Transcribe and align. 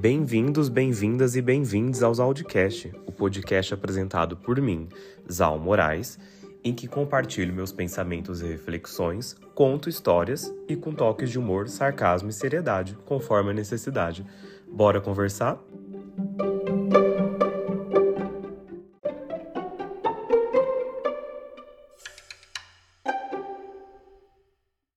Bem-vindos, 0.00 0.70
bem-vindas 0.70 1.36
e 1.36 1.42
bem-vindos 1.42 2.02
aos 2.02 2.18
Audicast, 2.18 2.90
o 3.06 3.12
podcast 3.12 3.74
apresentado 3.74 4.34
por 4.34 4.58
mim, 4.58 4.88
Zal 5.30 5.58
Moraes, 5.58 6.18
em 6.64 6.72
que 6.72 6.88
compartilho 6.88 7.52
meus 7.52 7.70
pensamentos 7.70 8.40
e 8.40 8.46
reflexões, 8.46 9.36
conto 9.54 9.90
histórias 9.90 10.50
e 10.66 10.74
com 10.74 10.94
toques 10.94 11.28
de 11.28 11.38
humor, 11.38 11.68
sarcasmo 11.68 12.30
e 12.30 12.32
seriedade, 12.32 12.96
conforme 13.04 13.50
a 13.50 13.52
necessidade. 13.52 14.24
Bora 14.72 15.02
conversar? 15.02 15.62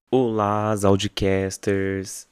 Olá, 0.10 0.74
Audicasters! 0.86 2.26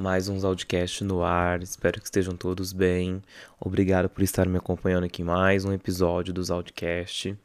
Mais 0.00 0.30
uns 0.30 0.44
Audicast 0.44 1.04
no 1.04 1.22
ar, 1.22 1.62
espero 1.62 2.00
que 2.00 2.06
estejam 2.06 2.34
todos 2.34 2.72
bem. 2.72 3.20
Obrigado 3.60 4.08
por 4.08 4.22
estar 4.22 4.48
me 4.48 4.56
acompanhando 4.56 5.04
aqui 5.04 5.20
em 5.20 5.26
mais 5.26 5.66
um 5.66 5.74
episódio 5.74 6.32
dos 6.32 6.50
Audicast. 6.50 7.36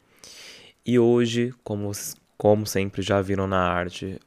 E 0.85 0.97
hoje, 0.97 1.53
como, 1.65 1.91
como 2.37 2.65
sempre 2.65 3.01
já 3.01 3.21
viram 3.21 3.45
na 3.45 3.59
arte, 3.59 4.21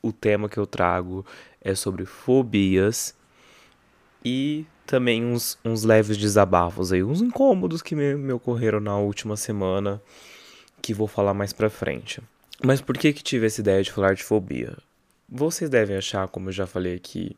o 0.00 0.10
tema 0.10 0.48
que 0.48 0.56
eu 0.56 0.66
trago 0.66 1.26
é 1.60 1.74
sobre 1.74 2.06
fobias 2.06 3.14
e 4.24 4.64
também 4.86 5.22
uns, 5.22 5.58
uns 5.62 5.84
leves 5.84 6.16
desabafos 6.16 6.90
aí, 6.90 7.04
uns 7.04 7.20
incômodos 7.20 7.82
que 7.82 7.94
me, 7.94 8.14
me 8.14 8.32
ocorreram 8.32 8.80
na 8.80 8.96
última 8.96 9.36
semana 9.36 10.00
que 10.80 10.94
vou 10.94 11.06
falar 11.06 11.34
mais 11.34 11.52
pra 11.52 11.68
frente. 11.68 12.22
Mas 12.64 12.80
por 12.80 12.96
que 12.96 13.12
que 13.12 13.22
tive 13.22 13.46
essa 13.46 13.60
ideia 13.60 13.82
de 13.82 13.92
falar 13.92 14.14
de 14.14 14.24
fobia? 14.24 14.74
Vocês 15.30 15.68
devem 15.68 15.96
achar, 15.96 16.26
como 16.28 16.48
eu 16.48 16.52
já 16.52 16.66
falei 16.66 16.94
aqui, 16.94 17.36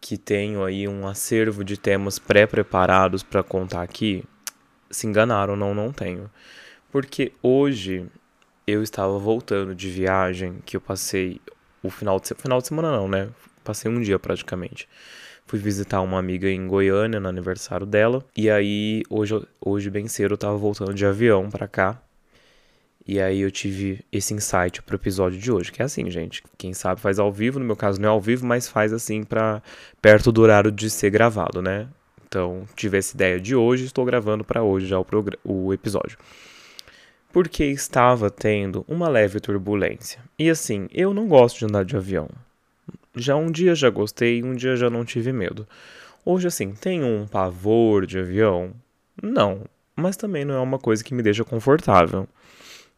que 0.00 0.18
tenho 0.18 0.64
aí 0.64 0.88
um 0.88 1.06
acervo 1.06 1.62
de 1.62 1.76
temas 1.76 2.18
pré-preparados 2.18 3.22
para 3.22 3.42
contar 3.42 3.82
aqui. 3.82 4.24
Se 4.90 5.06
enganaram, 5.06 5.54
não, 5.54 5.72
não 5.72 5.92
tenho. 5.92 6.28
Porque 6.90 7.32
hoje 7.40 8.06
eu 8.66 8.82
estava 8.82 9.16
voltando 9.18 9.74
de 9.74 9.88
viagem 9.88 10.58
que 10.64 10.76
eu 10.76 10.80
passei 10.80 11.40
o 11.82 11.90
final 11.90 12.18
de, 12.18 12.34
final 12.34 12.60
de 12.60 12.66
semana 12.66 12.90
não, 12.90 13.06
né? 13.06 13.28
Passei 13.62 13.90
um 13.90 14.00
dia 14.00 14.18
praticamente. 14.18 14.88
Fui 15.46 15.58
visitar 15.58 16.00
uma 16.00 16.18
amiga 16.18 16.48
em 16.50 16.66
Goiânia 16.66 17.20
no 17.20 17.28
aniversário 17.28 17.86
dela. 17.86 18.24
E 18.36 18.50
aí, 18.50 19.02
hoje, 19.08 19.40
hoje 19.60 19.88
bem 19.88 20.08
cedo, 20.08 20.34
eu 20.34 20.38
tava 20.38 20.56
voltando 20.56 20.92
de 20.92 21.06
avião 21.06 21.48
para 21.48 21.68
cá. 21.68 22.02
E 23.06 23.20
aí 23.20 23.40
eu 23.40 23.50
tive 23.50 24.02
esse 24.10 24.32
insight 24.32 24.82
pro 24.82 24.96
episódio 24.96 25.38
de 25.38 25.52
hoje, 25.52 25.70
que 25.70 25.82
é 25.82 25.84
assim, 25.84 26.10
gente, 26.10 26.42
quem 26.56 26.72
sabe 26.72 27.02
faz 27.02 27.18
ao 27.18 27.30
vivo, 27.30 27.58
no 27.58 27.64
meu 27.64 27.76
caso 27.76 28.00
não 28.00 28.08
é 28.08 28.12
ao 28.12 28.20
vivo, 28.20 28.46
mas 28.46 28.66
faz 28.66 28.94
assim 28.94 29.22
para 29.22 29.62
perto 30.00 30.32
do 30.32 30.40
horário 30.40 30.72
de 30.72 30.88
ser 30.88 31.10
gravado, 31.10 31.60
né? 31.60 31.86
Então, 32.26 32.66
tive 32.74 32.96
essa 32.96 33.14
ideia 33.14 33.38
de 33.38 33.54
hoje, 33.54 33.84
estou 33.84 34.06
gravando 34.06 34.42
para 34.42 34.62
hoje 34.62 34.86
já 34.86 34.98
o, 34.98 35.06
o 35.44 35.72
episódio. 35.74 36.16
Porque 37.30 37.64
estava 37.64 38.30
tendo 38.30 38.84
uma 38.88 39.08
leve 39.08 39.38
turbulência. 39.38 40.20
E 40.38 40.48
assim, 40.48 40.88
eu 40.90 41.12
não 41.12 41.28
gosto 41.28 41.58
de 41.58 41.66
andar 41.66 41.84
de 41.84 41.96
avião. 41.96 42.28
Já 43.14 43.36
um 43.36 43.50
dia 43.50 43.74
já 43.74 43.90
gostei, 43.90 44.42
um 44.42 44.54
dia 44.54 44.76
já 44.76 44.88
não 44.88 45.04
tive 45.04 45.30
medo. 45.30 45.66
Hoje 46.24 46.48
assim, 46.48 46.72
tem 46.72 47.04
um 47.04 47.26
pavor 47.26 48.06
de 48.06 48.18
avião? 48.18 48.72
Não, 49.22 49.60
mas 49.94 50.16
também 50.16 50.44
não 50.44 50.54
é 50.54 50.60
uma 50.60 50.78
coisa 50.78 51.04
que 51.04 51.14
me 51.14 51.22
deixa 51.22 51.44
confortável 51.44 52.26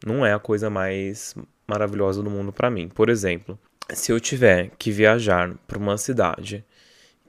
não 0.05 0.25
é 0.25 0.33
a 0.33 0.39
coisa 0.39 0.69
mais 0.69 1.35
maravilhosa 1.67 2.23
do 2.23 2.29
mundo 2.29 2.51
para 2.51 2.69
mim. 2.69 2.87
Por 2.87 3.09
exemplo, 3.09 3.59
se 3.93 4.11
eu 4.11 4.19
tiver 4.19 4.71
que 4.77 4.91
viajar 4.91 5.53
para 5.67 5.77
uma 5.77 5.97
cidade 5.97 6.63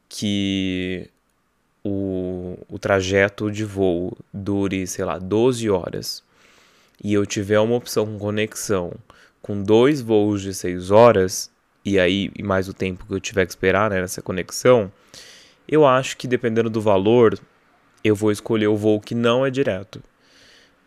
que 0.08 1.10
o, 1.84 2.58
o 2.68 2.78
trajeto 2.78 3.50
de 3.50 3.64
voo 3.64 4.16
dure, 4.32 4.86
sei 4.86 5.04
lá, 5.04 5.18
12 5.18 5.68
horas 5.70 6.22
e 7.02 7.14
eu 7.14 7.24
tiver 7.24 7.60
uma 7.60 7.76
opção 7.76 8.06
com 8.06 8.18
conexão 8.18 8.92
com 9.40 9.62
dois 9.62 10.00
voos 10.00 10.42
de 10.42 10.52
6 10.52 10.90
horas 10.90 11.50
e 11.84 11.98
aí 11.98 12.30
e 12.36 12.42
mais 12.42 12.68
o 12.68 12.74
tempo 12.74 13.06
que 13.06 13.14
eu 13.14 13.20
tiver 13.20 13.46
que 13.46 13.52
esperar 13.52 13.90
né, 13.90 14.00
nessa 14.00 14.20
conexão, 14.20 14.92
eu 15.66 15.86
acho 15.86 16.16
que 16.16 16.26
dependendo 16.26 16.68
do 16.68 16.80
valor, 16.80 17.38
eu 18.04 18.14
vou 18.14 18.30
escolher 18.30 18.66
o 18.66 18.76
voo 18.76 19.00
que 19.00 19.14
não 19.14 19.44
é 19.46 19.50
direto. 19.50 20.02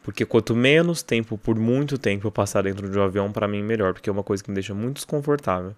Porque 0.03 0.25
quanto 0.25 0.55
menos 0.55 1.03
tempo, 1.03 1.37
por 1.37 1.55
muito 1.57 1.97
tempo, 1.97 2.27
eu 2.27 2.31
passar 2.31 2.63
dentro 2.63 2.89
de 2.89 2.97
um 2.97 3.03
avião, 3.03 3.31
para 3.31 3.47
mim 3.47 3.61
melhor, 3.61 3.93
porque 3.93 4.09
é 4.09 4.13
uma 4.13 4.23
coisa 4.23 4.43
que 4.43 4.49
me 4.49 4.55
deixa 4.55 4.73
muito 4.73 4.95
desconfortável. 4.95 5.75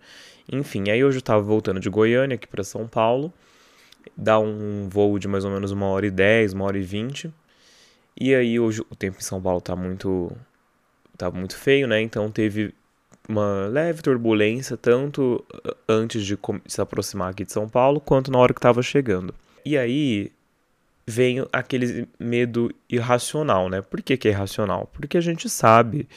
Enfim, 0.51 0.89
aí 0.89 1.03
hoje 1.03 1.17
eu 1.17 1.21
tava 1.21 1.41
voltando 1.41 1.79
de 1.79 1.89
Goiânia 1.89 2.35
aqui 2.35 2.47
para 2.47 2.63
São 2.63 2.87
Paulo, 2.87 3.33
dá 4.15 4.39
um 4.39 4.87
voo 4.89 5.19
de 5.19 5.27
mais 5.27 5.43
ou 5.43 5.51
menos 5.51 5.71
uma 5.71 5.87
hora 5.87 6.05
e 6.05 6.11
dez, 6.11 6.53
uma 6.53 6.65
hora 6.65 6.77
e 6.77 6.81
vinte. 6.81 7.33
E 8.19 8.33
aí 8.33 8.59
hoje 8.59 8.81
o 8.89 8.95
tempo 8.95 9.17
em 9.19 9.23
São 9.23 9.41
Paulo 9.41 9.59
tá 9.59 9.75
muito 9.75 10.31
tá 11.17 11.31
muito 11.31 11.55
feio, 11.57 11.87
né? 11.87 12.01
Então 12.01 12.29
teve 12.31 12.73
uma 13.27 13.67
leve 13.67 14.01
turbulência 14.01 14.75
tanto 14.77 15.43
antes 15.87 16.25
de 16.25 16.37
se 16.67 16.81
aproximar 16.81 17.31
aqui 17.31 17.45
de 17.45 17.51
São 17.51 17.67
Paulo 17.67 17.99
quanto 17.99 18.31
na 18.31 18.37
hora 18.37 18.53
que 18.53 18.59
estava 18.59 18.81
chegando. 18.81 19.33
E 19.65 19.77
aí 19.77 20.31
vem 21.05 21.45
aquele 21.51 22.07
medo 22.19 22.73
irracional, 22.89 23.69
né? 23.69 23.81
Por 23.81 24.01
que, 24.01 24.17
que 24.17 24.27
é 24.27 24.31
irracional? 24.31 24.89
Porque 24.93 25.17
a 25.17 25.21
gente 25.21 25.49
sabe 25.49 26.07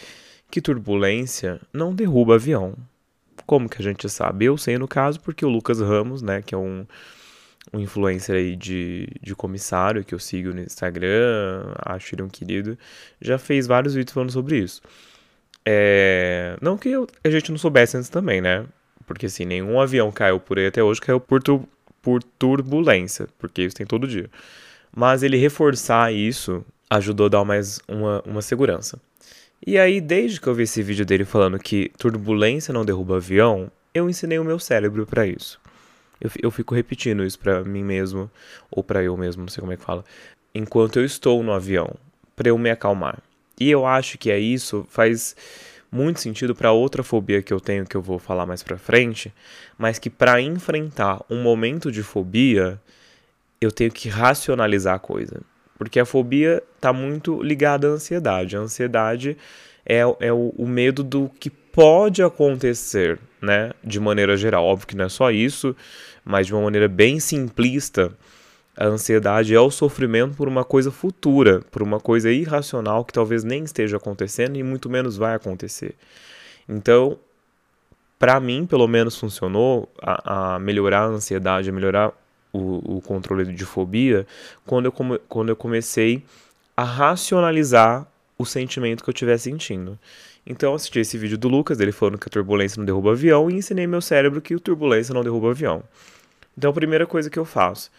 que 0.51 0.61
turbulência 0.61 1.61
não 1.73 1.95
derruba 1.95 2.37
avião. 2.37 2.75
Como 3.47 3.69
que 3.69 3.81
a 3.81 3.85
gente 3.85 4.09
sabe? 4.09 4.45
Eu 4.45 4.57
sei 4.57 4.79
no 4.79 4.89
caso 4.89 5.21
porque 5.21 5.45
o 5.45 5.49
Lucas 5.49 5.81
Ramos, 5.81 6.23
né, 6.23 6.43
que 6.43 6.55
é 6.55 6.59
um, 6.59 6.87
um 7.73 7.81
influencer 7.81 8.37
aí 8.37 8.57
de, 8.57 9.09
de 9.21 9.35
comissário 9.35 10.05
que 10.05 10.15
eu 10.15 10.19
sigo 10.19 10.53
no 10.55 10.61
Instagram, 10.61 11.73
acho 11.85 12.15
ele 12.15 12.23
um 12.23 12.29
querido, 12.29 12.79
já 13.21 13.39
fez 13.39 13.67
vários 13.67 13.95
vídeos 13.95 14.15
falando 14.15 14.33
sobre 14.33 14.59
isso. 14.59 14.81
É... 15.65 16.57
Não 16.61 16.79
que 16.79 16.89
eu, 16.89 17.07
a 17.25 17.31
gente 17.31 17.51
não 17.51 17.59
soubesse 17.59 17.97
antes 17.97 18.09
também, 18.09 18.41
né? 18.41 18.65
Porque 19.05 19.27
assim, 19.27 19.45
nenhum 19.45 19.81
avião 19.81 20.11
caiu 20.13 20.41
por 20.41 20.59
aí 20.59 20.67
até 20.67 20.83
hoje, 20.83 21.01
caiu 21.01 21.21
por, 21.21 21.43
tu, 21.43 21.69
por 22.03 22.23
turbulência, 22.23 23.29
porque 23.39 23.63
isso 23.63 23.77
tem 23.77 23.87
todo 23.87 24.07
dia. 24.07 24.31
Mas 24.97 25.23
ele 25.23 25.37
reforçar 25.37 26.11
isso 26.11 26.65
ajudou 26.89 27.27
a 27.27 27.29
dar 27.29 27.45
mais 27.45 27.79
uma, 27.87 28.23
uma 28.25 28.41
segurança. 28.41 28.99
E 29.65 29.79
aí, 29.79 30.01
desde 30.01 30.41
que 30.41 30.47
eu 30.47 30.55
vi 30.55 30.63
esse 30.63 30.83
vídeo 30.83 31.05
dele 31.05 31.27
falando 31.27 31.59
que 31.59 31.93
turbulência 31.99 32.73
não 32.73 32.83
derruba 32.83 33.17
avião, 33.17 33.71
eu 33.93 34.09
ensinei 34.09 34.39
o 34.39 34.45
meu 34.45 34.59
cérebro 34.59 35.05
para 35.05 35.27
isso. 35.27 35.61
Eu, 36.19 36.31
eu 36.45 36.51
fico 36.51 36.75
repetindo 36.75 37.25
isso 37.25 37.39
para 37.39 37.63
mim 37.63 37.85
mesmo, 37.85 38.31
ou 38.71 38.83
para 38.83 39.03
eu 39.03 39.15
mesmo, 39.19 39.43
não 39.43 39.49
sei 39.49 39.61
como 39.61 39.73
é 39.75 39.77
que 39.77 39.85
fala, 39.85 40.03
enquanto 40.55 40.99
eu 40.99 41.05
estou 41.05 41.43
no 41.43 41.53
avião, 41.53 41.95
para 42.35 42.49
eu 42.49 42.57
me 42.57 42.71
acalmar. 42.71 43.19
E 43.61 43.71
eu 43.71 43.85
acho 43.85 44.17
que 44.17 44.31
é 44.31 44.39
isso, 44.39 44.87
faz 44.89 45.37
muito 45.93 46.21
sentido 46.21 46.55
para 46.55 46.73
outra 46.73 47.03
fobia 47.03 47.43
que 47.43 47.53
eu 47.53 47.61
tenho 47.61 47.85
que 47.85 47.97
eu 47.97 48.03
vou 48.03 48.19
falar 48.19 48.47
mais 48.47 48.63
para 48.63 48.79
frente, 48.79 49.33
mas 49.77 49.99
que 49.99 50.09
para 50.09 50.41
enfrentar 50.41 51.23
um 51.29 51.43
momento 51.43 51.93
de 51.93 52.03
fobia, 52.03 52.81
eu 53.61 53.71
tenho 53.71 53.91
que 53.91 54.09
racionalizar 54.09 54.95
a 54.95 54.99
coisa. 54.99 55.41
Porque 55.79 56.01
a 56.01 56.05
fobia 56.05 56.63
está 56.77 56.93
muito 56.93 57.43
ligada 57.43 57.89
à 57.89 57.91
ansiedade. 57.91 58.57
A 58.57 58.61
ansiedade 58.61 59.37
é, 59.85 60.01
é 60.21 60.33
o, 60.33 60.53
o, 60.57 60.67
medo 60.67 61.03
do 61.03 61.31
que 61.39 61.51
pode 61.51 62.23
acontecer, 62.23 63.19
né? 63.41 63.73
De 63.85 64.01
maneira 64.01 64.37
geral. 64.37 64.65
Óbvio 64.65 64.87
que 64.87 64.97
não 64.97 65.05
é 65.05 65.09
só 65.09 65.31
isso, 65.31 65.77
mas 66.25 66.47
de 66.47 66.55
uma 66.55 66.63
maneira 66.63 66.89
bem 66.89 67.21
simplista, 67.21 68.13
a 68.77 68.87
ansiedade 68.87 69.55
é 69.55 69.61
o 69.61 69.71
sofrimento 69.71 70.37
por 70.37 70.49
uma 70.49 70.65
coisa 70.65 70.91
futura, 70.91 71.61
por 71.71 71.83
uma 71.83 72.01
coisa 72.01 72.31
irracional 72.31 73.05
que 73.05 73.13
talvez 73.13 73.45
nem 73.45 73.65
esteja 73.65 73.97
acontecendo 73.97 74.57
e 74.57 74.63
muito 74.63 74.89
menos 74.91 75.17
vai 75.17 75.35
acontecer. 75.35 75.95
Então, 76.69 77.19
para 78.19 78.41
mim, 78.41 78.67
pelo 78.67 78.89
menos 78.89 79.19
funcionou 79.19 79.89
a, 80.01 80.55
a 80.55 80.59
melhorar 80.59 81.03
a 81.03 81.07
ansiedade, 81.07 81.71
a 81.71 81.73
melhorar 81.73 82.13
o, 82.57 82.97
o 82.97 83.01
controle 83.01 83.53
de 83.53 83.65
fobia 83.65 84.27
quando 84.65 84.87
eu, 84.87 84.93
come, 84.93 85.19
quando 85.29 85.49
eu 85.51 85.57
comecei 85.57 86.23
a 86.77 86.85
racionalizar 86.85 88.07
o 88.39 88.45
sentimento 88.45 89.03
que 89.03 89.11
eu 89.11 89.13
estiver 89.13 89.39
sentindo. 89.39 89.99
Então 90.47 90.71
eu 90.71 90.77
assisti 90.77 91.01
esse 91.01 91.19
vídeo 91.19 91.37
do 91.37 91.49
Lucas, 91.49 91.81
ele 91.81 91.93
falando 91.93 92.19
que 92.19 92.29
a 92.29 92.31
turbulência 92.31 92.79
não 92.79 92.85
derruba 92.85 93.13
avião, 93.13 93.51
e 93.51 93.55
ensinei 93.55 93.87
meu 93.87 94.01
cérebro 94.01 94.41
que 94.41 94.55
a 94.55 94.59
turbulência 94.59 95.13
não 95.13 95.23
derruba 95.23 95.51
avião. 95.51 95.83
Então 96.57 96.71
a 96.71 96.75
primeira 96.75 97.07
coisa 97.07 97.29
que 97.29 97.39
eu 97.39 97.45
faço 97.45 97.91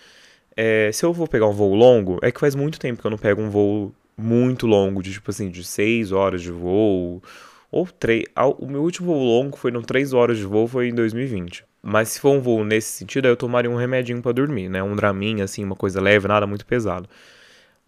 é, 0.57 0.91
se 0.91 1.05
eu 1.05 1.13
vou 1.13 1.27
pegar 1.27 1.47
um 1.47 1.53
voo 1.53 1.75
longo, 1.75 2.17
é 2.23 2.31
que 2.31 2.39
faz 2.39 2.55
muito 2.55 2.79
tempo 2.79 2.99
que 2.99 3.05
eu 3.05 3.11
não 3.11 3.17
pego 3.17 3.39
um 3.39 3.49
voo 3.49 3.93
muito 4.17 4.65
longo, 4.65 5.03
de 5.03 5.13
tipo 5.13 5.29
assim, 5.29 5.51
de 5.51 5.63
6 5.63 6.11
horas 6.11 6.41
de 6.41 6.51
voo, 6.51 7.21
ou 7.71 7.85
3. 7.85 8.25
O 8.57 8.65
meu 8.65 8.81
último 8.81 9.13
voo 9.13 9.23
longo 9.23 9.55
foi 9.55 9.69
não 9.69 9.83
3 9.83 10.13
horas 10.13 10.39
de 10.39 10.45
voo, 10.45 10.67
foi 10.67 10.89
em 10.89 10.95
2020. 10.95 11.63
Mas 11.89 12.09
se 12.09 12.19
for 12.19 12.31
um 12.31 12.41
voo 12.41 12.65
nesse 12.65 12.89
sentido, 12.89 13.27
aí 13.27 13.31
eu 13.31 13.37
tomaria 13.37 13.71
um 13.71 13.77
remedinho 13.77 14.21
para 14.21 14.33
dormir, 14.33 14.67
né? 14.67 14.83
Um 14.83 14.93
draminha, 14.93 15.45
assim, 15.45 15.63
uma 15.63 15.75
coisa 15.75 16.01
leve, 16.01 16.27
nada 16.27 16.45
muito 16.45 16.65
pesado. 16.65 17.07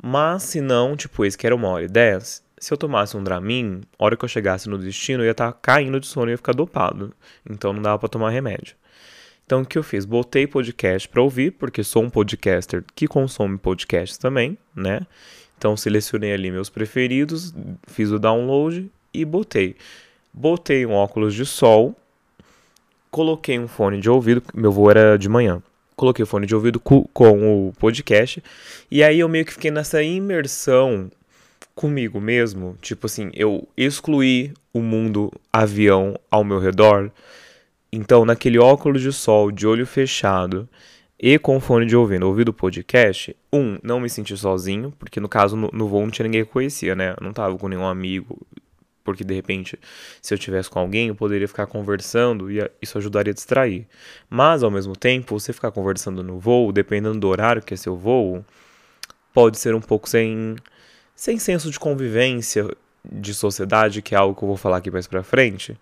Mas 0.02 0.44
se 0.44 0.62
não, 0.62 0.96
tipo, 0.96 1.26
esse 1.26 1.38
que 1.38 1.46
era 1.46 1.54
uma 1.54 1.68
hora 1.68 1.84
e 1.84 1.88
dez, 1.90 2.42
se 2.58 2.74
eu 2.74 2.78
tomasse 2.78 3.18
um 3.18 3.24
Dramin, 3.24 3.82
a 4.00 4.06
hora 4.06 4.16
que 4.16 4.24
eu 4.24 4.30
chegasse 4.30 4.70
no 4.70 4.78
destino, 4.78 5.22
eu 5.22 5.26
ia 5.26 5.32
estar 5.32 5.52
tá 5.52 5.60
caindo 5.62 6.00
de 6.00 6.08
sono 6.08 6.30
e 6.30 6.34
ia 6.34 6.38
ficar 6.38 6.54
dopado. 6.54 7.14
Então 7.50 7.74
não 7.74 7.82
dava 7.82 8.00
para 8.00 8.08
tomar 8.08 8.30
remédio. 8.30 8.78
Então, 9.46 9.64
o 9.64 9.66
que 9.66 9.78
eu 9.78 9.84
fiz? 9.84 10.06
Botei 10.06 10.48
podcast 10.48 11.10
para 11.10 11.22
ouvir, 11.22 11.52
porque 11.52 11.84
sou 11.84 12.02
um 12.02 12.10
podcaster 12.10 12.86
que 12.96 13.06
consome 13.06 13.58
podcasts 13.58 14.18
também, 14.18 14.58
né? 14.74 15.02
Então, 15.58 15.76
selecionei 15.76 16.32
ali 16.32 16.50
meus 16.50 16.70
preferidos, 16.70 17.54
fiz 17.86 18.12
o 18.12 18.18
download 18.20 18.90
e 19.14 19.26
botei. 19.26 19.76
Botei 20.34 20.86
um 20.86 20.94
óculos 20.94 21.34
de 21.34 21.46
sol, 21.46 21.99
coloquei 23.12 23.60
um 23.60 23.68
fone 23.68 24.00
de 24.00 24.10
ouvido, 24.10 24.42
meu 24.54 24.72
voo 24.72 24.90
era 24.90 25.18
de 25.18 25.30
manhã. 25.30 25.62
Coloquei 25.96 26.24
o 26.24 26.28
fone 26.28 26.46
de 26.46 26.56
ouvido 26.56 26.80
com, 26.80 27.08
o 27.14 27.74
podcast, 27.78 28.42
e 28.90 29.04
aí 29.04 29.20
eu 29.20 29.28
meio 29.28 29.46
que 29.46 29.54
fiquei 29.54 29.70
nessa 29.70 30.02
imersão 30.02 31.12
comigo 31.76 32.22
mesmo, 32.22 32.78
tipo 32.82 33.06
assim, 33.06 33.30
eu 33.34 33.68
excluí 33.76 34.54
o 34.74 34.82
mundo 34.82 35.32
avião 35.52 36.18
ao 36.30 36.44
meu 36.44 36.60
redor 36.60 37.12
então, 37.92 38.24
naquele 38.24 38.60
óculos 38.60 39.02
de 39.02 39.12
sol, 39.12 39.52
de 39.52 39.66
olho 39.66 39.86
fechado 39.86 40.70
e 41.20 41.38
com 41.40 41.60
fone 41.60 41.86
de 41.86 41.96
ouvido, 41.96 42.28
ouvido 42.28 42.54
podcast, 42.54 43.36
um, 43.52 43.78
não 43.84 44.00
me 44.00 44.10
senti 44.10 44.38
sozinho, 44.38 44.94
porque 44.98 45.20
no 45.20 45.28
caso 45.28 45.56
no, 45.58 45.70
no 45.74 45.88
voo 45.88 46.02
não 46.02 46.12
tinha 46.12 46.26
ninguém 46.26 46.46
que 46.46 46.52
conhecia, 46.52 46.96
né? 46.96 47.16
Eu 47.20 47.24
não 47.24 47.34
tava 47.34 47.58
com 47.58 47.68
nenhum 47.68 47.86
amigo, 47.86 48.40
porque 49.10 49.24
de 49.24 49.34
repente, 49.34 49.80
se 50.22 50.34
eu 50.34 50.38
tivesse 50.38 50.70
com 50.70 50.80
alguém, 50.80 51.08
eu 51.08 51.16
poderia 51.16 51.48
ficar 51.48 51.66
conversando 51.66 52.52
e 52.52 52.60
isso 52.80 52.98
ajudaria 52.98 53.32
a 53.32 53.34
distrair. 53.34 53.88
Mas 54.30 54.62
ao 54.62 54.70
mesmo 54.70 54.96
tempo, 54.96 55.40
você 55.40 55.52
ficar 55.52 55.72
conversando 55.72 56.22
no 56.22 56.38
voo, 56.38 56.72
dependendo 56.72 57.20
do 57.20 57.28
horário 57.28 57.62
que 57.62 57.74
é 57.74 57.78
seu 57.78 57.96
voo, 57.96 58.46
pode 59.34 59.58
ser 59.58 59.74
um 59.74 59.82
pouco 59.82 60.08
sem 60.08 60.56
sem 61.16 61.40
senso 61.40 61.72
de 61.72 61.80
convivência, 61.80 62.66
de 63.04 63.34
sociedade, 63.34 64.02
que 64.02 64.14
é 64.16 64.18
algo 64.18 64.36
que 64.36 64.44
eu 64.44 64.48
vou 64.48 64.58
falar 64.58 64.78
aqui 64.78 64.92
mais 64.92 65.08
pra 65.08 65.24
frente. 65.24 65.76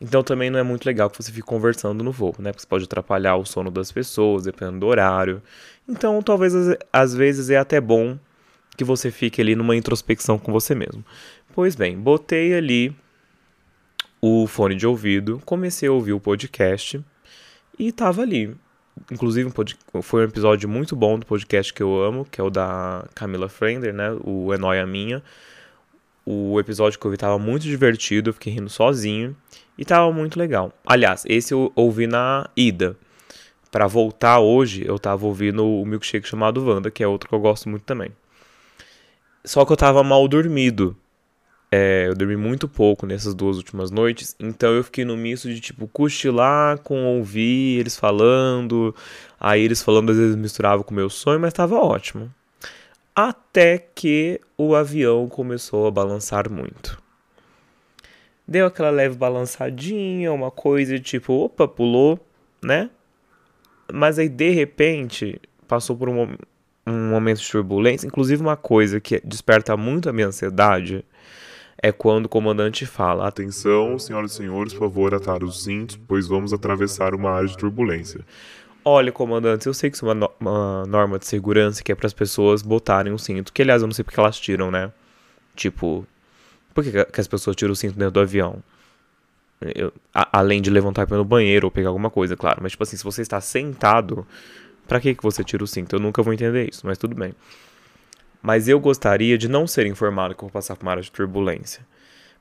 Então 0.00 0.22
também 0.22 0.48
não 0.48 0.58
é 0.58 0.62
muito 0.62 0.86
legal 0.86 1.10
que 1.10 1.22
você 1.22 1.30
fique 1.30 1.42
conversando 1.42 2.02
no 2.04 2.12
voo, 2.12 2.34
né? 2.38 2.52
Porque 2.52 2.62
você 2.62 2.68
pode 2.68 2.84
atrapalhar 2.84 3.36
o 3.36 3.44
sono 3.44 3.70
das 3.70 3.92
pessoas, 3.92 4.44
dependendo 4.44 4.78
do 4.78 4.86
horário. 4.86 5.42
Então 5.88 6.22
talvez 6.22 6.54
às 6.92 7.14
vezes 7.14 7.50
é 7.50 7.56
até 7.58 7.80
bom 7.80 8.16
que 8.76 8.84
você 8.84 9.10
fique 9.10 9.42
ali 9.42 9.54
numa 9.54 9.76
introspecção 9.76 10.38
com 10.38 10.50
você 10.50 10.74
mesmo. 10.74 11.04
Pois 11.52 11.74
bem, 11.74 11.98
botei 11.98 12.54
ali 12.54 12.96
o 14.20 14.46
fone 14.46 14.76
de 14.76 14.86
ouvido, 14.86 15.42
comecei 15.44 15.88
a 15.88 15.92
ouvir 15.92 16.12
o 16.12 16.20
podcast 16.20 17.04
e 17.78 17.90
tava 17.90 18.22
ali. 18.22 18.54
Inclusive 19.10 19.50
foi 20.02 20.22
um 20.22 20.28
episódio 20.28 20.68
muito 20.68 20.94
bom 20.94 21.18
do 21.18 21.26
podcast 21.26 21.72
que 21.72 21.82
eu 21.82 22.00
amo, 22.00 22.24
que 22.24 22.40
é 22.40 22.44
o 22.44 22.50
da 22.50 23.04
Camila 23.14 23.48
Frender, 23.48 23.92
né? 23.92 24.10
O 24.22 24.52
É 24.52 24.58
Noia 24.58 24.86
Minha. 24.86 25.22
O 26.24 26.60
episódio 26.60 26.98
que 26.98 27.06
eu 27.06 27.10
vi 27.10 27.16
tava 27.16 27.38
muito 27.38 27.62
divertido, 27.62 28.30
eu 28.30 28.34
fiquei 28.34 28.52
rindo 28.52 28.68
sozinho. 28.68 29.34
E 29.76 29.84
tava 29.84 30.12
muito 30.12 30.38
legal. 30.38 30.72
Aliás, 30.84 31.24
esse 31.26 31.54
eu 31.54 31.72
ouvi 31.74 32.06
na 32.06 32.48
ida. 32.54 32.96
Para 33.70 33.86
voltar 33.86 34.38
hoje, 34.38 34.84
eu 34.86 34.98
tava 34.98 35.26
ouvindo 35.26 35.66
o 35.66 35.84
milkshake 35.86 36.28
chamado 36.28 36.64
Wanda, 36.64 36.90
que 36.90 37.02
é 37.02 37.08
outro 37.08 37.28
que 37.28 37.34
eu 37.34 37.40
gosto 37.40 37.68
muito 37.68 37.84
também. 37.84 38.12
Só 39.44 39.64
que 39.64 39.72
eu 39.72 39.76
tava 39.76 40.04
mal 40.04 40.28
dormido. 40.28 40.96
É, 41.72 42.08
eu 42.08 42.14
dormi 42.14 42.36
muito 42.36 42.68
pouco 42.68 43.06
nessas 43.06 43.34
duas 43.34 43.56
últimas 43.56 43.90
noites, 43.92 44.34
então 44.40 44.72
eu 44.74 44.82
fiquei 44.82 45.04
no 45.04 45.16
misto 45.16 45.48
de 45.48 45.60
tipo 45.60 45.86
cochilar 45.86 46.80
com 46.80 47.04
ouvir 47.16 47.78
eles 47.78 47.96
falando, 47.96 48.94
aí 49.38 49.62
eles 49.62 49.80
falando 49.80 50.10
às 50.10 50.16
vezes 50.16 50.34
misturava 50.34 50.82
com 50.82 50.90
o 50.90 50.96
meu 50.96 51.08
sonho, 51.08 51.38
mas 51.38 51.52
tava 51.52 51.76
ótimo. 51.76 52.32
Até 53.14 53.78
que 53.78 54.40
o 54.58 54.74
avião 54.74 55.28
começou 55.28 55.86
a 55.86 55.90
balançar 55.90 56.50
muito 56.50 57.00
deu 58.50 58.66
aquela 58.66 58.90
leve 58.90 59.16
balançadinha, 59.16 60.32
uma 60.32 60.50
coisa 60.50 60.98
tipo, 60.98 61.32
opa, 61.32 61.68
pulou, 61.68 62.18
né? 62.60 62.90
Mas 63.92 64.18
aí 64.18 64.28
de 64.28 64.50
repente 64.50 65.40
passou 65.68 65.96
por 65.96 66.08
um, 66.08 66.34
um 66.84 67.10
momento 67.10 67.40
de 67.40 67.48
turbulência. 67.48 68.08
Inclusive, 68.08 68.42
uma 68.42 68.56
coisa 68.56 69.00
que 69.00 69.20
desperta 69.24 69.76
muito 69.76 70.10
a 70.10 70.12
minha 70.12 70.26
ansiedade 70.26 71.04
é 71.82 71.90
quando 71.90 72.26
o 72.26 72.28
comandante 72.28 72.84
fala: 72.86 73.26
Atenção, 73.26 73.98
senhoras 73.98 74.32
e 74.32 74.34
senhores, 74.36 74.72
por 74.72 74.80
favor, 74.80 75.14
atar 75.14 75.42
os 75.42 75.64
cintos, 75.64 75.98
pois 76.08 76.26
vamos 76.26 76.52
atravessar 76.52 77.14
uma 77.14 77.30
área 77.30 77.48
de 77.48 77.56
turbulência. 77.56 78.20
Olha, 78.84 79.12
comandante, 79.12 79.66
eu 79.66 79.74
sei 79.74 79.90
que 79.90 79.96
isso 79.96 80.06
é 80.06 80.08
uma, 80.08 80.14
no 80.14 80.30
uma 80.40 80.86
norma 80.86 81.18
de 81.18 81.26
segurança 81.26 81.82
que 81.82 81.92
é 81.92 81.94
para 81.94 82.06
as 82.06 82.14
pessoas 82.14 82.62
botarem 82.62 83.12
o 83.12 83.18
cinto, 83.18 83.52
que 83.52 83.62
aliás 83.62 83.82
eu 83.82 83.88
não 83.88 83.94
sei 83.94 84.04
porque 84.04 84.18
elas 84.18 84.38
tiram, 84.38 84.70
né? 84.70 84.90
Tipo, 85.54 86.06
por 86.74 86.84
que, 86.84 87.04
que 87.04 87.20
as 87.20 87.28
pessoas 87.28 87.56
tiram 87.56 87.72
o 87.72 87.76
cinto 87.76 87.94
dentro 87.94 88.12
do 88.12 88.20
avião? 88.20 88.62
Eu, 89.60 89.92
a, 90.14 90.38
além 90.38 90.62
de 90.62 90.70
levantar 90.70 91.06
no 91.08 91.24
banheiro 91.24 91.66
ou 91.66 91.70
pegar 91.70 91.88
alguma 91.90 92.08
coisa, 92.10 92.36
claro. 92.36 92.60
Mas, 92.62 92.72
tipo 92.72 92.82
assim, 92.82 92.96
se 92.96 93.04
você 93.04 93.20
está 93.20 93.40
sentado, 93.40 94.26
para 94.88 95.00
que, 95.00 95.14
que 95.14 95.22
você 95.22 95.44
tira 95.44 95.62
o 95.62 95.66
cinto? 95.66 95.96
Eu 95.96 96.00
nunca 96.00 96.22
vou 96.22 96.32
entender 96.32 96.70
isso, 96.70 96.86
mas 96.86 96.96
tudo 96.96 97.14
bem. 97.14 97.34
Mas 98.42 98.68
eu 98.68 98.80
gostaria 98.80 99.36
de 99.36 99.48
não 99.48 99.66
ser 99.66 99.86
informado 99.86 100.34
que 100.34 100.42
eu 100.42 100.48
vou 100.48 100.52
passar 100.52 100.76
por 100.76 100.84
uma 100.84 100.92
área 100.92 101.02
de 101.02 101.10
turbulência. 101.10 101.86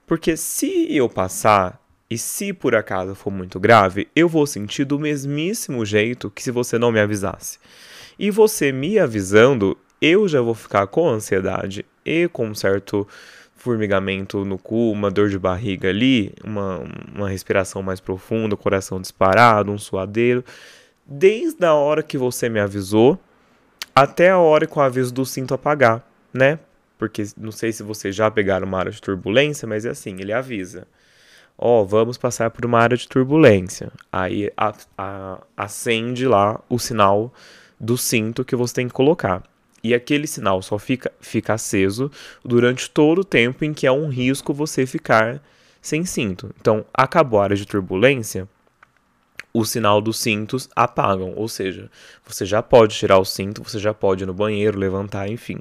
Porque 0.08 0.36
se 0.38 0.88
eu 0.96 1.10
passar, 1.10 1.80
e 2.10 2.18
se 2.18 2.52
por 2.52 2.74
acaso 2.74 3.14
for 3.14 3.32
muito 3.32 3.60
grave, 3.60 4.08
eu 4.16 4.28
vou 4.28 4.48
sentir 4.48 4.86
do 4.86 4.98
mesmíssimo 4.98 5.86
jeito 5.86 6.32
que 6.32 6.42
se 6.42 6.50
você 6.50 6.80
não 6.80 6.92
me 6.92 7.00
avisasse. 7.00 7.60
E 8.18 8.32
você 8.32 8.72
me 8.72 8.98
avisando, 8.98 9.78
eu 10.02 10.28
já 10.28 10.42
vou 10.42 10.56
ficar 10.56 10.88
com 10.88 11.08
ansiedade 11.08 11.86
e 12.04 12.28
com 12.28 12.48
um 12.48 12.56
certo 12.56 13.08
formigamento 13.56 14.44
no 14.46 14.58
cu, 14.58 14.92
uma 14.92 15.12
dor 15.12 15.30
de 15.30 15.38
barriga 15.38 15.90
ali, 15.90 16.34
uma, 16.44 16.82
uma 17.14 17.30
respiração 17.30 17.84
mais 17.84 18.00
profunda, 18.00 18.58
coração 18.58 19.00
disparado, 19.00 19.72
um 19.72 19.78
suadeiro. 19.78 20.44
Desde 21.06 21.64
a 21.66 21.74
hora 21.74 22.02
que 22.02 22.18
você 22.18 22.50
me 22.50 22.60
avisou 22.60 23.20
até 24.02 24.30
a 24.30 24.38
hora 24.38 24.66
que 24.66 24.78
o 24.78 24.82
aviso 24.82 25.14
do 25.14 25.26
cinto 25.26 25.54
apagar, 25.54 26.08
né? 26.34 26.58
Porque 26.98 27.26
não 27.38 27.52
sei 27.52 27.74
se 27.74 27.84
vocês 27.84 28.16
já 28.16 28.32
pegaram 28.32 28.66
uma 28.66 28.80
área 28.80 28.92
de 28.92 29.02
turbulência, 29.02 29.68
mas 29.68 29.86
é 29.86 29.90
assim, 29.90 30.16
ele 30.20 30.32
avisa. 30.32 30.88
Ó, 31.58 31.82
oh, 31.82 31.86
vamos 31.86 32.18
passar 32.18 32.50
por 32.50 32.66
uma 32.66 32.80
área 32.80 32.96
de 32.96 33.06
turbulência. 33.10 33.92
Aí 34.10 34.50
a, 34.56 34.74
a, 34.98 35.44
acende 35.58 36.26
lá 36.26 36.62
o 36.70 36.80
sinal 36.80 37.34
do 37.78 37.98
cinto 37.98 38.46
que 38.46 38.56
você 38.56 38.76
tem 38.76 38.88
que 38.88 38.94
colocar. 38.94 39.44
E 39.84 39.94
aquele 39.94 40.28
sinal 40.28 40.62
só 40.62 40.80
fica, 40.80 41.12
fica 41.20 41.54
aceso 41.54 42.10
durante 42.44 42.90
todo 42.90 43.20
o 43.20 43.26
tempo 43.26 43.66
em 43.66 43.74
que 43.74 43.86
é 43.86 43.92
um 43.92 44.08
risco 44.08 44.54
você 44.54 44.86
ficar 44.86 45.42
sem 45.82 46.06
cinto. 46.06 46.50
Então, 46.60 46.86
acabou 46.94 47.42
a 47.42 47.44
área 47.44 47.56
de 47.58 47.66
turbulência, 47.66 48.48
o 49.54 49.66
sinal 49.66 50.02
dos 50.02 50.20
cintos 50.20 50.70
apagam, 50.76 51.34
ou 51.36 51.48
seja, 51.48 51.90
você 52.26 52.46
já 52.46 52.62
pode 52.62 52.96
tirar 52.96 53.18
o 53.18 53.26
cinto, 53.26 53.64
você 53.64 53.80
já 53.80 53.94
pode 53.94 54.24
ir 54.24 54.28
no 54.28 54.34
banheiro, 54.34 54.78
levantar, 54.78 55.30
enfim. 55.30 55.60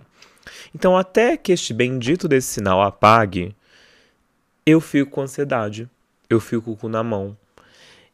Então, 0.74 0.96
até 0.96 1.36
que 1.36 1.52
este 1.52 1.72
bendito 1.72 2.28
desse 2.28 2.48
sinal 2.48 2.82
apague, 2.82 3.54
eu 4.64 4.80
fico 4.80 5.10
com 5.10 5.22
ansiedade, 5.22 5.88
eu 6.28 6.40
fico 6.40 6.62
com 6.62 6.72
o 6.72 6.76
cu 6.76 6.88
na 6.88 7.02
mão, 7.02 7.36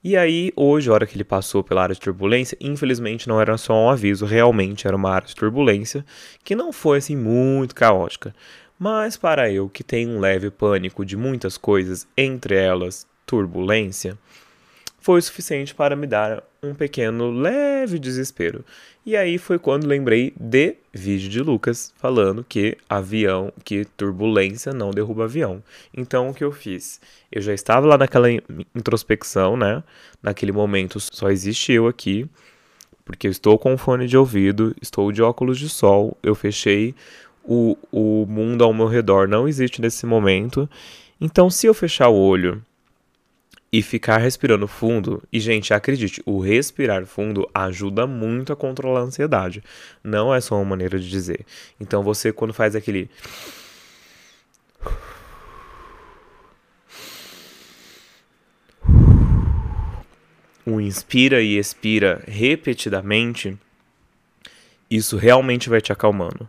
e 0.06 0.18
aí, 0.18 0.52
hoje, 0.54 0.90
a 0.90 0.92
hora 0.92 1.06
que 1.06 1.16
ele 1.16 1.24
passou 1.24 1.64
pela 1.64 1.82
área 1.82 1.94
de 1.94 2.00
turbulência, 2.00 2.58
infelizmente 2.60 3.26
não 3.26 3.40
era 3.40 3.56
só 3.56 3.72
um 3.72 3.88
aviso, 3.88 4.26
realmente 4.26 4.86
era 4.86 4.94
uma 4.94 5.10
área 5.10 5.26
de 5.26 5.34
turbulência, 5.34 6.04
que 6.44 6.54
não 6.54 6.74
foi 6.74 6.98
assim 6.98 7.16
muito 7.16 7.74
caótica. 7.74 8.34
Mas 8.78 9.16
para 9.16 9.50
eu, 9.50 9.66
que 9.66 9.82
tenho 9.82 10.10
um 10.10 10.20
leve 10.20 10.50
pânico 10.50 11.06
de 11.06 11.16
muitas 11.16 11.56
coisas, 11.56 12.06
entre 12.18 12.54
elas 12.54 13.06
turbulência, 13.24 14.18
foi 15.04 15.18
o 15.18 15.22
suficiente 15.22 15.74
para 15.74 15.94
me 15.94 16.06
dar 16.06 16.42
um 16.62 16.74
pequeno 16.74 17.30
leve 17.30 17.98
desespero. 17.98 18.64
E 19.04 19.14
aí 19.14 19.36
foi 19.36 19.58
quando 19.58 19.86
lembrei 19.86 20.32
de 20.34 20.76
vídeo 20.94 21.28
de 21.28 21.42
Lucas 21.42 21.92
falando 21.98 22.42
que 22.42 22.78
avião, 22.88 23.52
que 23.62 23.84
turbulência 23.98 24.72
não 24.72 24.90
derruba 24.90 25.24
avião. 25.24 25.62
Então 25.94 26.30
o 26.30 26.34
que 26.34 26.42
eu 26.42 26.50
fiz? 26.50 27.02
Eu 27.30 27.42
já 27.42 27.52
estava 27.52 27.86
lá 27.86 27.98
naquela 27.98 28.28
introspecção, 28.74 29.58
né? 29.58 29.84
Naquele 30.22 30.52
momento 30.52 30.98
só 30.98 31.30
existe 31.30 31.70
eu 31.70 31.86
aqui, 31.86 32.26
porque 33.04 33.26
eu 33.26 33.30
estou 33.30 33.58
com 33.58 33.76
fone 33.76 34.06
de 34.06 34.16
ouvido, 34.16 34.74
estou 34.80 35.12
de 35.12 35.20
óculos 35.20 35.58
de 35.58 35.68
sol, 35.68 36.16
eu 36.22 36.34
fechei 36.34 36.94
o, 37.44 37.76
o 37.92 38.24
mundo 38.26 38.64
ao 38.64 38.72
meu 38.72 38.86
redor, 38.86 39.28
não 39.28 39.46
existe 39.46 39.82
nesse 39.82 40.06
momento. 40.06 40.66
Então 41.20 41.50
se 41.50 41.66
eu 41.66 41.74
fechar 41.74 42.08
o 42.08 42.16
olho 42.16 42.62
e 43.74 43.82
ficar 43.82 44.18
respirando 44.18 44.68
fundo. 44.68 45.20
E, 45.32 45.40
gente, 45.40 45.74
acredite, 45.74 46.22
o 46.24 46.38
respirar 46.38 47.04
fundo 47.06 47.50
ajuda 47.52 48.06
muito 48.06 48.52
a 48.52 48.56
controlar 48.56 49.00
a 49.00 49.02
ansiedade. 49.02 49.64
Não 50.00 50.32
é 50.32 50.40
só 50.40 50.54
uma 50.54 50.64
maneira 50.64 50.96
de 50.96 51.10
dizer. 51.10 51.44
Então, 51.80 52.00
você, 52.00 52.32
quando 52.32 52.54
faz 52.54 52.76
aquele. 52.76 53.10
O 60.64 60.80
inspira 60.80 61.42
e 61.42 61.58
expira 61.58 62.22
repetidamente, 62.28 63.58
isso 64.88 65.16
realmente 65.16 65.68
vai 65.68 65.80
te 65.80 65.92
acalmando. 65.92 66.48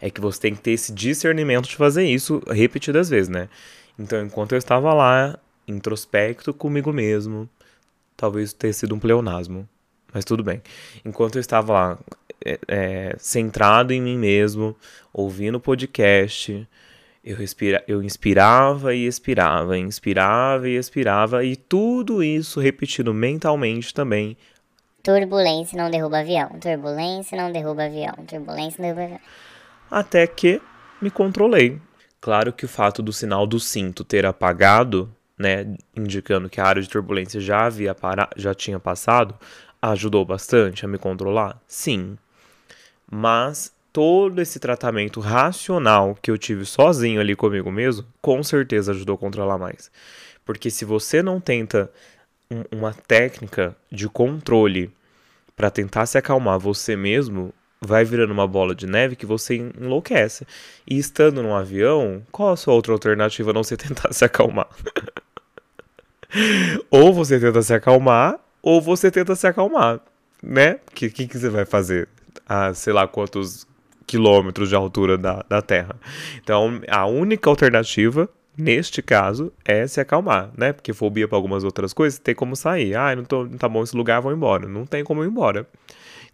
É 0.00 0.10
que 0.10 0.20
você 0.20 0.40
tem 0.40 0.56
que 0.56 0.60
ter 0.60 0.72
esse 0.72 0.92
discernimento 0.92 1.68
de 1.68 1.76
fazer 1.76 2.04
isso 2.04 2.42
repetidas 2.48 3.08
vezes, 3.08 3.28
né? 3.28 3.48
Então, 3.96 4.20
enquanto 4.24 4.50
eu 4.50 4.58
estava 4.58 4.92
lá 4.92 5.38
introspecto 5.66 6.52
comigo 6.52 6.92
mesmo. 6.92 7.48
Talvez 8.16 8.52
tenha 8.52 8.72
sido 8.72 8.94
um 8.94 8.98
pleonasmo. 8.98 9.68
mas 10.12 10.24
tudo 10.24 10.44
bem. 10.44 10.62
Enquanto 11.04 11.36
eu 11.36 11.40
estava 11.40 11.72
lá, 11.72 11.98
é, 12.44 12.58
é, 12.68 13.16
centrado 13.18 13.92
em 13.92 14.00
mim 14.00 14.18
mesmo, 14.18 14.76
ouvindo 15.12 15.58
podcast, 15.58 16.68
eu, 17.24 17.36
respira, 17.36 17.82
eu 17.88 18.02
inspirava 18.02 18.94
e 18.94 19.06
expirava, 19.06 19.78
inspirava 19.78 20.68
e 20.68 20.76
expirava, 20.76 21.44
e 21.44 21.56
tudo 21.56 22.22
isso 22.22 22.60
repetindo 22.60 23.14
mentalmente 23.14 23.94
também. 23.94 24.36
Turbulência 25.02 25.76
não 25.76 25.90
derruba 25.90 26.20
avião, 26.20 26.50
turbulência 26.60 27.36
não 27.36 27.50
derruba 27.50 27.84
avião, 27.84 28.14
turbulência 28.26 28.76
não 28.78 28.94
derruba 28.94 29.04
avião. 29.04 29.20
Até 29.90 30.26
que 30.26 30.60
me 31.00 31.10
controlei. 31.10 31.80
Claro 32.20 32.52
que 32.52 32.64
o 32.64 32.68
fato 32.68 33.02
do 33.02 33.12
sinal 33.12 33.46
do 33.46 33.60
cinto 33.60 34.02
ter 34.02 34.24
apagado, 34.24 35.14
né, 35.38 35.74
indicando 35.94 36.48
que 36.48 36.60
a 36.60 36.64
área 36.64 36.82
de 36.82 36.88
turbulência 36.88 37.40
já 37.40 37.66
havia 37.66 37.94
já 38.36 38.54
tinha 38.54 38.78
passado, 38.78 39.34
ajudou 39.80 40.24
bastante 40.24 40.84
a 40.84 40.88
me 40.88 40.98
controlar? 40.98 41.60
Sim. 41.66 42.16
Mas 43.10 43.72
todo 43.92 44.40
esse 44.40 44.58
tratamento 44.58 45.20
racional 45.20 46.16
que 46.20 46.30
eu 46.30 46.38
tive 46.38 46.64
sozinho 46.64 47.20
ali 47.20 47.36
comigo 47.36 47.70
mesmo, 47.70 48.06
com 48.20 48.42
certeza 48.42 48.92
ajudou 48.92 49.14
a 49.14 49.18
controlar 49.18 49.58
mais. 49.58 49.90
Porque 50.44 50.70
se 50.70 50.84
você 50.84 51.22
não 51.22 51.40
tenta 51.40 51.90
um, 52.50 52.78
uma 52.78 52.92
técnica 52.92 53.76
de 53.90 54.08
controle 54.08 54.92
para 55.56 55.70
tentar 55.70 56.06
se 56.06 56.18
acalmar 56.18 56.58
você 56.58 56.96
mesmo, 56.96 57.52
vai 57.80 58.04
virando 58.04 58.32
uma 58.32 58.46
bola 58.46 58.74
de 58.74 58.86
neve 58.86 59.16
que 59.16 59.26
você 59.26 59.56
enlouquece. 59.56 60.46
E 60.88 60.98
estando 60.98 61.42
num 61.42 61.54
avião, 61.54 62.22
qual 62.32 62.52
a 62.52 62.56
sua 62.56 62.74
outra 62.74 62.92
alternativa 62.92 63.50
a 63.50 63.54
não 63.54 63.62
ser 63.62 63.76
tentar 63.78 64.12
se 64.12 64.24
acalmar? 64.24 64.68
ou 66.90 67.12
você 67.12 67.38
tenta 67.38 67.62
se 67.62 67.72
acalmar, 67.72 68.38
ou 68.62 68.80
você 68.80 69.10
tenta 69.10 69.36
se 69.36 69.46
acalmar, 69.46 70.00
né? 70.42 70.80
O 70.90 70.94
que, 70.94 71.10
que, 71.10 71.26
que, 71.26 71.38
você 71.38 71.48
vai 71.48 71.64
fazer? 71.64 72.08
A 72.48 72.74
sei 72.74 72.92
lá 72.92 73.06
quantos 73.06 73.66
quilômetros 74.06 74.68
de 74.68 74.74
altura 74.74 75.16
da, 75.16 75.44
da 75.48 75.62
Terra. 75.62 75.96
Então, 76.42 76.80
a 76.88 77.06
única 77.06 77.48
alternativa, 77.48 78.28
neste 78.56 79.00
caso, 79.00 79.52
é 79.64 79.86
se 79.86 80.00
acalmar, 80.00 80.50
né? 80.56 80.72
Porque 80.72 80.92
fobia 80.92 81.28
para 81.28 81.38
algumas 81.38 81.64
outras 81.64 81.92
coisas, 81.92 82.18
tem 82.18 82.34
como 82.34 82.56
sair. 82.56 82.94
Ah, 82.96 83.14
não, 83.14 83.24
tô, 83.24 83.44
não 83.44 83.56
tá 83.56 83.68
bom 83.68 83.82
esse 83.82 83.96
lugar, 83.96 84.20
vou 84.20 84.32
embora. 84.32 84.68
Não 84.68 84.84
tem 84.84 85.04
como 85.04 85.24
ir 85.24 85.28
embora. 85.28 85.66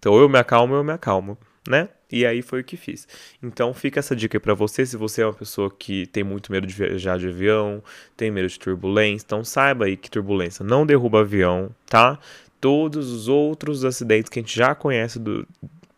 Então, 0.01 0.13
ou 0.13 0.21
eu 0.21 0.29
me 0.29 0.39
acalmo, 0.39 0.73
ou 0.73 0.81
eu 0.81 0.85
me 0.85 0.93
acalmo, 0.93 1.39
né? 1.69 1.89
E 2.11 2.27
aí 2.27 2.43
foi 2.43 2.63
o 2.63 2.65
que 2.65 2.77
fiz. 2.77 3.07
Então 3.41 3.73
fica 3.73 4.01
essa 4.01 4.17
dica 4.17 4.37
aí 4.37 4.41
pra 4.41 4.55
você, 4.55 4.85
se 4.85 4.97
você 4.97 5.23
é 5.23 5.27
uma 5.27 5.33
pessoa 5.33 5.71
que 5.71 6.07
tem 6.07 6.25
muito 6.25 6.51
medo 6.51 6.67
de 6.67 6.75
viajar 6.75 7.19
de 7.19 7.29
avião, 7.29 7.83
tem 8.17 8.31
medo 8.31 8.49
de 8.49 8.59
turbulência, 8.59 9.25
então 9.25 9.45
saiba 9.45 9.85
aí 9.85 9.97
que 9.97 10.11
turbulência 10.11 10.65
não 10.65 10.85
derruba 10.85 11.21
avião, 11.21 11.71
tá? 11.87 12.19
Todos 12.61 13.11
os 13.13 13.29
outros 13.29 13.85
acidentes 13.85 14.29
que 14.29 14.41
a 14.41 14.43
gente 14.43 14.57
já 14.57 14.75
conhece 14.75 15.19
do, 15.19 15.47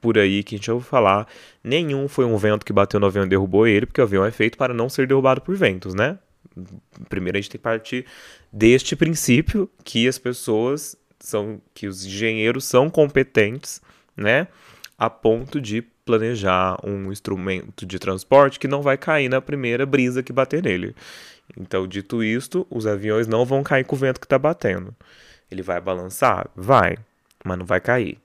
por 0.01 0.19
aí, 0.19 0.43
que 0.43 0.55
a 0.55 0.59
gente 0.59 0.71
ouviu 0.71 0.87
falar, 0.87 1.27
nenhum 1.65 2.09
foi 2.09 2.25
um 2.25 2.37
vento 2.37 2.67
que 2.67 2.73
bateu 2.73 3.01
no 3.01 3.07
avião 3.07 3.25
e 3.25 3.29
derrubou 3.29 3.67
ele, 3.67 3.87
porque 3.87 4.01
o 4.01 4.05
avião 4.05 4.25
é 4.25 4.31
feito 4.31 4.59
para 4.59 4.75
não 4.75 4.89
ser 4.89 5.07
derrubado 5.07 5.41
por 5.41 5.57
ventos, 5.57 5.95
né? 5.95 6.19
Primeiro 7.09 7.39
a 7.39 7.41
gente 7.41 7.51
tem 7.51 7.59
que 7.59 7.63
partir 7.63 8.05
deste 8.53 8.95
princípio 8.95 9.71
que 9.83 10.07
as 10.07 10.19
pessoas 10.19 10.95
são, 11.23 11.61
que 11.73 11.87
os 11.87 12.05
engenheiros 12.05 12.65
são 12.65 12.91
competentes, 12.91 13.81
né? 14.17 14.49
A 14.99 15.09
ponto 15.09 15.61
de 15.61 15.83
planejar 16.05 16.79
um 16.85 17.13
instrumento 17.13 17.87
de 17.87 17.99
transporte 17.99 18.59
que 18.59 18.69
não 18.69 18.83
vai 18.83 18.99
cair 18.99 19.29
na 19.29 19.41
primeira 19.41 19.87
brisa 19.87 20.23
que 20.23 20.33
bater 20.33 20.63
nele. 20.63 20.95
Então, 21.57 21.87
dito 21.87 22.23
isto, 22.23 22.67
os 22.71 22.87
aviões 22.87 23.27
não 23.27 23.45
vão 23.45 23.63
cair 23.63 23.85
com 23.85 23.95
o 23.95 23.99
vento 23.99 24.21
que 24.21 24.27
está 24.27 24.39
batendo. 24.39 24.95
Ele 25.51 25.63
vai 25.63 25.81
balançar? 25.81 26.49
Vai, 26.57 26.97
mas 27.45 27.59
não 27.59 27.67
vai 27.67 27.81
cair. 27.81 28.19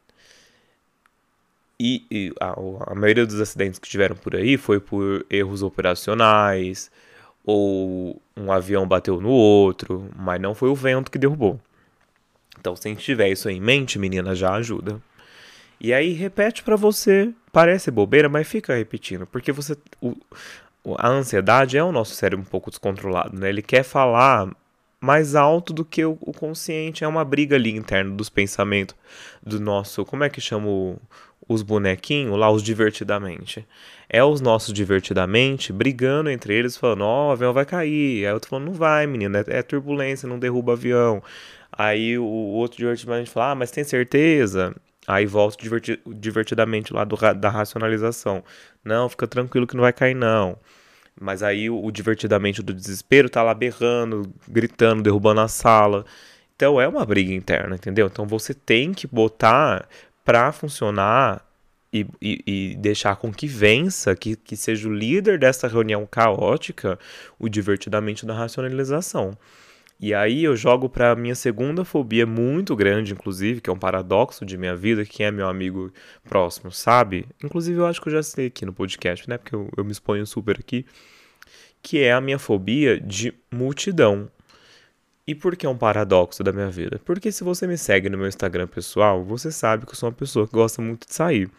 E, 1.80 2.04
e 2.10 2.34
a, 2.40 2.56
a, 2.92 2.96
maioria 2.96 3.26
dos 3.26 3.40
acidentes 3.40 3.80
que 3.80 3.88
tiveram 3.88 4.16
por 4.16 4.36
aí 4.36 4.58
foi 4.58 4.80
por 4.80 5.26
erros 5.30 5.62
operacionais, 5.62 6.90
ou 7.46 8.20
um 8.36 8.52
avião 8.52 8.88
bateu 8.88 9.22
no 9.22 9.30
outro, 9.30 10.10
mas 10.16 10.42
não 10.42 10.56
foi 10.56 10.70
o 10.70 10.76
vento 10.76 11.12
que 11.12 11.20
derrubou. 11.20 11.60
Então, 12.60 12.76
se 12.76 12.88
a 12.88 12.92
gente 12.92 13.04
tiver 13.04 13.30
isso 13.30 13.50
em 13.50 13.60
mente, 13.60 14.00
menina, 14.00 14.36
já 14.36 14.54
ajuda. 14.54 15.02
E 15.80 15.94
aí 15.94 16.14
repete 16.14 16.64
para 16.64 16.76
você, 16.76 17.32
parece 17.52 17.92
bobeira, 17.92 18.28
mas 18.28 18.48
fica 18.48 18.76
repetindo, 18.76 19.28
porque 19.28 19.52
você 19.52 19.78
o, 20.02 20.16
a 20.98 21.08
ansiedade 21.08 21.78
é 21.78 21.84
o 21.84 21.92
nosso 21.92 22.16
cérebro 22.16 22.44
um 22.44 22.50
pouco 22.50 22.72
descontrolado, 22.72 23.38
né? 23.38 23.50
Ele 23.50 23.62
quer 23.62 23.84
falar 23.84 24.50
mais 25.00 25.36
alto 25.36 25.74
do 25.74 25.86
que 25.86 26.04
o, 26.04 26.18
o 26.22 26.34
consciente, 26.34 27.04
é 27.04 27.08
uma 27.08 27.24
briga 27.24 27.56
ali 27.56 27.76
interna 27.76 28.16
dos 28.16 28.30
pensamentos 28.30 28.96
do 29.44 29.60
nosso, 29.60 30.04
como 30.06 30.24
é 30.24 30.30
que 30.30 30.42
chama 30.42 30.68
o, 30.68 31.00
os 31.48 31.62
bonequinhos 31.62 32.38
lá, 32.38 32.50
os 32.50 32.64
divertidamente. 32.64 33.66
É 34.10 34.24
os 34.24 34.42
nossos 34.42 34.74
divertidamente 34.74 35.72
brigando 35.72 36.30
entre 36.30 36.54
eles, 36.54 36.78
falando: 36.78 37.02
Ó, 37.04 37.26
oh, 37.26 37.30
o 37.30 37.32
avião 37.32 37.54
vai 37.54 37.66
cair. 37.66 38.26
Aí 38.26 38.34
eu 38.34 38.40
tô 38.40 38.48
falando: 38.48 38.66
Não 38.66 38.74
vai, 38.74 39.06
menina, 39.06 39.40
é, 39.48 39.60
é 39.60 39.62
turbulência, 39.62 40.28
não 40.28 40.40
derruba 40.40 40.74
avião. 40.74 41.22
Aí 41.78 42.18
o 42.18 42.26
outro 42.26 42.78
divertidamente 42.78 43.30
fala: 43.30 43.52
Ah, 43.52 43.56
mas 43.56 43.72
tem 43.72 43.84
certeza? 43.84 44.76
Aí 45.08 45.26
volta 45.26 45.58
diverti 45.62 46.00
divertidamente 46.08 46.94
lá 46.94 47.04
do, 47.04 47.16
da 47.36 47.50
racionalização. 47.50 48.44
Não, 48.84 49.08
fica 49.08 49.28
tranquilo 49.28 49.68
que 49.68 49.76
não 49.76 49.84
vai 49.84 49.94
cair, 49.94 50.16
não. 50.16 50.58
Mas 51.20 51.44
aí 51.44 51.70
o, 51.70 51.84
o 51.84 51.92
divertidamente 51.92 52.62
do 52.62 52.74
desespero 52.74 53.30
tá 53.30 53.42
lá 53.44 53.54
berrando, 53.54 54.34
gritando, 54.48 55.04
derrubando 55.04 55.42
a 55.42 55.48
sala. 55.48 56.06
Então 56.56 56.82
é 56.82 56.88
uma 56.88 57.06
briga 57.06 57.34
interna, 57.34 57.76
entendeu? 57.76 58.08
Então 58.08 58.26
você 58.28 58.54
tem 58.54 58.94
que 58.94 59.08
botar 59.08 59.88
para 60.26 60.52
funcionar 60.52 61.46
e, 61.94 62.06
e, 62.22 62.44
e, 62.46 62.76
deixar 62.78 63.16
com 63.16 63.32
que 63.32 63.48
vença, 63.48 64.16
que, 64.16 64.36
que 64.36 64.58
seja 64.58 64.90
o 64.90 64.94
líder 64.94 65.40
dessa 65.40 65.68
reunião 65.68 66.06
caótica, 66.06 67.00
o 67.40 67.48
divertidamente 67.48 68.26
da 68.26 68.34
racionalização. 68.34 69.38
E 70.00 70.14
aí 70.14 70.44
eu 70.44 70.56
jogo 70.56 70.88
para 70.88 71.16
minha 71.16 71.34
segunda 71.34 71.84
fobia 71.84 72.26
muito 72.26 72.76
grande, 72.76 73.14
inclusive, 73.14 73.62
que 73.62 73.70
é 73.70 73.74
um 73.74 73.80
paradoxo 73.80 74.46
de 74.46 74.56
minha 74.56 74.76
vida, 74.76 75.04
que 75.04 75.24
é 75.24 75.32
meu 75.32 75.48
amigo 75.48 75.92
próximo, 76.24 76.72
sabe? 76.72 77.26
Inclusive 77.44 77.80
eu 77.80 77.86
acho 77.88 78.00
que 78.00 78.10
eu 78.10 78.14
já 78.14 78.22
sei 78.22 78.48
aqui 78.48 78.64
no 78.64 78.74
podcast, 78.74 79.28
né? 79.28 79.40
Porque 79.40 79.56
eu, 79.56 79.70
eu 79.76 79.84
me 79.84 79.92
exponho 79.92 80.26
super 80.28 80.60
aqui. 80.60 80.86
Que 81.82 82.00
é 82.00 82.14
a 82.14 82.22
minha 82.22 82.38
fobia 82.38 83.00
de 83.00 83.34
multidão. 83.52 84.30
E 85.26 85.34
por 85.34 85.56
que 85.56 85.66
é 85.66 85.70
um 85.70 85.78
paradoxo 85.78 86.44
da 86.44 86.54
minha 86.54 86.70
vida? 86.70 87.02
Porque 87.04 87.32
se 87.32 87.44
você 87.44 87.66
me 87.66 87.78
segue 87.78 88.08
no 88.08 88.18
meu 88.18 88.28
Instagram 88.28 88.68
pessoal, 88.68 89.24
você 89.24 89.52
sabe 89.52 89.86
que 89.86 89.92
eu 89.92 89.96
sou 89.96 90.10
uma 90.10 90.16
pessoa 90.16 90.48
que 90.48 90.54
gosta 90.54 90.82
muito 90.82 91.08
de 91.08 91.14
sair, 91.14 91.50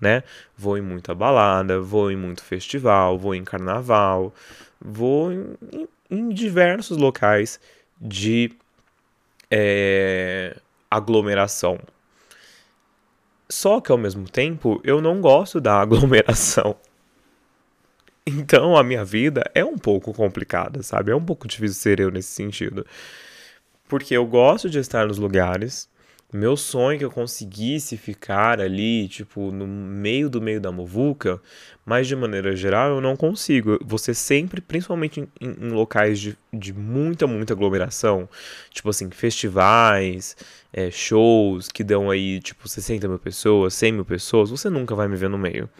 né? 0.00 0.22
Vou 0.56 0.78
em 0.78 0.80
muita 0.80 1.14
balada, 1.14 1.78
vou 1.78 2.10
em 2.10 2.16
muito 2.16 2.42
festival, 2.42 3.18
vou 3.18 3.34
em 3.34 3.44
carnaval, 3.44 4.34
vou 4.80 5.32
em, 5.32 5.88
em 6.10 6.28
diversos 6.28 6.96
locais 6.96 7.60
de 8.00 8.52
é, 9.50 10.56
aglomeração. 10.90 11.78
Só 13.48 13.80
que 13.80 13.92
ao 13.92 13.98
mesmo 13.98 14.28
tempo 14.28 14.80
eu 14.84 15.00
não 15.00 15.20
gosto 15.20 15.60
da 15.60 15.74
aglomeração. 15.80 16.76
Então 18.26 18.76
a 18.76 18.82
minha 18.82 19.04
vida 19.04 19.48
é 19.54 19.64
um 19.64 19.78
pouco 19.78 20.12
complicada, 20.12 20.82
sabe? 20.82 21.12
É 21.12 21.16
um 21.16 21.24
pouco 21.24 21.46
difícil 21.46 21.80
ser 21.80 22.00
eu 22.00 22.10
nesse 22.10 22.32
sentido. 22.32 22.84
Porque 23.88 24.16
eu 24.16 24.26
gosto 24.26 24.68
de 24.68 24.80
estar 24.80 25.06
nos 25.06 25.16
lugares, 25.16 25.88
meu 26.32 26.56
sonho 26.56 26.96
é 26.96 26.98
que 26.98 27.04
eu 27.04 27.10
conseguisse 27.10 27.96
ficar 27.96 28.60
ali, 28.60 29.08
tipo, 29.08 29.52
no 29.52 29.66
meio 29.66 30.28
do 30.28 30.40
meio 30.40 30.60
da 30.60 30.72
muvuca, 30.72 31.40
mas 31.84 32.08
de 32.08 32.16
maneira 32.16 32.54
geral 32.56 32.90
eu 32.96 33.00
não 33.00 33.16
consigo. 33.16 33.78
Você 33.84 34.12
sempre, 34.12 34.60
principalmente 34.60 35.20
em, 35.20 35.28
em, 35.40 35.68
locais 35.70 36.18
de, 36.18 36.36
de 36.52 36.72
muita, 36.72 37.28
muita 37.28 37.54
aglomeração, 37.54 38.28
tipo 38.70 38.90
assim, 38.90 39.08
festivais, 39.10 40.36
é, 40.72 40.90
shows 40.90 41.68
que 41.68 41.84
dão 41.84 42.10
aí, 42.10 42.40
tipo, 42.40 42.68
60 42.68 43.06
mil 43.06 43.18
pessoas, 43.20 43.74
100 43.74 43.92
mil 43.92 44.04
pessoas, 44.04 44.50
você 44.50 44.68
nunca 44.68 44.96
vai 44.96 45.06
me 45.06 45.16
ver 45.16 45.30
no 45.30 45.38
meio. 45.38 45.70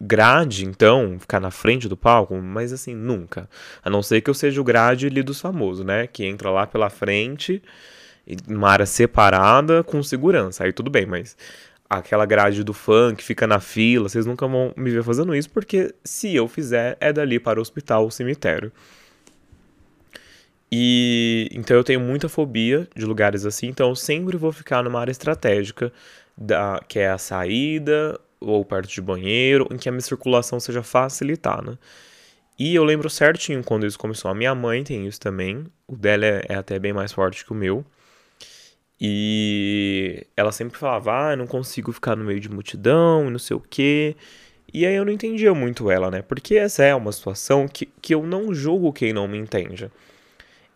Grade, 0.00 0.64
então, 0.64 1.16
ficar 1.18 1.38
na 1.38 1.50
frente 1.50 1.88
do 1.88 1.96
palco, 1.96 2.34
mas 2.36 2.72
assim, 2.72 2.94
nunca. 2.94 3.48
A 3.84 3.90
não 3.90 4.02
ser 4.02 4.20
que 4.20 4.30
eu 4.30 4.34
seja 4.34 4.60
o 4.60 4.64
grade 4.64 5.06
ali 5.06 5.22
dos 5.22 5.40
famosos, 5.40 5.84
né? 5.84 6.06
Que 6.06 6.24
entra 6.24 6.50
lá 6.50 6.66
pela 6.66 6.90
frente 6.90 7.62
uma 8.48 8.70
área 8.70 8.86
separada 8.86 9.82
com 9.84 10.02
segurança. 10.02 10.64
Aí 10.64 10.72
tudo 10.72 10.90
bem, 10.90 11.06
mas 11.06 11.36
aquela 11.88 12.26
grade 12.26 12.64
do 12.64 12.72
funk 12.72 13.22
fica 13.22 13.46
na 13.46 13.60
fila, 13.60 14.08
vocês 14.08 14.26
nunca 14.26 14.46
vão 14.46 14.72
me 14.76 14.90
ver 14.90 15.02
fazendo 15.04 15.34
isso, 15.34 15.48
porque 15.50 15.94
se 16.04 16.34
eu 16.34 16.48
fizer, 16.48 16.96
é 17.00 17.12
dali 17.12 17.38
para 17.38 17.58
o 17.58 17.62
hospital 17.62 18.04
ou 18.04 18.10
cemitério. 18.10 18.72
E 20.70 21.48
então 21.52 21.76
eu 21.76 21.84
tenho 21.84 22.00
muita 22.00 22.28
fobia 22.28 22.88
de 22.94 23.04
lugares 23.04 23.46
assim, 23.46 23.68
então 23.68 23.90
eu 23.90 23.96
sempre 23.96 24.36
vou 24.36 24.50
ficar 24.50 24.82
numa 24.82 25.00
área 25.00 25.12
estratégica, 25.12 25.92
da, 26.36 26.80
que 26.88 26.98
é 26.98 27.08
a 27.08 27.18
saída 27.18 28.20
ou 28.40 28.64
perto 28.64 28.88
de 28.88 29.00
banheiro, 29.00 29.66
em 29.70 29.76
que 29.76 29.88
a 29.88 29.92
minha 29.92 30.02
circulação 30.02 30.60
seja 30.60 30.82
facilitada. 30.82 31.78
E 32.58 32.74
eu 32.74 32.84
lembro 32.84 33.08
certinho 33.08 33.62
quando 33.62 33.86
isso 33.86 33.98
começou. 33.98 34.30
A 34.30 34.34
minha 34.34 34.54
mãe 34.54 34.82
tem 34.82 35.06
isso 35.06 35.20
também. 35.20 35.66
O 35.86 35.96
dela 35.96 36.24
é, 36.24 36.42
é 36.48 36.54
até 36.54 36.78
bem 36.78 36.92
mais 36.92 37.12
forte 37.12 37.44
que 37.44 37.52
o 37.52 37.54
meu. 37.54 37.84
E 39.00 40.26
ela 40.36 40.52
sempre 40.52 40.78
falava, 40.78 41.32
ah, 41.32 41.36
não 41.36 41.46
consigo 41.46 41.92
ficar 41.92 42.16
no 42.16 42.24
meio 42.24 42.40
de 42.40 42.48
multidão, 42.48 43.30
não 43.30 43.38
sei 43.38 43.56
o 43.56 43.60
quê. 43.60 44.16
E 44.72 44.86
aí 44.86 44.94
eu 44.94 45.04
não 45.04 45.12
entendia 45.12 45.54
muito 45.54 45.90
ela, 45.90 46.10
né? 46.10 46.22
Porque 46.22 46.56
essa 46.56 46.82
é 46.82 46.94
uma 46.94 47.12
situação 47.12 47.68
que, 47.68 47.86
que 48.00 48.14
eu 48.14 48.26
não 48.26 48.54
julgo 48.54 48.92
quem 48.92 49.12
não 49.12 49.28
me 49.28 49.38
entende. 49.38 49.90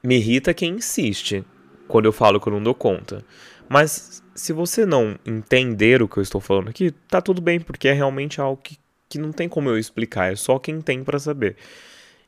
Me 0.02 0.16
irrita 0.16 0.54
quem 0.54 0.74
insiste 0.74 1.44
quando 1.88 2.06
eu 2.06 2.12
falo 2.12 2.40
que 2.40 2.46
eu 2.46 2.52
não 2.52 2.62
dou 2.62 2.74
conta. 2.74 3.24
Mas 3.68 4.22
se 4.34 4.52
você 4.52 4.86
não 4.86 5.18
entender 5.24 6.02
o 6.02 6.08
que 6.08 6.18
eu 6.18 6.22
estou 6.22 6.40
falando 6.40 6.68
aqui, 6.68 6.90
tá 7.08 7.20
tudo 7.20 7.40
bem, 7.40 7.60
porque 7.60 7.88
é 7.88 7.92
realmente 7.92 8.40
algo 8.40 8.60
que, 8.62 8.78
que 9.08 9.18
não 9.18 9.32
tem 9.32 9.48
como 9.48 9.68
eu 9.68 9.78
explicar, 9.78 10.32
é 10.32 10.36
só 10.36 10.58
quem 10.58 10.80
tem 10.80 11.04
para 11.04 11.18
saber. 11.18 11.56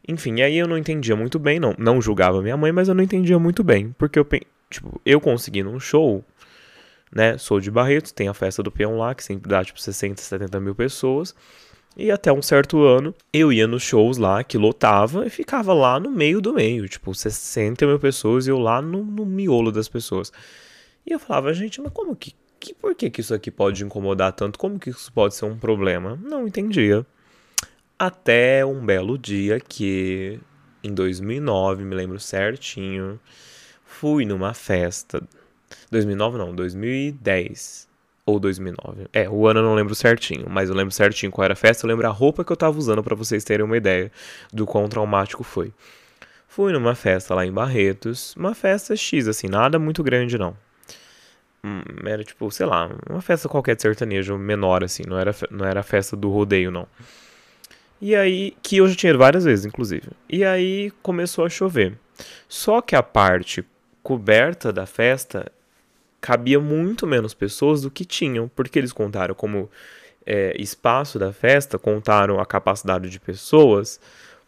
Enfim, 0.07 0.41
aí 0.41 0.57
eu 0.57 0.67
não 0.67 0.77
entendia 0.77 1.17
muito 1.17 1.39
bem, 1.39 1.61
não, 1.61 1.75
não 1.79 2.03
julgava 2.03 2.43
minha 2.43 2.57
mãe, 2.57 2.73
mas 2.73 2.89
eu 2.89 2.95
não 2.95 3.03
entendia 3.03 3.39
muito 3.39 3.63
bem, 3.63 3.95
porque 3.97 4.19
eu, 4.19 4.27
tipo, 4.73 5.01
eu 5.05 5.21
consegui 5.21 5.63
num 5.63 5.79
show, 5.79 6.25
né, 7.15 7.37
sou 7.39 7.61
de 7.61 7.71
Barretos, 7.71 8.13
tem 8.13 8.29
a 8.29 8.35
festa 8.35 8.63
do 8.63 8.71
peão 8.71 8.97
lá, 8.97 9.15
que 9.15 9.23
sempre 9.23 9.49
dá, 9.49 9.65
tipo, 9.65 9.81
60, 9.81 10.21
70 10.21 10.59
mil 10.61 10.75
pessoas, 10.75 11.35
e 11.97 12.11
até 12.11 12.33
um 12.33 12.41
certo 12.41 12.83
ano, 12.85 13.15
eu 13.33 13.53
ia 13.53 13.67
nos 13.67 13.83
shows 13.83 14.17
lá, 14.17 14.43
que 14.43 14.57
lotava, 14.57 15.27
e 15.27 15.31
ficava 15.31 15.75
lá 15.75 16.01
no 16.01 16.11
meio 16.11 16.41
do 16.41 16.55
meio, 16.55 16.89
tipo, 16.89 17.15
60 17.15 17.87
mil 17.87 17.99
pessoas, 17.99 18.47
e 18.47 18.51
eu 18.51 18.59
lá 18.59 18.81
no, 18.81 19.05
no 19.05 19.27
miolo 19.27 19.71
das 19.71 19.89
pessoas. 19.89 20.33
E 21.07 21.13
eu 21.13 21.19
falava, 21.19 21.53
gente, 21.53 21.81
mas 21.83 21.93
como 21.93 22.17
que, 22.17 22.35
que 22.59 22.73
por 22.73 22.95
que, 22.95 23.11
que 23.11 23.21
isso 23.21 23.35
aqui 23.35 23.51
pode 23.51 23.85
incomodar 23.85 24.33
tanto? 24.33 24.59
Como 24.59 24.79
que 24.79 24.91
isso 24.91 25.13
pode 25.13 25.35
ser 25.35 25.45
um 25.45 25.59
problema? 25.59 26.19
Não 26.23 26.47
entendia. 26.47 27.05
Até 27.99 28.65
um 28.65 28.85
belo 28.85 29.19
dia 29.19 29.61
que, 29.61 30.41
em 30.83 30.95
2009, 30.95 31.85
me 31.85 31.95
lembro 31.95 32.19
certinho, 32.19 33.21
fui 33.93 34.25
numa 34.25 34.55
festa. 34.55 35.23
2009 35.91 36.39
não, 36.39 36.55
2010 36.55 37.89
ou 38.25 38.41
2009. 38.41 39.09
É, 39.13 39.29
o 39.29 39.47
ano 39.47 39.61
eu 39.61 39.65
não 39.65 39.75
lembro 39.75 39.95
certinho, 39.95 40.47
mas 40.49 40.69
eu 40.69 40.75
lembro 40.75 40.93
certinho 40.93 41.31
qual 41.31 41.45
era 41.45 41.55
a 41.55 41.57
festa, 41.57 41.85
eu 41.85 41.89
lembro 41.89 42.07
a 42.07 42.11
roupa 42.11 42.45
que 42.45 42.53
eu 42.53 42.57
tava 42.57 42.79
usando 42.79 43.03
para 43.03 43.15
vocês 43.15 43.45
terem 43.45 43.65
uma 43.65 43.77
ideia 43.77 44.11
do 44.53 44.67
quão 44.67 44.89
traumático 44.89 45.45
foi. 45.45 45.73
Fui 46.49 46.73
numa 46.73 46.95
festa 46.95 47.35
lá 47.35 47.47
em 47.47 47.53
Barretos, 47.53 48.35
uma 48.37 48.55
festa 48.55 48.95
X, 48.95 49.29
assim, 49.29 49.49
nada 49.49 49.79
muito 49.79 50.03
grande 50.03 50.37
não. 50.37 50.57
Hum, 51.65 51.81
era 52.05 52.25
tipo, 52.25 52.51
sei 52.51 52.67
lá, 52.67 52.91
uma 53.09 53.23
festa 53.23 53.49
qualquer 53.49 53.77
de 53.77 53.83
sertanejo 53.83 54.37
menor, 54.37 54.85
assim, 54.85 55.05
não 55.07 55.19
era, 55.19 55.35
não 55.51 55.65
era 55.65 55.81
a 55.81 55.85
festa 55.85 56.17
do 56.17 56.29
rodeio, 56.29 56.71
não. 56.71 56.87
E 58.01 58.17
aí, 58.17 58.57
que 58.63 58.79
eu 58.79 58.89
já 58.89 58.97
tinha 58.97 59.11
ido 59.11 59.19
várias 59.19 59.45
vezes, 59.45 59.65
inclusive. 59.65 60.09
E 60.29 60.45
aí 60.45 60.91
começou 61.03 61.45
a 61.45 61.49
chover. 61.49 61.97
Só 62.49 62.81
que 62.83 62.97
a 62.97 63.03
parte 63.03 63.65
coberta 64.03 64.73
da 64.73 64.87
festa 64.87 65.51
cabia 66.21 66.61
muito 66.61 67.07
menos 67.07 67.35
pessoas 67.35 67.83
do 67.83 67.91
que 67.91 68.05
tinham, 68.05 68.49
porque 68.55 68.79
eles 68.79 68.93
contaram 68.93 69.35
como 69.35 69.69
é, 70.25 70.55
espaço 70.59 71.19
da 71.19 71.33
festa, 71.33 71.79
contaram 71.79 72.39
a 72.41 72.47
capacidade 72.47 73.11
de 73.11 73.19
pessoas 73.19 74.01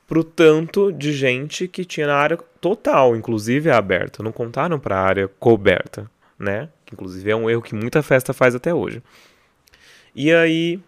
pro 0.06 0.22
tanto 0.22 0.92
de 0.92 1.12
gente 1.12 1.66
que 1.66 1.84
tinha 1.84 2.06
na 2.06 2.14
área 2.14 2.38
total, 2.60 3.16
inclusive 3.16 3.70
a 3.70 3.78
aberta. 3.78 4.22
Não 4.22 4.32
contaram 4.32 4.78
para 4.78 4.96
a 4.96 5.02
área 5.02 5.28
coberta, 5.28 6.08
né? 6.38 6.68
Que 6.84 6.94
inclusive 6.94 7.30
é 7.30 7.36
um 7.36 7.48
erro 7.48 7.62
que 7.62 7.74
muita 7.74 8.02
festa 8.02 8.32
faz 8.32 8.54
até 8.54 8.72
hoje. 8.72 9.02
E 10.14 10.32
aí 10.32 10.80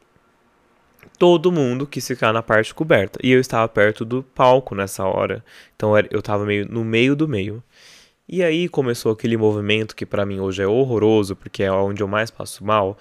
todo 1.19 1.51
mundo 1.51 1.87
quis 1.87 2.07
ficar 2.07 2.33
na 2.33 2.43
parte 2.43 2.75
coberta. 2.75 3.19
E 3.23 3.33
eu 3.33 3.41
estava 3.41 3.67
perto 3.69 4.05
do 4.05 4.23
palco 4.23 4.75
nessa 4.75 5.05
hora. 5.05 5.45
Então 5.75 5.97
eu 6.11 6.21
estava 6.21 6.45
meio 6.45 6.67
no 6.71 6.85
meio 6.85 7.17
do 7.17 7.27
meio. 7.27 7.63
E 8.29 8.43
aí 8.43 8.69
começou 8.69 9.13
aquele 9.13 9.37
movimento 9.37 9.95
que 9.95 10.05
para 10.05 10.27
mim 10.27 10.41
hoje 10.41 10.61
é 10.61 10.67
horroroso, 10.67 11.37
porque 11.37 11.63
é 11.63 11.71
onde 11.71 12.03
eu 12.03 12.09
mais 12.09 12.29
passo 12.29 12.65
mal, 12.65 12.99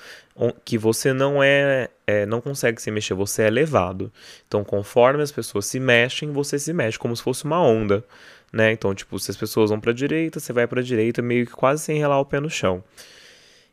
que 0.64 0.78
você 0.78 1.14
não 1.14 1.42
é, 1.42 1.90
é, 2.06 2.26
não 2.28 2.40
consegue 2.40 2.80
se 2.80 2.92
mexer, 2.92 3.16
você 3.16 3.44
é 3.44 3.50
levado. 3.50 4.12
Então, 4.48 4.64
conforme 4.64 5.24
as 5.24 5.32
pessoas 5.32 5.66
se 5.66 5.80
mexem, 5.80 6.32
você 6.32 6.60
se 6.60 6.72
mexe 6.74 7.00
como 7.00 7.16
se 7.16 7.24
fosse 7.24 7.44
uma 7.44 7.60
onda, 7.60 8.06
né? 8.54 8.72
Então, 8.72 8.94
tipo, 8.94 9.18
se 9.18 9.32
as 9.32 9.38
pessoas 9.38 9.72
vão 9.72 9.80
para 9.80 9.94
direita, 9.94 10.40
você 10.40 10.54
vai 10.54 10.68
para 10.68 10.84
direita, 10.84 11.24
meio 11.24 11.48
que 11.48 11.54
quase 11.54 11.82
sem 11.84 11.98
relar 11.98 12.20
o 12.20 12.26
pé 12.26 12.40
no 12.40 12.50
chão. 12.50 12.84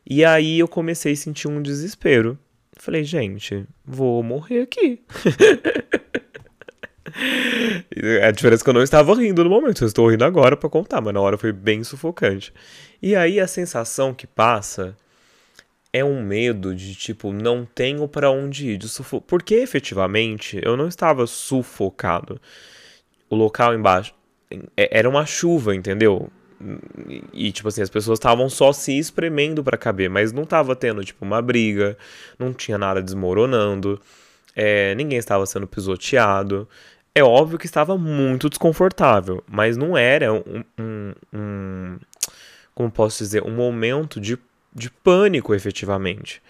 E 0.05 0.25
aí 0.25 0.57
eu 0.57 0.67
comecei 0.67 1.13
a 1.13 1.15
sentir 1.15 1.47
um 1.47 1.61
desespero. 1.61 2.37
Falei, 2.75 3.03
gente, 3.03 3.65
vou 3.85 4.23
morrer 4.23 4.61
aqui. 4.61 5.03
a 8.27 8.31
diferença 8.31 8.61
é 8.61 8.63
que 8.63 8.69
eu 8.69 8.73
não 8.73 8.83
estava 8.83 9.13
rindo 9.15 9.43
no 9.43 9.49
momento, 9.49 9.83
eu 9.83 9.87
estou 9.87 10.09
rindo 10.09 10.25
agora 10.25 10.57
para 10.57 10.69
contar, 10.69 11.01
mas 11.01 11.13
na 11.13 11.21
hora 11.21 11.37
foi 11.37 11.51
bem 11.51 11.83
sufocante. 11.83 12.53
E 13.01 13.15
aí 13.15 13.39
a 13.39 13.47
sensação 13.47 14.13
que 14.13 14.25
passa 14.25 14.95
é 15.91 16.03
um 16.03 16.23
medo 16.23 16.75
de 16.75 16.95
tipo, 16.95 17.31
não 17.31 17.65
tenho 17.65 18.07
para 18.07 18.31
onde 18.31 18.71
ir, 18.71 18.77
de 18.77 18.89
sufo... 18.89 19.21
porque 19.21 19.55
efetivamente 19.55 20.59
eu 20.63 20.75
não 20.75 20.87
estava 20.87 21.27
sufocado. 21.27 22.41
O 23.29 23.35
local 23.35 23.75
embaixo 23.75 24.13
é, 24.75 24.97
era 24.99 25.07
uma 25.07 25.25
chuva, 25.25 25.75
entendeu? 25.75 26.31
E, 27.33 27.51
tipo 27.51 27.67
assim, 27.67 27.81
as 27.81 27.89
pessoas 27.89 28.17
estavam 28.17 28.49
só 28.49 28.71
se 28.71 28.97
espremendo 28.97 29.63
para 29.63 29.77
caber, 29.77 30.09
mas 30.09 30.31
não 30.31 30.45
tava 30.45 30.75
tendo, 30.75 31.03
tipo, 31.03 31.25
uma 31.25 31.41
briga, 31.41 31.97
não 32.39 32.53
tinha 32.53 32.77
nada 32.77 33.01
desmoronando, 33.01 33.99
é, 34.55 34.95
ninguém 34.95 35.17
estava 35.17 35.45
sendo 35.45 35.67
pisoteado. 35.67 36.67
É 37.15 37.23
óbvio 37.23 37.59
que 37.59 37.67
estava 37.67 37.97
muito 37.97 38.49
desconfortável, 38.49 39.43
mas 39.47 39.77
não 39.77 39.95
era 39.95 40.33
um, 40.33 40.63
um, 40.79 41.13
um 41.31 41.99
como 42.73 42.91
posso 42.91 43.19
dizer, 43.19 43.43
um 43.43 43.55
momento 43.55 44.19
de, 44.19 44.37
de 44.73 44.89
pânico 44.89 45.53
efetivamente. 45.53 46.41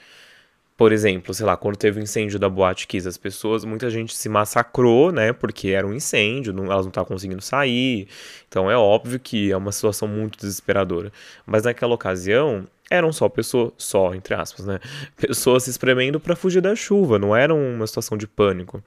Por 0.76 0.92
exemplo, 0.92 1.34
sei 1.34 1.46
lá, 1.46 1.56
quando 1.56 1.78
teve 1.78 2.00
o 2.00 2.04
incêndio 2.04 2.40
da 2.40 2.50
Boate 2.50 2.88
Kiss, 2.88 3.08
as 3.08 3.18
pessoas, 3.18 3.64
muita 3.64 3.90
gente 3.90 4.16
se 4.16 4.28
massacrou, 4.28 5.12
né? 5.12 5.32
Porque 5.32 5.70
era 5.70 5.86
um 5.86 5.94
incêndio, 5.94 6.52
não, 6.52 6.66
elas 6.66 6.86
não 6.86 6.90
estavam 6.90 7.10
conseguindo 7.10 7.42
sair. 7.42 8.08
Então 8.48 8.72
é 8.72 8.76
óbvio 8.76 9.20
que 9.20 9.52
é 9.52 9.58
uma 9.58 9.72
situação 9.72 10.08
muito 10.08 10.38
desesperadora. 10.40 11.12
Mas 11.46 11.64
naquela 11.64 11.94
ocasião, 11.94 12.66
eram 12.90 13.14
só 13.14 13.30
pessoas, 13.30 13.72
só 13.78 14.16
entre 14.16 14.34
aspas, 14.34 14.66
né? 14.66 14.80
Pessoas 15.16 15.64
se 15.64 15.70
espremendo 15.70 16.20
para 16.20 16.36
fugir 16.36 16.62
da 16.62 16.76
chuva, 16.76 17.20
não 17.20 17.36
era 17.36 17.54
uma 17.54 17.86
situação 17.86 18.18
de 18.18 18.28
pânico. 18.28 18.84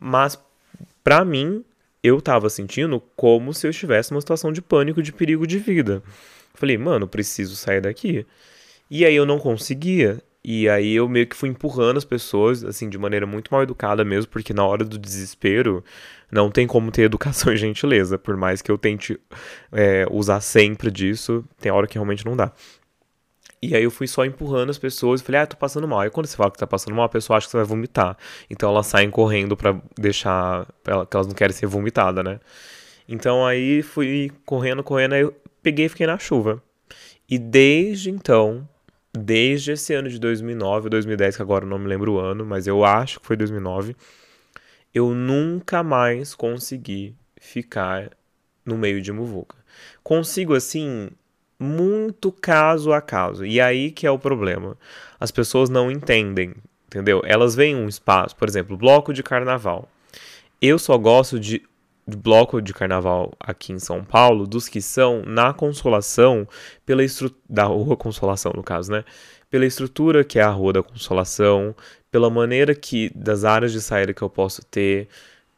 Mas 0.00 0.38
para 1.06 1.24
mim, 1.24 1.64
eu 2.02 2.20
tava 2.20 2.50
sentindo 2.50 3.00
como 3.14 3.54
se 3.54 3.64
eu 3.64 3.70
estivesse 3.70 4.10
numa 4.10 4.20
situação 4.20 4.52
de 4.52 4.60
pânico, 4.60 5.00
de 5.00 5.12
perigo 5.12 5.46
de 5.46 5.56
vida. 5.56 6.02
Falei, 6.52 6.76
mano, 6.76 7.06
preciso 7.06 7.54
sair 7.54 7.80
daqui. 7.80 8.26
E 8.90 9.04
aí 9.04 9.14
eu 9.14 9.24
não 9.24 9.38
conseguia. 9.38 10.20
E 10.42 10.68
aí 10.68 10.96
eu 10.96 11.08
meio 11.08 11.28
que 11.28 11.36
fui 11.36 11.48
empurrando 11.48 11.98
as 11.98 12.04
pessoas, 12.04 12.64
assim, 12.64 12.88
de 12.88 12.98
maneira 12.98 13.24
muito 13.24 13.52
mal 13.52 13.62
educada 13.62 14.04
mesmo, 14.04 14.32
porque 14.32 14.52
na 14.52 14.66
hora 14.66 14.84
do 14.84 14.98
desespero 14.98 15.84
não 16.28 16.50
tem 16.50 16.66
como 16.66 16.90
ter 16.90 17.02
educação 17.02 17.52
e 17.54 17.56
gentileza. 17.56 18.18
Por 18.18 18.36
mais 18.36 18.60
que 18.60 18.72
eu 18.72 18.76
tente 18.76 19.16
é, 19.70 20.08
usar 20.10 20.40
sempre 20.40 20.90
disso, 20.90 21.44
tem 21.60 21.70
hora 21.70 21.86
que 21.86 21.94
realmente 21.94 22.26
não 22.26 22.36
dá. 22.36 22.50
E 23.62 23.74
aí 23.74 23.82
eu 23.82 23.90
fui 23.90 24.06
só 24.06 24.24
empurrando 24.24 24.70
as 24.70 24.78
pessoas 24.78 25.20
e 25.20 25.24
falei, 25.24 25.40
ah, 25.40 25.46
tô 25.46 25.56
passando 25.56 25.88
mal. 25.88 26.00
Aí 26.00 26.10
quando 26.10 26.26
você 26.26 26.36
fala 26.36 26.50
que 26.50 26.58
tá 26.58 26.66
passando 26.66 26.94
mal, 26.94 27.06
a 27.06 27.08
pessoa 27.08 27.36
acha 27.36 27.46
que 27.46 27.50
você 27.50 27.56
vai 27.56 27.66
vomitar. 27.66 28.16
Então 28.50 28.70
elas 28.70 28.86
saem 28.86 29.10
correndo 29.10 29.56
para 29.56 29.80
deixar. 29.98 30.66
Que 30.84 31.16
elas 31.16 31.26
não 31.26 31.34
querem 31.34 31.54
ser 31.54 31.66
vomitadas, 31.66 32.24
né? 32.24 32.38
Então 33.08 33.46
aí 33.46 33.82
fui 33.82 34.30
correndo, 34.44 34.82
correndo, 34.82 35.14
aí 35.14 35.22
eu 35.22 35.34
peguei 35.62 35.86
e 35.86 35.88
fiquei 35.88 36.06
na 36.06 36.18
chuva. 36.18 36.62
E 37.28 37.38
desde 37.38 38.10
então, 38.10 38.68
desde 39.12 39.72
esse 39.72 39.94
ano 39.94 40.08
de 40.08 40.18
2009 40.18 40.86
ou 40.86 40.90
2010, 40.90 41.36
que 41.36 41.42
agora 41.42 41.64
eu 41.64 41.68
não 41.68 41.78
me 41.78 41.88
lembro 41.88 42.14
o 42.14 42.18
ano, 42.18 42.44
mas 42.44 42.66
eu 42.66 42.84
acho 42.84 43.20
que 43.20 43.26
foi 43.26 43.36
2009, 43.36 43.96
eu 44.94 45.14
nunca 45.14 45.82
mais 45.82 46.34
consegui 46.34 47.14
ficar 47.40 48.10
no 48.64 48.76
meio 48.76 49.00
de 49.00 49.12
muvuca. 49.12 49.56
Consigo, 50.02 50.54
assim, 50.54 51.10
muito 51.58 52.30
caso 52.30 52.92
a 52.92 53.00
caso. 53.00 53.44
E 53.44 53.60
aí 53.60 53.90
que 53.90 54.06
é 54.06 54.10
o 54.10 54.18
problema. 54.18 54.76
As 55.18 55.30
pessoas 55.30 55.68
não 55.68 55.90
entendem, 55.90 56.54
entendeu? 56.86 57.22
Elas 57.24 57.54
veem 57.54 57.76
um 57.76 57.88
espaço, 57.88 58.36
por 58.36 58.48
exemplo, 58.48 58.76
bloco 58.76 59.12
de 59.12 59.22
carnaval. 59.22 59.88
Eu 60.60 60.78
só 60.78 60.96
gosto 60.96 61.38
de 61.38 61.62
bloco 62.06 62.62
de 62.62 62.72
carnaval 62.72 63.32
aqui 63.40 63.72
em 63.72 63.78
São 63.78 64.04
Paulo, 64.04 64.46
dos 64.46 64.68
que 64.68 64.80
são 64.80 65.22
na 65.26 65.52
Consolação, 65.52 66.46
pela 66.84 67.02
da 67.48 67.64
Rua 67.64 67.96
Consolação, 67.96 68.52
no 68.54 68.62
caso, 68.62 68.92
né? 68.92 69.04
Pela 69.50 69.66
estrutura 69.66 70.24
que 70.24 70.38
é 70.38 70.42
a 70.42 70.50
Rua 70.50 70.74
da 70.74 70.82
Consolação, 70.82 71.74
pela 72.10 72.30
maneira 72.30 72.74
que 72.74 73.10
das 73.14 73.44
áreas 73.44 73.72
de 73.72 73.80
saída 73.80 74.14
que 74.14 74.22
eu 74.22 74.30
posso 74.30 74.64
ter, 74.64 75.08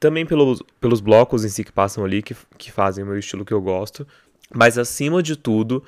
também 0.01 0.25
pelos, 0.25 0.63
pelos 0.81 1.01
blocos 1.01 1.45
em 1.45 1.49
si 1.49 1.65
que 1.65 1.73
passam 1.73 2.05
ali, 2.05 2.23
que, 2.23 2.35
que 2.57 2.73
fazem 2.73 3.05
o 3.05 3.07
meu 3.07 3.19
estilo 3.19 3.45
que 3.45 3.53
eu 3.53 3.61
gosto, 3.61 4.07
mas 4.55 4.79
acima 4.79 5.23
de 5.23 5.37
tudo, 5.37 5.83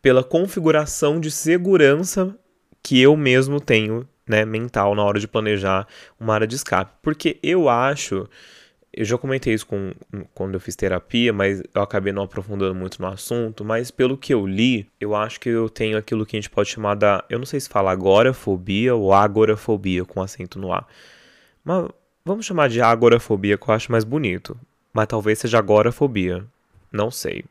pela 0.00 0.24
configuração 0.24 1.20
de 1.20 1.30
segurança 1.30 2.36
que 2.82 3.00
eu 3.00 3.16
mesmo 3.16 3.60
tenho, 3.60 4.08
né, 4.26 4.44
mental 4.44 4.94
na 4.94 5.02
hora 5.02 5.20
de 5.20 5.28
planejar 5.28 5.86
uma 6.18 6.34
área 6.34 6.46
de 6.46 6.56
escape. 6.56 6.92
Porque 7.02 7.38
eu 7.42 7.68
acho 7.68 8.28
eu 8.92 9.04
já 9.04 9.16
comentei 9.16 9.54
isso 9.54 9.66
com, 9.66 9.92
quando 10.34 10.54
eu 10.54 10.60
fiz 10.60 10.74
terapia, 10.74 11.32
mas 11.32 11.62
eu 11.74 11.82
acabei 11.82 12.12
não 12.12 12.24
aprofundando 12.24 12.74
muito 12.74 13.00
no 13.00 13.06
assunto. 13.06 13.64
Mas 13.64 13.90
pelo 13.90 14.16
que 14.16 14.34
eu 14.34 14.46
li, 14.46 14.88
eu 15.00 15.14
acho 15.14 15.38
que 15.38 15.48
eu 15.48 15.68
tenho 15.68 15.96
aquilo 15.96 16.26
que 16.26 16.36
a 16.36 16.40
gente 16.40 16.50
pode 16.50 16.70
chamar 16.70 16.96
da. 16.96 17.24
Eu 17.30 17.38
não 17.38 17.46
sei 17.46 17.60
se 17.60 17.68
fala 17.68 17.92
agorafobia 17.92 18.94
ou 18.94 19.12
agorafobia 19.12 20.04
com 20.04 20.20
acento 20.20 20.58
no 20.58 20.72
A. 20.72 20.84
Mas 21.64 21.88
vamos 22.24 22.44
chamar 22.46 22.68
de 22.68 22.80
agorafobia, 22.80 23.56
que 23.56 23.68
eu 23.68 23.74
acho 23.74 23.92
mais 23.92 24.02
bonito. 24.02 24.58
Mas 24.92 25.06
talvez 25.06 25.38
seja 25.38 25.58
agorafobia. 25.58 26.44
Não 26.92 27.10
sei. 27.12 27.44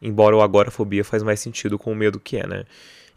Embora 0.00 0.36
o 0.36 0.42
agorafobia 0.42 1.04
faz 1.04 1.22
mais 1.22 1.40
sentido 1.40 1.78
com 1.78 1.92
o 1.92 1.96
medo 1.96 2.20
que 2.20 2.36
é, 2.36 2.46
né? 2.46 2.64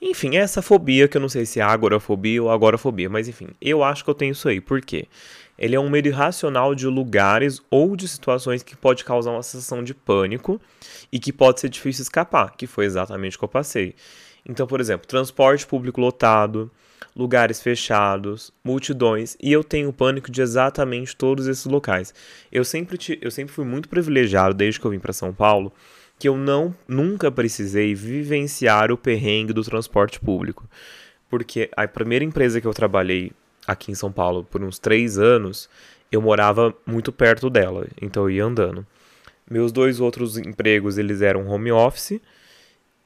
Enfim, 0.02 0.38
é 0.38 0.40
essa 0.40 0.62
fobia 0.62 1.10
que 1.10 1.18
eu 1.18 1.22
não 1.22 1.28
sei 1.28 1.46
se 1.46 1.60
é 1.60 1.64
agorafobia 1.64 2.42
ou 2.42 2.50
agorafobia, 2.50 3.10
mas 3.10 3.28
enfim, 3.28 3.50
eu 3.60 3.84
acho 3.84 4.04
que 4.04 4.10
eu 4.10 4.16
tenho 4.16 4.32
isso 4.32 4.48
aí. 4.48 4.62
Por 4.62 4.82
quê? 4.82 5.08
Ele 5.58 5.76
é 5.76 5.80
um 5.80 5.90
medo 5.90 6.08
irracional 6.08 6.74
de 6.74 6.88
lugares 6.88 7.62
ou 7.70 7.98
de 7.98 8.08
situações 8.08 8.64
que 8.64 8.78
pode 8.78 9.04
causar 9.04 9.32
uma 9.32 9.44
sensação 9.44 9.84
de 9.84 9.94
pânico 9.94 10.62
e 11.12 11.20
que 11.20 11.34
pode 11.34 11.60
ser 11.60 11.68
difícil 11.68 12.04
escapar, 12.04 12.56
que 12.56 12.66
foi 12.66 12.86
exatamente 12.86 13.36
o 13.36 13.40
que 13.40 13.44
eu 13.44 13.50
passei. 13.50 13.94
Então, 14.48 14.66
por 14.66 14.80
exemplo, 14.80 15.06
transporte 15.06 15.68
público 15.68 16.00
lotado, 16.00 16.72
lugares 17.14 17.62
fechados, 17.62 18.54
multidões, 18.64 19.36
e 19.42 19.52
eu 19.52 19.66
tenho 19.66 19.92
pânico 19.92 20.32
de 20.32 20.42
exatamente 20.42 21.14
todos 21.14 21.46
esses 21.46 21.66
locais. 21.66 22.14
Eu 22.50 22.64
sempre, 22.64 22.98
eu 23.22 23.30
sempre 23.30 23.54
fui 23.54 23.66
muito 23.66 23.90
privilegiado 23.90 24.54
desde 24.54 24.80
que 24.80 24.86
eu 24.86 24.92
vim 24.92 25.00
para 25.00 25.12
São 25.12 25.34
Paulo 25.34 25.74
que 26.20 26.28
eu 26.28 26.36
não 26.36 26.76
nunca 26.86 27.32
precisei 27.32 27.96
vivenciar 27.96 28.92
o 28.92 28.98
perrengue 28.98 29.54
do 29.54 29.64
transporte 29.64 30.20
público. 30.20 30.70
Porque 31.30 31.70
a 31.76 31.88
primeira 31.88 32.26
empresa 32.26 32.60
que 32.60 32.68
eu 32.68 32.74
trabalhei 32.74 33.32
aqui 33.66 33.92
em 33.92 33.96
São 33.96 34.12
Paulo 34.12 34.44
por 34.44 34.62
uns 34.62 34.78
três 34.78 35.18
anos, 35.18 35.70
eu 36.12 36.22
morava 36.22 36.76
muito 36.86 37.12
perto 37.12 37.50
dela, 37.50 37.88
então 38.02 38.24
eu 38.24 38.32
ia 38.32 38.44
andando. 38.44 38.86
Meus 39.50 39.72
dois 39.72 40.00
outros 40.00 40.38
empregos, 40.38 40.98
eles 40.98 41.22
eram 41.22 41.48
home 41.48 41.72
office, 41.72 42.20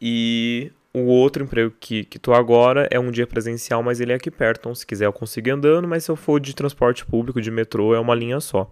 e 0.02 0.72
o 0.94 1.02
outro 1.02 1.44
emprego 1.44 1.74
que, 1.80 2.04
que 2.06 2.18
tô 2.18 2.34
agora 2.34 2.88
é 2.92 3.00
um 3.00 3.12
dia 3.12 3.28
presencial, 3.28 3.84
mas 3.84 4.00
ele 4.00 4.12
é 4.12 4.16
aqui 4.16 4.32
perto, 4.32 4.60
então 4.60 4.76
se 4.76 4.86
quiser 4.86 5.06
eu 5.06 5.14
consigo 5.14 5.50
ir 5.50 5.52
andando, 5.52 5.88
mas 5.88 6.06
se 6.06 6.12
eu 6.12 6.16
for 6.16 6.40
de 6.40 6.56
transporte 6.56 7.06
público, 7.06 7.42
de 7.42 7.52
metrô, 7.52 7.94
é 7.94 8.00
uma 8.00 8.16
linha 8.16 8.40
só. 8.40 8.72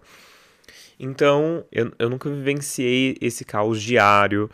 Então, 1.02 1.64
eu, 1.72 1.90
eu 1.98 2.08
nunca 2.08 2.30
vivenciei 2.30 3.16
esse 3.20 3.44
caos 3.44 3.82
diário, 3.82 4.48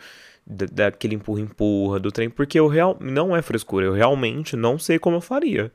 da, 0.45 0.65
daquele 0.65 1.13
empurra-empurra 1.13 1.99
do 1.99 2.11
trem, 2.11 2.27
porque 2.27 2.59
eu 2.59 2.67
real, 2.67 2.97
não 2.99 3.35
é 3.35 3.41
frescura, 3.43 3.85
eu 3.85 3.93
realmente 3.93 4.55
não 4.55 4.79
sei 4.79 4.97
como 4.97 5.17
eu 5.17 5.21
faria. 5.21 5.71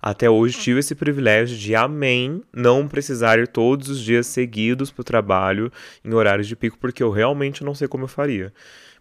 Até 0.00 0.30
hoje 0.30 0.58
tive 0.58 0.78
esse 0.78 0.94
privilégio 0.94 1.56
de, 1.56 1.74
amém, 1.74 2.42
não 2.52 2.86
precisar 2.86 3.40
ir 3.40 3.48
todos 3.48 3.88
os 3.88 3.98
dias 3.98 4.28
seguidos 4.28 4.92
para 4.92 5.00
o 5.00 5.04
trabalho 5.04 5.72
em 6.04 6.14
horários 6.14 6.46
de 6.46 6.54
pico, 6.54 6.78
porque 6.78 7.02
eu 7.02 7.10
realmente 7.10 7.64
não 7.64 7.74
sei 7.74 7.88
como 7.88 8.04
eu 8.04 8.08
faria. 8.08 8.52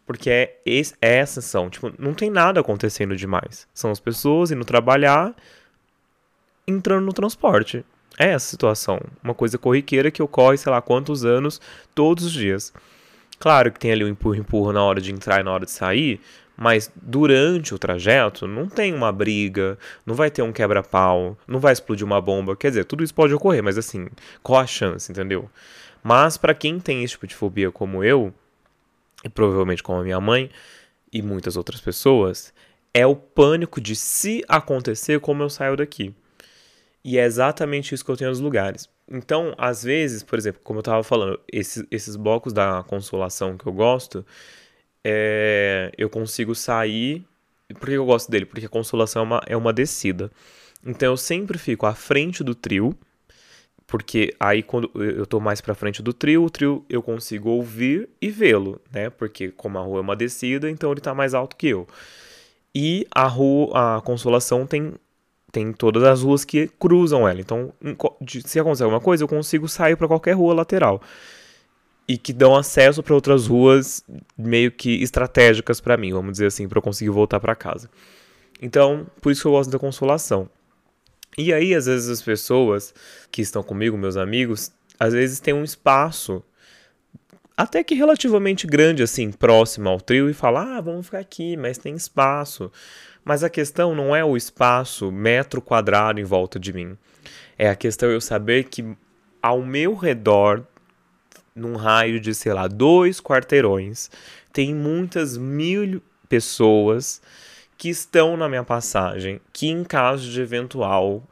Porque 0.07 0.31
é, 0.31 0.57
esse, 0.65 0.95
é 0.99 1.17
essa 1.17 1.41
são, 1.41 1.69
tipo, 1.69 1.93
não 1.99 2.15
tem 2.15 2.31
nada 2.31 2.59
acontecendo 2.59 3.15
demais. 3.15 3.67
São 3.71 3.91
as 3.91 3.99
pessoas 3.99 4.49
indo 4.49 4.65
trabalhar, 4.65 5.35
entrando 6.67 7.05
no 7.05 7.13
transporte. 7.13 7.85
É 8.17 8.29
essa 8.29 8.47
situação. 8.47 8.99
Uma 9.23 9.33
coisa 9.33 9.57
corriqueira 9.57 10.11
que 10.11 10.21
ocorre, 10.21 10.57
sei 10.57 10.71
lá, 10.71 10.81
quantos 10.81 11.25
anos, 11.25 11.59
todos 11.95 12.25
os 12.25 12.31
dias. 12.31 12.73
Claro 13.39 13.71
que 13.71 13.79
tem 13.79 13.91
ali 13.91 14.03
um 14.03 14.09
empurra-empurra 14.09 14.73
na 14.73 14.83
hora 14.83 15.01
de 15.01 15.11
entrar 15.11 15.41
e 15.41 15.43
na 15.43 15.51
hora 15.51 15.65
de 15.65 15.71
sair, 15.71 16.21
mas 16.55 16.91
durante 16.95 17.73
o 17.73 17.79
trajeto 17.79 18.47
não 18.47 18.69
tem 18.69 18.93
uma 18.93 19.11
briga, 19.11 19.77
não 20.05 20.15
vai 20.15 20.29
ter 20.29 20.41
um 20.43 20.53
quebra-pau, 20.53 21.37
não 21.47 21.59
vai 21.59 21.73
explodir 21.73 22.05
uma 22.05 22.21
bomba. 22.21 22.55
Quer 22.55 22.69
dizer, 22.69 22.85
tudo 22.85 23.03
isso 23.03 23.13
pode 23.13 23.33
ocorrer, 23.33 23.63
mas 23.63 23.77
assim, 23.77 24.07
qual 24.41 24.61
a 24.61 24.67
chance, 24.67 25.11
entendeu? 25.11 25.49
Mas 26.03 26.37
para 26.37 26.53
quem 26.53 26.79
tem 26.79 27.03
esse 27.03 27.13
tipo 27.13 27.27
de 27.27 27.35
fobia 27.35 27.71
como 27.71 28.03
eu, 28.03 28.33
e 29.23 29.29
provavelmente 29.29 29.81
como 29.81 29.99
a 29.99 30.03
minha 30.03 30.19
mãe 30.19 30.49
e 31.11 31.21
muitas 31.21 31.57
outras 31.57 31.81
pessoas, 31.81 32.53
é 32.93 33.05
o 33.07 33.15
pânico 33.15 33.81
de 33.81 33.95
se 33.95 34.43
acontecer 34.47 35.19
como 35.19 35.41
eu 35.41 35.49
saio 35.49 35.75
daqui. 35.75 36.13
E 37.03 37.17
é 37.17 37.25
exatamente 37.25 37.93
isso 37.93 38.03
que 38.03 38.11
eu 38.11 38.17
tenho 38.17 38.29
nos 38.29 38.39
lugares. 38.39 38.89
Então, 39.11 39.53
às 39.57 39.83
vezes, 39.83 40.23
por 40.23 40.39
exemplo, 40.39 40.61
como 40.63 40.77
eu 40.77 40.81
estava 40.81 41.03
falando, 41.03 41.39
esses, 41.51 41.85
esses 41.91 42.15
blocos 42.15 42.53
da 42.53 42.83
consolação 42.83 43.57
que 43.57 43.67
eu 43.67 43.73
gosto, 43.73 44.25
é, 45.03 45.91
eu 45.97 46.09
consigo 46.09 46.55
sair. 46.55 47.25
Por 47.67 47.89
que 47.89 47.93
eu 47.93 48.05
gosto 48.05 48.31
dele? 48.31 48.45
Porque 48.45 48.65
a 48.65 48.69
consolação 48.69 49.21
é 49.21 49.25
uma, 49.25 49.41
é 49.47 49.57
uma 49.57 49.73
descida. 49.73 50.31
Então 50.85 51.09
eu 51.13 51.17
sempre 51.17 51.57
fico 51.57 51.85
à 51.85 51.93
frente 51.93 52.43
do 52.43 52.55
trio, 52.55 52.95
porque 53.87 54.33
aí 54.39 54.61
quando 54.63 54.91
eu 54.95 55.25
tô 55.25 55.39
mais 55.39 55.61
para 55.61 55.73
frente 55.75 56.01
do 56.01 56.13
trio, 56.13 56.43
o 56.43 56.49
trio 56.49 56.85
eu 56.89 57.01
consigo 57.01 57.49
ouvir 57.49 58.09
e 58.21 58.29
vê-lo, 58.29 58.81
né? 58.91 59.09
Porque 59.09 59.49
como 59.51 59.77
a 59.77 59.81
rua 59.81 59.99
é 59.99 60.01
uma 60.01 60.15
descida, 60.15 60.69
então 60.69 60.91
ele 60.91 61.01
tá 61.01 61.13
mais 61.13 61.33
alto 61.33 61.55
que 61.55 61.67
eu. 61.67 61.87
E 62.75 63.05
a 63.11 63.27
rua, 63.27 63.97
a 63.97 64.01
consolação 64.01 64.65
tem 64.65 64.93
tem 65.53 65.71
todas 65.71 66.03
as 66.03 66.23
ruas 66.23 66.43
que 66.43 66.67
cruzam 66.79 67.27
ela. 67.27 67.39
Então, 67.39 67.71
se 68.43 68.59
acontecer 68.59 68.83
alguma 68.83 68.99
coisa, 68.99 69.23
eu 69.23 69.27
consigo 69.27 69.69
sair 69.69 69.95
para 69.95 70.07
qualquer 70.07 70.33
rua 70.33 70.51
lateral. 70.51 70.99
E 72.07 72.17
que 72.17 72.33
dão 72.33 72.55
acesso 72.55 73.03
para 73.03 73.13
outras 73.13 73.45
ruas 73.45 74.03
meio 74.35 74.71
que 74.71 75.03
estratégicas 75.03 75.79
para 75.79 75.95
mim, 75.95 76.11
vamos 76.11 76.33
dizer 76.33 76.47
assim, 76.47 76.67
para 76.67 76.79
eu 76.79 76.81
conseguir 76.81 77.11
voltar 77.11 77.39
para 77.39 77.53
casa. 77.53 77.87
Então, 78.59 79.05
por 79.21 79.31
isso 79.31 79.43
que 79.43 79.47
eu 79.47 79.51
gosto 79.51 79.69
da 79.69 79.77
consolação. 79.77 80.49
E 81.37 81.53
aí, 81.53 81.75
às 81.75 81.85
vezes, 81.85 82.09
as 82.09 82.21
pessoas 82.21 82.91
que 83.31 83.43
estão 83.43 83.61
comigo, 83.61 83.95
meus 83.95 84.17
amigos, 84.17 84.71
às 84.99 85.13
vezes 85.13 85.39
tem 85.39 85.53
um 85.53 85.63
espaço 85.63 86.43
até 87.55 87.83
que 87.83 87.95
relativamente 87.95 88.65
grande, 88.65 89.03
assim, 89.03 89.31
próximo 89.31 89.89
ao 89.89 90.01
trio, 90.01 90.29
e 90.29 90.33
fala: 90.33 90.77
ah, 90.77 90.81
vamos 90.81 91.05
ficar 91.05 91.19
aqui, 91.19 91.55
mas 91.55 91.77
tem 91.77 91.95
espaço. 91.95 92.71
Mas 93.23 93.43
a 93.43 93.49
questão 93.49 93.95
não 93.95 94.15
é 94.15 94.23
o 94.23 94.35
espaço 94.35 95.11
metro 95.11 95.61
quadrado 95.61 96.19
em 96.19 96.23
volta 96.23 96.59
de 96.59 96.73
mim. 96.73 96.97
É 97.57 97.69
a 97.69 97.75
questão 97.75 98.09
eu 98.09 98.19
saber 98.19 98.65
que 98.65 98.83
ao 99.41 99.61
meu 99.61 99.95
redor, 99.95 100.65
num 101.55 101.75
raio 101.75 102.19
de, 102.19 102.33
sei 102.33 102.53
lá, 102.53 102.67
dois 102.67 103.21
quarteirões, 103.21 104.09
tem 104.51 104.73
muitas 104.73 105.37
mil 105.37 106.01
pessoas 106.27 107.21
que 107.77 107.89
estão 107.89 108.35
na 108.35 108.49
minha 108.49 108.63
passagem, 108.63 109.39
que 109.51 109.67
em 109.67 109.83
caso 109.83 110.29
de 110.29 110.41
eventual 110.41 111.23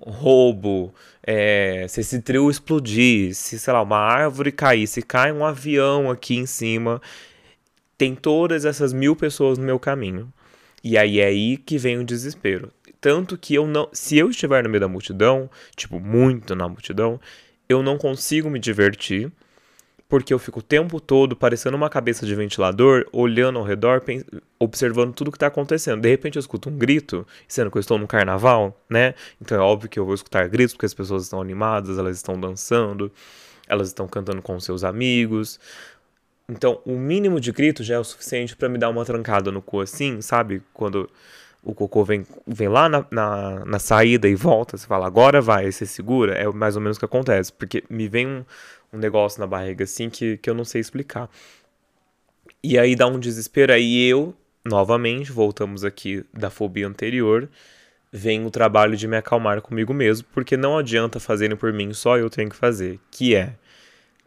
roubo, 0.00 0.94
é, 1.22 1.86
se 1.88 2.00
esse 2.00 2.20
trio 2.22 2.50
explodir, 2.50 3.34
se, 3.34 3.58
sei 3.58 3.72
lá, 3.72 3.82
uma 3.82 3.98
árvore 3.98 4.52
cair, 4.52 4.86
se 4.86 5.02
cai 5.02 5.32
um 5.32 5.44
avião 5.44 6.10
aqui 6.10 6.36
em 6.36 6.46
cima, 6.46 7.00
tem 7.96 8.14
todas 8.14 8.64
essas 8.64 8.92
mil 8.92 9.14
pessoas 9.14 9.58
no 9.58 9.64
meu 9.64 9.78
caminho. 9.78 10.32
E 10.82 10.96
aí 10.96 11.20
é 11.20 11.26
aí 11.26 11.56
que 11.58 11.76
vem 11.76 11.98
o 11.98 12.04
desespero. 12.04 12.72
Tanto 13.00 13.36
que 13.36 13.54
eu 13.54 13.66
não. 13.66 13.88
Se 13.92 14.16
eu 14.18 14.30
estiver 14.30 14.62
no 14.62 14.70
meio 14.70 14.80
da 14.80 14.88
multidão, 14.88 15.50
tipo, 15.76 16.00
muito 16.00 16.54
na 16.54 16.68
multidão, 16.68 17.20
eu 17.68 17.82
não 17.82 17.98
consigo 17.98 18.50
me 18.50 18.58
divertir. 18.58 19.30
Porque 20.10 20.34
eu 20.34 20.38
fico 20.40 20.58
o 20.58 20.62
tempo 20.62 21.00
todo 21.00 21.36
parecendo 21.36 21.76
uma 21.76 21.88
cabeça 21.88 22.26
de 22.26 22.34
ventilador, 22.34 23.06
olhando 23.12 23.60
ao 23.60 23.64
redor, 23.64 24.02
observando 24.58 25.14
tudo 25.14 25.30
que 25.30 25.36
está 25.36 25.46
acontecendo. 25.46 26.02
De 26.02 26.08
repente 26.10 26.36
eu 26.36 26.40
escuto 26.40 26.68
um 26.68 26.76
grito, 26.76 27.24
sendo 27.46 27.70
que 27.70 27.78
eu 27.78 27.80
estou 27.80 27.96
no 27.96 28.08
carnaval, 28.08 28.76
né? 28.90 29.14
Então 29.40 29.56
é 29.56 29.60
óbvio 29.60 29.88
que 29.88 30.00
eu 30.00 30.04
vou 30.04 30.14
escutar 30.14 30.48
gritos, 30.48 30.74
porque 30.74 30.86
as 30.86 30.92
pessoas 30.92 31.22
estão 31.22 31.40
animadas, 31.40 31.96
elas 31.96 32.16
estão 32.16 32.38
dançando, 32.38 33.10
elas 33.68 33.86
estão 33.86 34.08
cantando 34.08 34.42
com 34.42 34.58
seus 34.58 34.82
amigos. 34.82 35.60
Então, 36.48 36.80
o 36.84 36.98
mínimo 36.98 37.38
de 37.38 37.52
grito 37.52 37.84
já 37.84 37.94
é 37.94 37.98
o 38.00 38.04
suficiente 38.04 38.56
para 38.56 38.68
me 38.68 38.78
dar 38.78 38.88
uma 38.88 39.04
trancada 39.04 39.52
no 39.52 39.62
cu 39.62 39.80
assim, 39.80 40.20
sabe? 40.20 40.60
Quando 40.74 41.08
o 41.62 41.74
cocô 41.74 42.04
vem, 42.04 42.26
vem 42.46 42.68
lá 42.68 42.88
na, 42.88 43.06
na, 43.10 43.64
na, 43.64 43.78
saída 43.78 44.26
e 44.26 44.34
volta, 44.34 44.76
você 44.76 44.86
fala, 44.86 45.06
agora 45.06 45.40
vai, 45.40 45.70
você 45.70 45.84
segura, 45.86 46.34
é 46.34 46.48
mais 46.48 46.74
ou 46.74 46.82
menos 46.82 46.96
o 46.96 47.00
que 47.00 47.04
acontece. 47.04 47.52
Porque 47.52 47.84
me 47.88 48.08
vem 48.08 48.26
um, 48.26 48.44
um 48.92 48.98
negócio 48.98 49.40
na 49.40 49.46
barriga 49.46 49.84
assim 49.84 50.10
que, 50.10 50.36
que 50.38 50.48
eu 50.48 50.54
não 50.54 50.64
sei 50.64 50.80
explicar. 50.80 51.28
E 52.62 52.78
aí 52.78 52.94
dá 52.94 53.06
um 53.06 53.18
desespero, 53.18 53.72
aí 53.72 54.06
eu, 54.06 54.34
novamente, 54.64 55.32
voltamos 55.32 55.84
aqui 55.84 56.24
da 56.32 56.50
fobia 56.50 56.86
anterior, 56.86 57.48
vem 58.12 58.44
o 58.44 58.50
trabalho 58.50 58.96
de 58.96 59.08
me 59.08 59.16
acalmar 59.16 59.62
comigo 59.62 59.94
mesmo, 59.94 60.26
porque 60.32 60.56
não 60.56 60.76
adianta 60.76 61.18
fazerem 61.18 61.56
por 61.56 61.72
mim, 61.72 61.92
só 61.92 62.18
eu 62.18 62.28
tenho 62.28 62.50
que 62.50 62.56
fazer, 62.56 63.00
que 63.10 63.34
é 63.34 63.54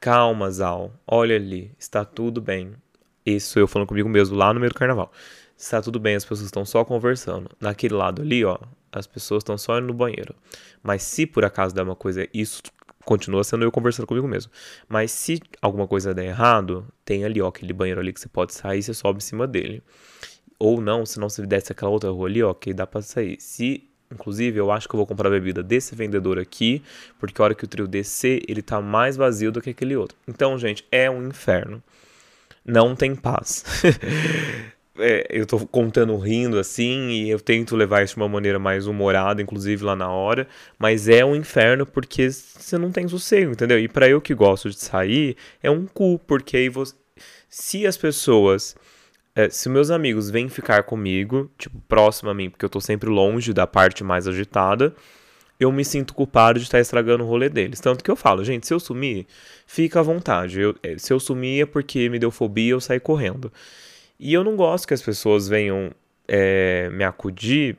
Calma, 0.04 0.52
Zal. 0.52 0.92
Olha 1.08 1.38
ali, 1.38 1.72
está 1.80 2.04
tudo 2.04 2.42
bem. 2.42 2.74
Isso 3.26 3.58
eu 3.58 3.66
falando 3.70 3.88
comigo 3.88 4.10
mesmo 4.10 4.36
lá 4.36 4.54
no 4.54 4.60
meio 4.60 4.70
do 4.70 4.76
carnaval. 4.76 5.10
Está 5.58 5.82
tudo 5.82 5.98
bem, 5.98 6.14
as 6.14 6.26
pessoas 6.26 6.48
estão 6.48 6.66
só 6.66 6.84
conversando. 6.84 7.50
Naquele 7.58 7.94
lado 7.94 8.22
ali, 8.22 8.44
ó, 8.44 8.58
as 8.92 9.08
pessoas 9.08 9.42
estão 9.42 9.58
só 9.58 9.78
indo 9.78 9.88
no 9.88 9.94
banheiro. 9.94 10.36
Mas 10.82 11.04
se 11.04 11.26
por 11.26 11.46
acaso 11.46 11.74
der 11.74 11.84
uma 11.84 11.96
coisa, 11.96 12.28
isso 12.34 12.62
continua 13.06 13.44
sendo 13.44 13.64
eu 13.64 13.72
conversando 13.72 14.08
comigo 14.08 14.28
mesmo. 14.28 14.52
Mas 14.88 15.12
se 15.12 15.42
alguma 15.62 15.88
coisa 15.88 16.14
der 16.14 16.26
errado, 16.26 16.88
tem 17.06 17.26
ali, 17.26 17.42
ó, 17.42 17.48
aquele 17.48 17.74
banheiro 17.74 18.00
ali 18.00 18.14
que 18.14 18.20
você 18.20 18.30
pode 18.30 18.54
sair, 18.54 18.82
você 18.82 18.94
sobe 18.94 19.18
em 19.18 19.22
cima 19.22 19.48
dele. 19.48 19.84
Ou 20.60 20.80
não, 20.80 21.06
se 21.06 21.20
não 21.20 21.30
se 21.30 21.46
desce 21.46 21.72
aquela 21.72 21.92
outra 21.92 22.10
rua 22.10 22.28
ali, 22.28 22.42
ó, 22.44 22.54
que 22.54 22.74
dá 22.74 22.88
pra 22.88 23.02
sair. 23.02 23.38
Se 23.40 23.90
Inclusive, 24.14 24.60
eu 24.60 24.72
acho 24.72 24.88
que 24.88 24.94
eu 24.94 24.98
vou 24.98 25.08
comprar 25.08 25.30
bebida 25.30 25.64
desse 25.64 25.96
vendedor 25.96 26.38
aqui, 26.38 26.84
porque 27.20 27.42
a 27.42 27.46
hora 27.46 27.56
que 27.56 27.64
o 27.64 27.68
trio 27.68 27.88
descer, 27.88 28.44
ele 28.48 28.62
tá 28.62 28.80
mais 28.80 29.18
vazio 29.18 29.52
do 29.52 29.60
que 29.60 29.72
aquele 29.72 29.96
outro. 29.96 30.16
Então, 30.28 30.58
gente, 30.58 30.86
é 30.92 31.10
um 31.10 31.28
inferno. 31.28 31.82
Não 32.64 32.96
tem 32.96 33.16
paz. 33.16 33.66
é, 34.98 35.26
eu 35.30 35.46
tô 35.46 35.66
contando 35.68 36.16
rindo 36.18 36.60
assim, 36.60 37.10
e 37.10 37.30
eu 37.30 37.40
tento 37.40 37.76
levar 37.76 38.04
isso 38.04 38.16
de 38.16 38.22
uma 38.22 38.30
maneira 38.30 38.60
mais 38.60 38.88
humorada, 38.88 39.42
inclusive 39.42 39.84
lá 39.84 39.96
na 39.96 40.10
hora, 40.10 40.48
mas 40.78 41.08
é 41.08 41.24
um 41.26 41.36
inferno 41.36 41.86
porque 41.86 42.30
você 42.30 42.78
não 42.78 42.92
tem 42.92 43.08
sossego, 43.08 43.52
entendeu? 43.52 43.80
E 43.80 43.88
para 43.88 44.08
eu 44.08 44.22
que 44.22 44.34
gosto 44.34 44.70
de 44.70 44.80
sair, 44.80 45.36
é 45.62 45.70
um 45.72 45.86
cu, 45.86 46.20
porque 46.20 46.58
aí 46.58 46.70
você, 46.70 46.96
se 47.50 47.88
as 47.88 47.98
pessoas 47.98 48.76
é, 49.36 49.50
se 49.50 49.68
meus 49.68 49.90
amigos 49.90 50.30
vêm 50.30 50.48
ficar 50.48 50.84
comigo, 50.84 51.50
tipo, 51.58 51.80
próximo 51.88 52.30
a 52.30 52.34
mim, 52.34 52.50
porque 52.50 52.66
eu 52.66 52.70
tô 52.70 52.80
sempre 52.80 53.10
longe 53.10 53.52
da 53.52 53.66
parte 53.66 54.04
mais 54.04 54.28
agitada, 54.28 54.94
eu 55.60 55.72
me 55.72 55.84
sinto 55.84 56.14
culpado 56.14 56.60
de 56.60 56.66
estar 56.66 56.80
estragando 56.80 57.24
o 57.24 57.28
rolê 57.28 57.50
deles. 57.50 57.80
Tanto 57.80 58.04
que 58.04 58.12
eu 58.12 58.16
falo, 58.16 58.44
gente, 58.44 58.68
se 58.68 58.74
eu 58.74 58.80
sumir, 58.80 59.26
fica 59.66 60.00
à 60.00 60.04
vontade. 60.04 60.60
Eu, 60.60 60.76
é, 60.84 60.98
se 60.98 61.12
eu 61.12 61.20
sumir 61.20 61.64
é 61.64 61.66
porque 61.66 62.10
me 62.10 62.20
deu 62.20 62.32
fobia, 62.32 62.72
eu 62.72 62.82
saí 62.82 63.00
correndo. 63.00 63.52
E 64.26 64.34
eu 64.34 64.42
não 64.42 64.56
gosto 64.56 64.88
que 64.88 64.94
as 64.94 65.02
pessoas 65.02 65.50
venham 65.50 65.92
é, 66.26 66.90
me 66.94 67.04
acudir 67.04 67.76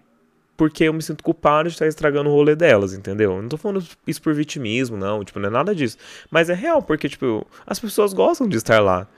porque 0.59 0.85
eu 0.85 0.92
me 0.92 1.00
sinto 1.00 1.24
culpado 1.24 1.70
de 1.70 1.74
estar 1.74 1.87
estragando 1.87 2.28
o 2.28 2.33
rolê 2.35 2.54
delas, 2.54 2.92
entendeu? 2.92 3.33
Eu 3.33 3.40
não 3.40 3.48
tô 3.48 3.57
falando 3.57 3.83
isso 4.07 4.20
por 4.20 4.35
vitimismo, 4.35 4.94
não, 4.94 5.24
tipo, 5.24 5.40
não 5.40 5.48
é 5.48 5.50
nada 5.50 5.74
disso. 5.74 5.96
Mas 6.30 6.50
é 6.50 6.54
real, 6.54 6.83
porque, 6.83 7.09
tipo, 7.09 7.46
as 7.66 7.80
pessoas 7.80 8.12
gostam 8.12 8.46
de 8.46 8.59
estar 8.59 8.78
lá. 8.80 9.09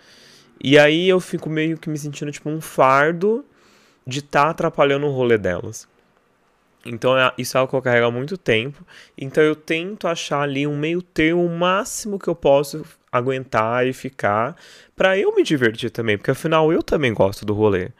E 0.62 0.78
aí 0.78 1.08
eu 1.08 1.18
fico 1.18 1.50
meio 1.50 1.76
que 1.76 1.90
me 1.90 1.98
sentindo 1.98 2.30
tipo 2.30 2.48
um 2.48 2.60
fardo 2.60 3.44
de 4.06 4.20
estar 4.20 4.44
tá 4.44 4.50
atrapalhando 4.50 5.06
o 5.06 5.10
rolê 5.10 5.36
delas. 5.36 5.88
Então 6.86 7.16
é, 7.18 7.32
isso 7.36 7.56
é 7.56 7.60
algo 7.60 7.70
que 7.70 7.76
eu 7.76 7.82
carrego 7.82 8.06
há 8.06 8.10
muito 8.10 8.36
tempo. 8.36 8.84
Então 9.16 9.42
eu 9.42 9.54
tento 9.54 10.08
achar 10.08 10.42
ali 10.42 10.66
um 10.66 10.76
meio 10.76 11.02
termo, 11.02 11.44
o 11.44 11.48
máximo 11.48 12.18
que 12.18 12.28
eu 12.28 12.34
posso 12.34 12.84
aguentar 13.10 13.86
e 13.86 13.92
ficar, 13.92 14.56
para 14.94 15.18
eu 15.18 15.34
me 15.34 15.42
divertir 15.42 15.90
também, 15.90 16.16
porque 16.16 16.30
afinal 16.30 16.72
eu 16.72 16.82
também 16.82 17.12
gosto 17.12 17.44
do 17.44 17.54
rolê. 17.54 17.90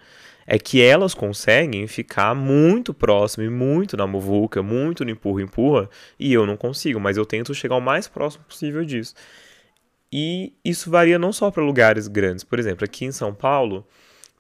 É 0.47 0.59
que 0.59 0.81
elas 0.81 1.13
conseguem 1.13 1.87
ficar 1.89 2.35
muito 2.35 2.95
próximo 2.95 3.45
e 3.45 3.51
muito 3.51 3.97
na 3.97 4.07
muvuca, 4.07 4.63
muito 4.63 5.05
no 5.05 5.11
empurra-empurra, 5.11 5.91
e 6.19 6.33
eu 6.33 6.47
não 6.47 6.57
consigo, 6.57 7.01
mas 7.01 7.17
eu 7.17 7.27
tento 7.27 7.53
chegar 7.53 7.75
o 7.77 7.81
mais 7.81 8.07
próximo 8.07 8.45
possível 8.45 8.85
disso. 8.85 9.15
E 10.13 10.53
isso 10.65 10.91
varia 10.91 11.19
não 11.19 11.33
só 11.33 11.51
para 11.51 11.65
lugares 11.65 12.07
grandes. 12.07 12.45
Por 12.45 12.59
exemplo, 12.59 12.85
aqui 12.85 13.05
em 13.05 13.13
São 13.13 13.35
Paulo 13.35 13.85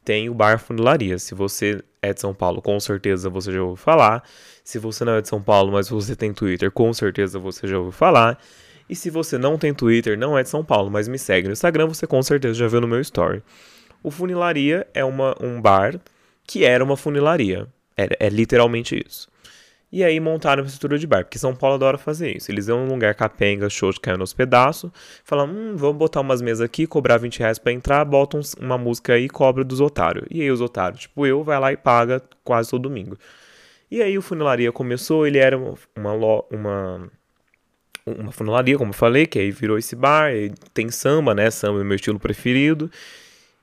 tem 0.04 0.30
o 0.30 0.34
Bar 0.34 0.60
Funilaria. 0.60 1.18
Se 1.18 1.34
você 1.34 1.82
é 2.06 2.14
de 2.14 2.20
São 2.20 2.34
Paulo, 2.34 2.62
com 2.62 2.78
certeza 2.80 3.28
você 3.28 3.52
já 3.52 3.62
ouviu 3.62 3.76
falar. 3.76 4.22
Se 4.64 4.78
você 4.78 5.04
não 5.04 5.14
é 5.14 5.22
de 5.22 5.28
São 5.28 5.42
Paulo, 5.42 5.72
mas 5.72 5.88
você 5.88 6.16
tem 6.16 6.32
Twitter, 6.32 6.70
com 6.70 6.92
certeza 6.92 7.38
você 7.38 7.66
já 7.66 7.78
ouviu 7.78 7.92
falar. 7.92 8.38
E 8.88 8.94
se 8.94 9.10
você 9.10 9.36
não 9.36 9.58
tem 9.58 9.74
Twitter, 9.74 10.16
não 10.18 10.38
é 10.38 10.42
de 10.42 10.48
São 10.48 10.64
Paulo, 10.64 10.90
mas 10.90 11.08
me 11.08 11.18
segue 11.18 11.48
no 11.48 11.52
Instagram, 11.52 11.86
você 11.86 12.06
com 12.06 12.22
certeza 12.22 12.54
já 12.54 12.68
viu 12.68 12.80
no 12.80 12.88
meu 12.88 13.00
story. 13.00 13.42
O 14.02 14.10
Funilaria 14.10 14.86
é 14.94 15.04
uma, 15.04 15.34
um 15.40 15.60
bar 15.60 16.00
que 16.46 16.64
era 16.64 16.82
uma 16.82 16.96
funilaria. 16.96 17.66
É, 17.96 18.26
é 18.26 18.28
literalmente 18.28 19.02
isso. 19.04 19.28
E 19.96 20.04
aí 20.04 20.20
montaram 20.20 20.62
uma 20.62 20.66
estrutura 20.66 20.98
de 20.98 21.06
bar, 21.06 21.24
porque 21.24 21.38
São 21.38 21.56
Paulo 21.56 21.76
adora 21.76 21.96
fazer 21.96 22.36
isso. 22.36 22.50
Eles 22.50 22.66
vão 22.66 22.84
num 22.84 22.92
lugar 22.92 23.14
capenga, 23.14 23.70
show 23.70 23.90
de 23.90 23.98
caiu 23.98 24.18
nos 24.18 24.34
pedaços, 24.34 24.90
falam, 25.24 25.48
hum, 25.48 25.74
vamos 25.74 25.96
botar 25.96 26.20
umas 26.20 26.42
mesas 26.42 26.60
aqui, 26.60 26.86
cobrar 26.86 27.16
20 27.16 27.38
reais 27.38 27.58
pra 27.58 27.72
entrar, 27.72 28.04
botam 28.04 28.42
uma 28.60 28.76
música 28.76 29.14
aí 29.14 29.24
e 29.24 29.28
cobra 29.30 29.64
dos 29.64 29.80
otários. 29.80 30.26
E 30.30 30.42
aí 30.42 30.50
os 30.50 30.60
otários, 30.60 31.00
tipo 31.00 31.26
eu, 31.26 31.42
vai 31.42 31.58
lá 31.58 31.72
e 31.72 31.78
paga 31.78 32.20
quase 32.44 32.68
todo 32.68 32.82
domingo. 32.82 33.16
E 33.90 34.02
aí 34.02 34.18
o 34.18 34.20
Funilaria 34.20 34.70
começou, 34.70 35.26
ele 35.26 35.38
era 35.38 35.56
uma, 35.56 35.74
uma, 35.96 36.44
uma, 36.50 37.10
uma 38.04 38.32
funilaria, 38.32 38.76
como 38.76 38.90
eu 38.90 38.94
falei, 38.94 39.26
que 39.26 39.38
aí 39.38 39.50
virou 39.50 39.78
esse 39.78 39.96
bar, 39.96 40.30
tem 40.74 40.90
samba, 40.90 41.34
né, 41.34 41.50
samba 41.50 41.80
é 41.80 41.84
meu 41.84 41.96
estilo 41.96 42.20
preferido. 42.20 42.90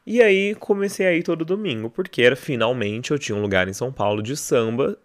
E 0.03 0.19
aí 0.19 0.55
comecei 0.55 1.05
a 1.05 1.13
ir 1.13 1.21
todo 1.21 1.45
domingo, 1.45 1.91
porque 1.91 2.23
era 2.23 2.35
finalmente 2.35 3.11
eu 3.11 3.19
tinha 3.19 3.35
um 3.37 3.41
lugar 3.41 3.67
em 3.67 3.73
São 3.73 3.91
Paulo 3.91 4.23
de 4.23 4.35
samba 4.35 4.97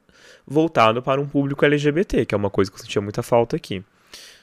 voltado 0.49 1.03
para 1.03 1.21
um 1.21 1.29
público 1.29 1.65
LGBT, 1.65 2.25
que 2.25 2.35
é 2.35 2.39
uma 2.39 2.51
coisa 2.51 2.71
que 2.71 2.77
eu 2.77 2.81
sentia 2.81 3.03
muita 3.03 3.23
falta 3.23 3.55
aqui. 3.55 3.85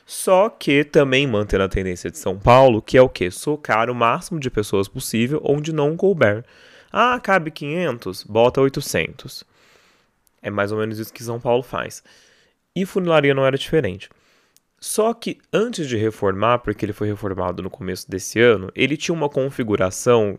Só 0.05 0.49
que 0.49 0.83
também 0.83 1.25
mantendo 1.25 1.63
a 1.63 1.69
tendência 1.69 2.11
de 2.11 2.19
São 2.19 2.37
Paulo, 2.37 2.81
que 2.81 2.95
é 2.95 3.01
o 3.01 3.09
que? 3.09 3.31
Socar 3.31 3.89
o 3.89 3.95
máximo 3.95 4.39
de 4.39 4.51
pessoas 4.51 4.87
possível 4.87 5.41
onde 5.43 5.73
não 5.73 5.97
couber. 5.97 6.45
Ah, 6.91 7.19
cabe 7.19 7.49
500? 7.49 8.23
Bota 8.23 8.61
800. 8.61 9.43
É 10.43 10.51
mais 10.51 10.71
ou 10.71 10.77
menos 10.77 10.99
isso 10.99 11.11
que 11.11 11.23
São 11.23 11.39
Paulo 11.39 11.63
faz. 11.63 12.03
E 12.75 12.85
funilaria 12.85 13.33
não 13.33 13.45
era 13.45 13.57
diferente. 13.57 14.09
Só 14.79 15.11
que 15.13 15.39
antes 15.51 15.87
de 15.87 15.97
reformar, 15.97 16.59
porque 16.59 16.85
ele 16.85 16.93
foi 16.93 17.07
reformado 17.07 17.63
no 17.63 17.69
começo 17.71 18.09
desse 18.09 18.39
ano, 18.39 18.71
ele 18.75 18.95
tinha 18.95 19.15
uma 19.15 19.27
configuração 19.27 20.37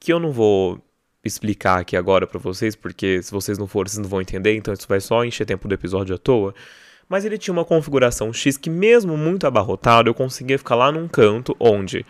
que 0.00 0.10
eu 0.10 0.18
não 0.18 0.32
vou 0.32 0.80
explicar 1.24 1.80
aqui 1.80 1.96
agora 1.96 2.26
para 2.26 2.38
vocês, 2.38 2.76
porque 2.76 3.22
se 3.22 3.32
vocês 3.32 3.58
não 3.58 3.66
forem, 3.66 3.90
vocês 3.90 4.02
não 4.02 4.08
vão 4.08 4.20
entender, 4.20 4.54
então 4.54 4.74
isso 4.74 4.86
vai 4.88 5.00
só 5.00 5.24
encher 5.24 5.46
tempo 5.46 5.66
do 5.66 5.74
episódio 5.74 6.14
à 6.14 6.18
toa. 6.18 6.54
Mas 7.08 7.24
ele 7.24 7.38
tinha 7.38 7.52
uma 7.52 7.64
configuração 7.64 8.32
X 8.32 8.56
que, 8.56 8.70
mesmo 8.70 9.16
muito 9.16 9.46
abarrotado, 9.46 10.08
eu 10.08 10.14
conseguia 10.14 10.58
ficar 10.58 10.74
lá 10.74 10.90
num 10.92 11.08
canto 11.08 11.56
onde 11.58 12.04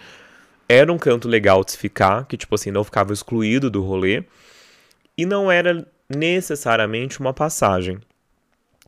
era 0.68 0.92
um 0.92 0.98
canto 0.98 1.28
legal 1.28 1.64
de 1.64 1.72
se 1.72 1.78
ficar, 1.78 2.26
que 2.26 2.36
tipo 2.36 2.54
assim, 2.54 2.70
não 2.70 2.84
ficava 2.84 3.12
excluído 3.12 3.70
do 3.70 3.82
rolê, 3.82 4.24
e 5.16 5.24
não 5.26 5.50
era 5.50 5.86
necessariamente 6.08 7.20
uma 7.20 7.32
passagem. 7.32 7.98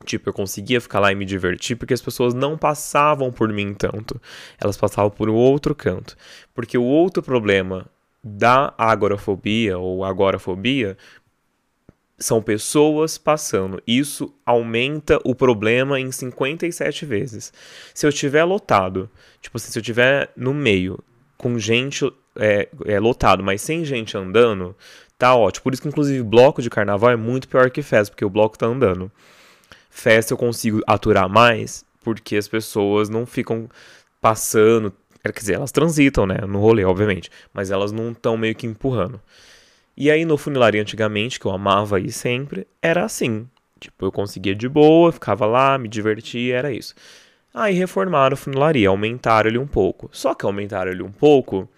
Tipo, 0.04 0.28
eu 0.28 0.32
conseguia 0.32 0.80
ficar 0.80 1.00
lá 1.00 1.10
e 1.10 1.14
me 1.14 1.24
divertir 1.24 1.76
porque 1.76 1.94
as 1.94 2.02
pessoas 2.02 2.34
não 2.34 2.58
passavam 2.58 3.32
por 3.32 3.50
mim 3.50 3.72
tanto. 3.72 4.20
Elas 4.60 4.76
passavam 4.76 5.10
por 5.10 5.28
outro 5.28 5.74
canto. 5.74 6.16
Porque 6.54 6.76
o 6.76 6.82
outro 6.82 7.22
problema 7.22 7.86
da 8.26 8.74
agorafobia 8.76 9.78
ou 9.78 10.04
agorafobia 10.04 10.96
são 12.18 12.42
pessoas 12.42 13.16
passando. 13.16 13.80
Isso 13.86 14.34
aumenta 14.44 15.20
o 15.24 15.34
problema 15.34 16.00
em 16.00 16.10
57 16.10 17.06
vezes. 17.06 17.52
Se 17.94 18.06
eu 18.06 18.12
tiver 18.12 18.42
lotado, 18.44 19.08
tipo 19.40 19.56
assim, 19.56 19.70
se 19.70 19.78
eu 19.78 19.82
tiver 19.82 20.30
no 20.36 20.52
meio 20.52 20.98
com 21.36 21.58
gente 21.58 22.10
é, 22.36 22.68
é, 22.86 22.98
lotado, 22.98 23.44
mas 23.44 23.62
sem 23.62 23.84
gente 23.84 24.16
andando, 24.16 24.74
tá 25.16 25.34
ótimo. 25.36 25.62
Por 25.62 25.72
isso 25.72 25.82
que, 25.82 25.88
inclusive, 25.88 26.22
bloco 26.22 26.60
de 26.60 26.70
carnaval 26.70 27.10
é 27.10 27.16
muito 27.16 27.48
pior 27.48 27.70
que 27.70 27.82
festa, 27.82 28.10
porque 28.10 28.24
o 28.24 28.30
bloco 28.30 28.58
tá 28.58 28.66
andando. 28.66 29.10
Festa 29.88 30.32
eu 30.32 30.38
consigo 30.38 30.80
aturar 30.86 31.28
mais, 31.28 31.84
porque 32.02 32.36
as 32.36 32.48
pessoas 32.48 33.08
não 33.08 33.24
ficam 33.24 33.68
passando, 34.20 34.92
Quer 35.32 35.40
dizer, 35.40 35.54
elas 35.54 35.72
transitam, 35.72 36.26
né? 36.26 36.38
No 36.46 36.60
rolê, 36.60 36.84
obviamente. 36.84 37.30
Mas 37.52 37.70
elas 37.70 37.92
não 37.92 38.12
estão 38.12 38.36
meio 38.36 38.54
que 38.54 38.66
empurrando. 38.66 39.20
E 39.96 40.10
aí 40.10 40.24
no 40.24 40.36
funilaria 40.36 40.82
antigamente, 40.82 41.40
que 41.40 41.46
eu 41.46 41.52
amava 41.52 41.98
ir 41.98 42.12
sempre, 42.12 42.66
era 42.82 43.04
assim. 43.04 43.48
Tipo, 43.80 44.06
eu 44.06 44.12
conseguia 44.12 44.54
de 44.54 44.68
boa, 44.68 45.12
ficava 45.12 45.46
lá, 45.46 45.78
me 45.78 45.88
divertia, 45.88 46.56
era 46.56 46.72
isso. 46.72 46.94
Aí 47.52 47.74
reformaram 47.74 48.34
a 48.34 48.36
funilaria, 48.36 48.88
aumentaram 48.88 49.48
ele 49.48 49.58
um 49.58 49.66
pouco. 49.66 50.10
Só 50.12 50.34
que 50.34 50.44
aumentaram 50.44 50.90
ele 50.90 51.02
um 51.02 51.10
pouco 51.10 51.68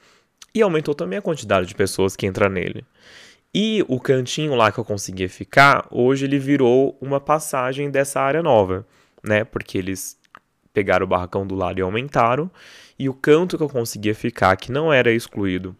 e 0.55 0.61
aumentou 0.63 0.95
também 0.95 1.19
a 1.19 1.23
quantidade 1.23 1.69
de 1.69 1.75
pessoas 1.75 2.17
que 2.17 2.27
entram 2.27 2.49
nele. 2.49 2.85
E 3.55 3.85
o 3.89 3.99
cantinho 4.01 4.55
lá 4.55 4.71
que 4.71 4.79
eu 4.79 4.85
conseguia 4.85 5.29
ficar, 5.29 5.87
hoje 5.91 6.27
ele 6.27 6.39
virou 6.39 6.99
uma 7.01 7.21
passagem 7.21 7.91
dessa 7.91 8.21
área 8.21 8.43
nova, 8.43 8.85
né? 9.23 9.45
Porque 9.45 9.79
eles 9.79 10.19
pegaram 10.73 11.05
o 11.05 11.09
barracão 11.09 11.47
do 11.47 11.55
lado 11.55 11.79
e 11.79 11.83
aumentaram 11.83 12.51
e 12.99 13.09
o 13.09 13.15
canto 13.15 13.57
que 13.57 13.63
eu 13.63 13.69
conseguia 13.69 14.15
ficar, 14.15 14.57
que 14.57 14.73
não 14.73 14.93
era 14.93 15.13
excluído 15.13 15.77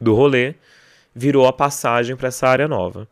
do 0.00 0.14
rolê, 0.14 0.54
virou 1.14 1.46
a 1.46 1.52
passagem 1.52 2.16
para 2.16 2.28
essa 2.28 2.48
área 2.48 2.66
nova. 2.66 3.06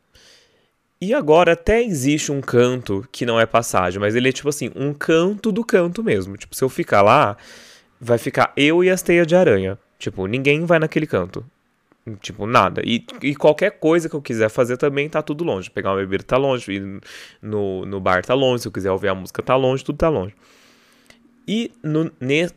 E 1.01 1.15
agora 1.15 1.53
até 1.53 1.83
existe 1.83 2.31
um 2.31 2.41
canto 2.41 3.07
que 3.11 3.25
não 3.25 3.41
é 3.41 3.47
passagem, 3.47 3.99
mas 3.99 4.15
ele 4.15 4.29
é 4.29 4.33
tipo 4.33 4.49
assim, 4.49 4.71
um 4.75 4.93
canto 4.93 5.51
do 5.51 5.65
canto 5.65 6.03
mesmo. 6.03 6.37
Tipo, 6.37 6.55
se 6.55 6.63
eu 6.63 6.69
ficar 6.69 7.03
lá, 7.03 7.37
vai 8.01 8.19
ficar 8.19 8.53
eu 8.57 8.85
e 8.85 8.91
as 8.91 9.01
teias 9.01 9.27
de 9.27 9.35
aranha. 9.35 9.79
Tipo, 9.99 10.27
ninguém 10.27 10.65
vai 10.65 10.79
naquele 10.79 11.07
canto. 11.07 11.45
Tipo, 12.21 12.47
nada. 12.47 12.83
E, 12.85 13.05
e 13.23 13.35
qualquer 13.35 13.73
coisa 13.79 14.09
que 14.09 14.17
eu 14.17 14.23
quiser 14.23 14.49
fazer 14.49 14.77
também 14.77 15.09
tá 15.09 15.23
tudo 15.23 15.45
longe. 15.45 15.71
Pegar 15.71 15.91
uma 15.91 15.99
bebida 15.99 16.25
tá 16.25 16.37
longe, 16.37 16.73
ir 16.73 17.01
no, 17.43 17.85
no 17.87 18.01
bar 18.01 18.25
tá 18.25 18.35
longe, 18.35 18.63
se 18.63 18.69
eu 18.69 18.73
quiser 18.73 18.91
ouvir 18.91 19.09
a 19.09 19.15
música 19.15 19.43
tá 19.43 19.57
longe, 19.57 19.85
tudo 19.85 19.97
tá 19.99 20.09
longe. 20.09 20.35
E 21.47 21.73
no, 21.83 22.11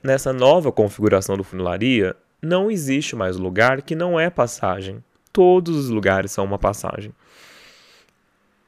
nessa 0.03 0.31
nova 0.31 0.71
configuração 0.71 1.37
do 1.37 1.43
funilaria, 1.43 2.15
não 2.41 2.69
existe 2.69 3.15
mais 3.15 3.37
lugar 3.37 3.81
que 3.81 3.95
não 3.95 4.19
é 4.19 4.29
passagem. 4.29 5.03
Todos 5.31 5.75
os 5.75 5.89
lugares 5.89 6.31
são 6.31 6.45
uma 6.45 6.59
passagem. 6.59 7.11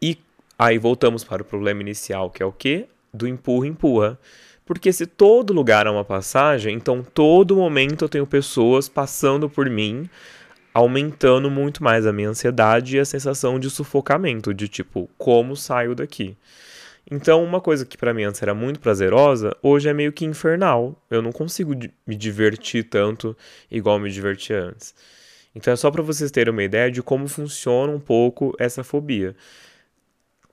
E 0.02 0.18
aí 0.58 0.78
voltamos 0.78 1.24
para 1.24 1.42
o 1.42 1.46
problema 1.46 1.82
inicial, 1.82 2.30
que 2.30 2.42
é 2.42 2.46
o 2.46 2.52
quê? 2.52 2.88
Do 3.14 3.28
empurra-empurra. 3.28 4.18
Porque 4.66 4.92
se 4.92 5.06
todo 5.06 5.54
lugar 5.54 5.86
é 5.86 5.92
uma 5.92 6.04
passagem, 6.04 6.76
então 6.76 7.04
todo 7.04 7.56
momento 7.56 8.06
eu 8.06 8.10
tenho 8.10 8.26
pessoas 8.26 8.90
passando 8.90 9.50
por 9.50 9.70
mim 9.70 10.10
aumentando 10.76 11.50
muito 11.50 11.82
mais 11.82 12.06
a 12.06 12.12
minha 12.12 12.28
ansiedade 12.28 12.98
e 12.98 13.00
a 13.00 13.06
sensação 13.06 13.58
de 13.58 13.70
sufocamento, 13.70 14.54
de 14.54 14.68
tipo, 14.68 15.10
como 15.18 15.56
saio 15.56 15.96
daqui? 15.96 16.36
Então, 17.10 17.44
uma 17.44 17.62
coisa 17.62 17.86
que 17.86 17.98
para 17.98 18.14
mim 18.14 18.24
antes 18.24 18.42
era 18.42 18.56
muito 18.56 18.80
prazerosa, 18.80 19.56
hoje 19.62 19.88
é 19.88 19.94
meio 19.94 20.12
que 20.12 20.26
infernal. 20.26 21.00
Eu 21.10 21.22
não 21.22 21.32
consigo 21.32 21.74
me 22.06 22.16
divertir 22.16 22.90
tanto 22.90 23.38
igual 23.70 24.00
me 24.00 24.10
divertia 24.10 24.64
antes. 24.64 24.96
Então, 25.54 25.72
é 25.72 25.76
só 25.76 25.92
para 25.92 26.02
vocês 26.02 26.32
terem 26.32 26.52
uma 26.52 26.64
ideia 26.64 26.92
de 26.92 27.04
como 27.04 27.28
funciona 27.28 27.94
um 27.94 28.00
pouco 28.00 28.56
essa 28.60 28.84
fobia. 28.84 29.36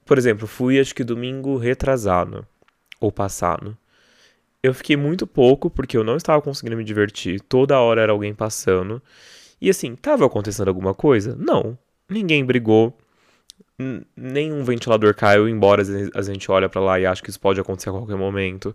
Por 0.04 0.18
exemplo, 0.18 0.46
fui 0.46 0.78
acho 0.78 0.94
que 0.94 1.02
domingo 1.02 1.56
retrasado 1.56 2.46
ou 3.00 3.10
passado. 3.10 3.76
Eu 4.62 4.74
fiquei 4.74 4.96
muito 4.96 5.26
pouco 5.26 5.68
porque 5.70 5.96
eu 5.96 6.04
não 6.04 6.16
estava 6.16 6.40
conseguindo 6.40 6.76
me 6.76 6.84
divertir. 6.84 7.40
Toda 7.40 7.80
hora 7.80 8.02
era 8.02 8.12
alguém 8.12 8.34
passando. 8.34 9.02
E 9.60 9.70
assim, 9.70 9.96
tava 9.96 10.26
acontecendo 10.26 10.68
alguma 10.68 10.94
coisa? 10.94 11.34
Não. 11.36 11.76
Ninguém 12.08 12.44
brigou. 12.44 12.96
Nenhum 14.16 14.64
ventilador 14.64 15.14
caiu, 15.14 15.48
embora 15.48 15.82
a 16.14 16.22
gente 16.22 16.50
olha 16.50 16.68
para 16.68 16.80
lá 16.80 17.00
e 17.00 17.06
acha 17.06 17.22
que 17.22 17.30
isso 17.30 17.40
pode 17.40 17.60
acontecer 17.60 17.88
a 17.90 17.92
qualquer 17.92 18.16
momento. 18.16 18.74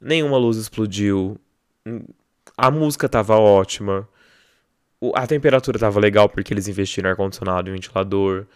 Nenhuma 0.00 0.38
luz 0.38 0.56
explodiu. 0.56 1.38
A 2.56 2.70
música 2.70 3.08
tava 3.08 3.36
ótima. 3.36 4.08
A 5.14 5.26
temperatura 5.26 5.78
tava 5.78 5.98
legal 5.98 6.28
porque 6.28 6.52
eles 6.52 6.68
investiram 6.68 7.08
em 7.08 7.12
ar-condicionado 7.12 7.70
e 7.70 7.72
ventilador. 7.72 8.46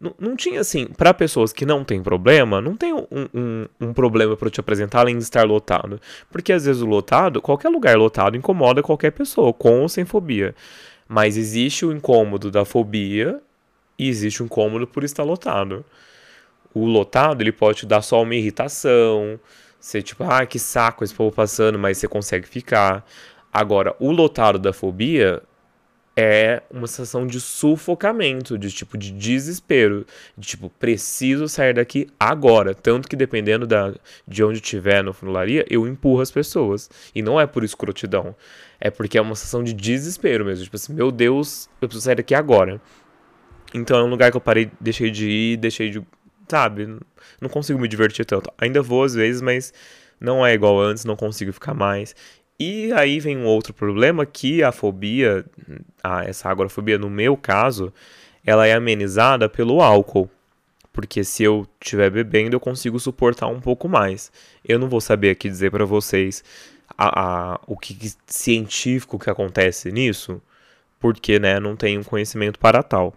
Não, 0.00 0.14
não 0.18 0.36
tinha 0.36 0.60
assim, 0.60 0.86
para 0.86 1.14
pessoas 1.14 1.52
que 1.52 1.64
não 1.64 1.84
têm 1.84 2.02
problema, 2.02 2.60
não 2.60 2.76
tem 2.76 2.92
um, 2.92 3.06
um, 3.32 3.66
um 3.80 3.92
problema 3.92 4.36
para 4.36 4.50
te 4.50 4.58
apresentar 4.58 5.00
além 5.00 5.16
de 5.16 5.22
estar 5.22 5.44
lotado. 5.44 6.00
Porque 6.30 6.52
às 6.52 6.64
vezes 6.64 6.82
o 6.82 6.86
lotado, 6.86 7.40
qualquer 7.40 7.68
lugar 7.68 7.96
lotado 7.96 8.36
incomoda 8.36 8.82
qualquer 8.82 9.12
pessoa, 9.12 9.52
com 9.52 9.82
ou 9.82 9.88
sem 9.88 10.04
fobia. 10.04 10.54
Mas 11.06 11.36
existe 11.36 11.84
o 11.86 11.92
incômodo 11.92 12.50
da 12.50 12.64
fobia 12.64 13.40
e 14.02 14.08
existe 14.08 14.42
o 14.42 14.46
incômodo 14.46 14.86
por 14.86 15.04
estar 15.04 15.22
lotado. 15.22 15.84
O 16.74 16.86
lotado, 16.86 17.40
ele 17.42 17.52
pode 17.52 17.78
te 17.80 17.86
dar 17.86 18.02
só 18.02 18.22
uma 18.22 18.34
irritação, 18.34 19.38
ser 19.78 20.02
tipo, 20.02 20.24
ah, 20.24 20.44
que 20.44 20.58
saco 20.58 21.04
esse 21.04 21.14
povo 21.14 21.34
passando, 21.34 21.78
mas 21.78 21.98
você 21.98 22.08
consegue 22.08 22.46
ficar. 22.48 23.06
Agora, 23.52 23.94
o 24.00 24.10
lotado 24.10 24.58
da 24.58 24.72
fobia 24.72 25.42
é 26.16 26.62
uma 26.70 26.86
sensação 26.86 27.26
de 27.26 27.40
sufocamento, 27.40 28.58
de 28.58 28.70
tipo 28.70 28.98
de 28.98 29.12
desespero, 29.12 30.06
de 30.36 30.48
tipo 30.48 30.68
preciso 30.68 31.48
sair 31.48 31.74
daqui 31.74 32.08
agora, 32.18 32.74
tanto 32.74 33.08
que 33.08 33.16
dependendo 33.16 33.66
da 33.66 33.94
de 34.26 34.44
onde 34.44 34.58
estiver 34.58 35.02
no 35.02 35.12
funularia, 35.12 35.64
eu 35.70 35.86
empurro 35.86 36.20
as 36.20 36.30
pessoas. 36.30 36.90
E 37.14 37.22
não 37.22 37.40
é 37.40 37.46
por 37.46 37.64
escrotidão, 37.64 38.34
é 38.80 38.90
porque 38.90 39.16
é 39.16 39.22
uma 39.22 39.34
sensação 39.34 39.62
de 39.62 39.72
desespero 39.72 40.44
mesmo, 40.44 40.64
tipo 40.64 40.76
assim, 40.76 40.92
meu 40.92 41.10
Deus, 41.10 41.68
eu 41.80 41.88
preciso 41.88 42.04
sair 42.04 42.16
daqui 42.16 42.34
agora. 42.34 42.80
Então 43.74 43.98
é 43.98 44.02
um 44.04 44.10
lugar 44.10 44.30
que 44.30 44.36
eu 44.36 44.40
parei, 44.40 44.70
deixei 44.80 45.10
de 45.10 45.28
ir, 45.28 45.56
deixei 45.56 45.90
de, 45.90 46.02
sabe, 46.48 46.98
não 47.40 47.48
consigo 47.48 47.78
me 47.78 47.88
divertir 47.88 48.24
tanto. 48.24 48.52
Ainda 48.58 48.82
vou 48.82 49.04
às 49.04 49.14
vezes, 49.14 49.40
mas 49.40 49.72
não 50.20 50.44
é 50.44 50.54
igual 50.54 50.80
antes, 50.80 51.04
não 51.04 51.16
consigo 51.16 51.52
ficar 51.52 51.74
mais. 51.74 52.14
E 52.58 52.92
aí 52.92 53.18
vem 53.18 53.36
um 53.36 53.46
outro 53.46 53.74
problema 53.74 54.24
que 54.24 54.62
a 54.62 54.70
fobia, 54.70 55.44
a, 56.02 56.24
essa 56.24 56.48
agorafobia 56.48 56.98
no 56.98 57.10
meu 57.10 57.36
caso, 57.36 57.92
ela 58.44 58.66
é 58.66 58.72
amenizada 58.72 59.48
pelo 59.48 59.80
álcool. 59.80 60.30
Porque 60.92 61.24
se 61.24 61.42
eu 61.42 61.66
estiver 61.80 62.10
bebendo, 62.10 62.54
eu 62.54 62.60
consigo 62.60 63.00
suportar 63.00 63.46
um 63.48 63.60
pouco 63.60 63.88
mais. 63.88 64.30
Eu 64.64 64.78
não 64.78 64.88
vou 64.88 65.00
saber 65.00 65.30
aqui 65.30 65.48
dizer 65.48 65.70
para 65.70 65.86
vocês 65.86 66.44
a, 66.96 67.54
a, 67.54 67.60
o 67.66 67.76
que, 67.76 67.94
que 67.94 68.12
científico 68.26 69.18
que 69.18 69.30
acontece 69.30 69.90
nisso, 69.90 70.40
porque 71.00 71.38
né, 71.38 71.58
não 71.58 71.74
tenho 71.74 72.04
conhecimento 72.04 72.58
para 72.58 72.82
tal. 72.82 73.14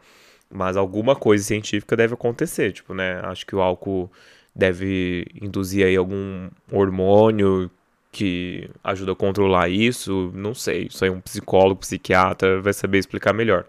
Mas 0.49 0.77
alguma 0.77 1.15
coisa 1.15 1.43
científica 1.43 1.95
deve 1.95 2.13
acontecer, 2.13 2.71
tipo, 2.71 2.93
né? 2.93 3.19
Acho 3.23 3.45
que 3.45 3.55
o 3.55 3.61
álcool 3.61 4.11
deve 4.55 5.25
induzir 5.41 5.85
aí 5.85 5.95
algum 5.95 6.49
hormônio 6.71 7.69
que 8.11 8.69
ajuda 8.81 9.11
a 9.11 9.15
controlar 9.15 9.67
isso, 9.67 10.31
não 10.33 10.53
sei. 10.53 10.83
Isso 10.83 11.03
aí 11.03 11.09
um 11.09 11.19
psicólogo, 11.19 11.81
psiquiatra 11.81 12.61
vai 12.61 12.71
saber 12.71 12.99
explicar 12.99 13.33
melhor. 13.33 13.65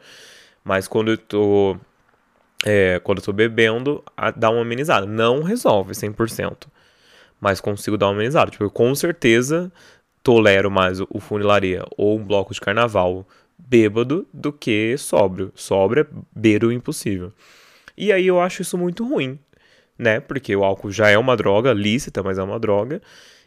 Mas 0.62 0.87
quando 0.87 1.11
eu 1.11 1.19
tô, 1.19 1.77
é, 2.65 3.01
quando 3.03 3.19
eu 3.19 3.25
tô 3.25 3.33
bebendo, 3.33 4.05
dá 4.37 4.51
uma 4.51 4.62
amenizada. 4.62 5.07
Não 5.07 5.43
resolve 5.43 5.95
100%, 5.95 6.69
mas 7.41 7.61
consigo 7.61 7.97
dar 7.97 8.07
uma 8.07 8.15
amenizada. 8.15 8.51
Tipo, 8.51 8.65
eu 8.65 8.71
com 8.71 8.95
certeza 8.95 9.73
tolero 10.23 10.71
mais 10.71 11.01
o 11.01 11.21
funilaria 11.21 11.85
ou 11.97 12.19
um 12.19 12.25
bloco 12.25 12.55
de 12.55 12.61
carnaval 12.61 13.27
bêbado 13.59 14.27
do 14.33 14.53
que 14.53 14.97
sóbrio. 14.99 15.53
Sóbrio 15.55 16.03
é 16.03 16.07
beiro 16.35 16.73
impossível. 16.73 17.33
E 17.97 18.12
aí 18.12 18.27
eu 18.27 18.40
acho 18.40 18.62
isso 18.62 18.77
muito 18.77 19.07
ruim, 19.07 19.38
né? 19.99 20.21
Porque 20.21 20.55
o 20.55 20.64
álcool 20.64 20.90
já 20.90 21.09
é 21.09 21.16
uma 21.16 21.37
droga 21.37 21.73
lícita, 21.73 22.23
mas 22.23 22.38
é 22.38 22.42
uma 22.42 22.59
droga. 22.59 23.01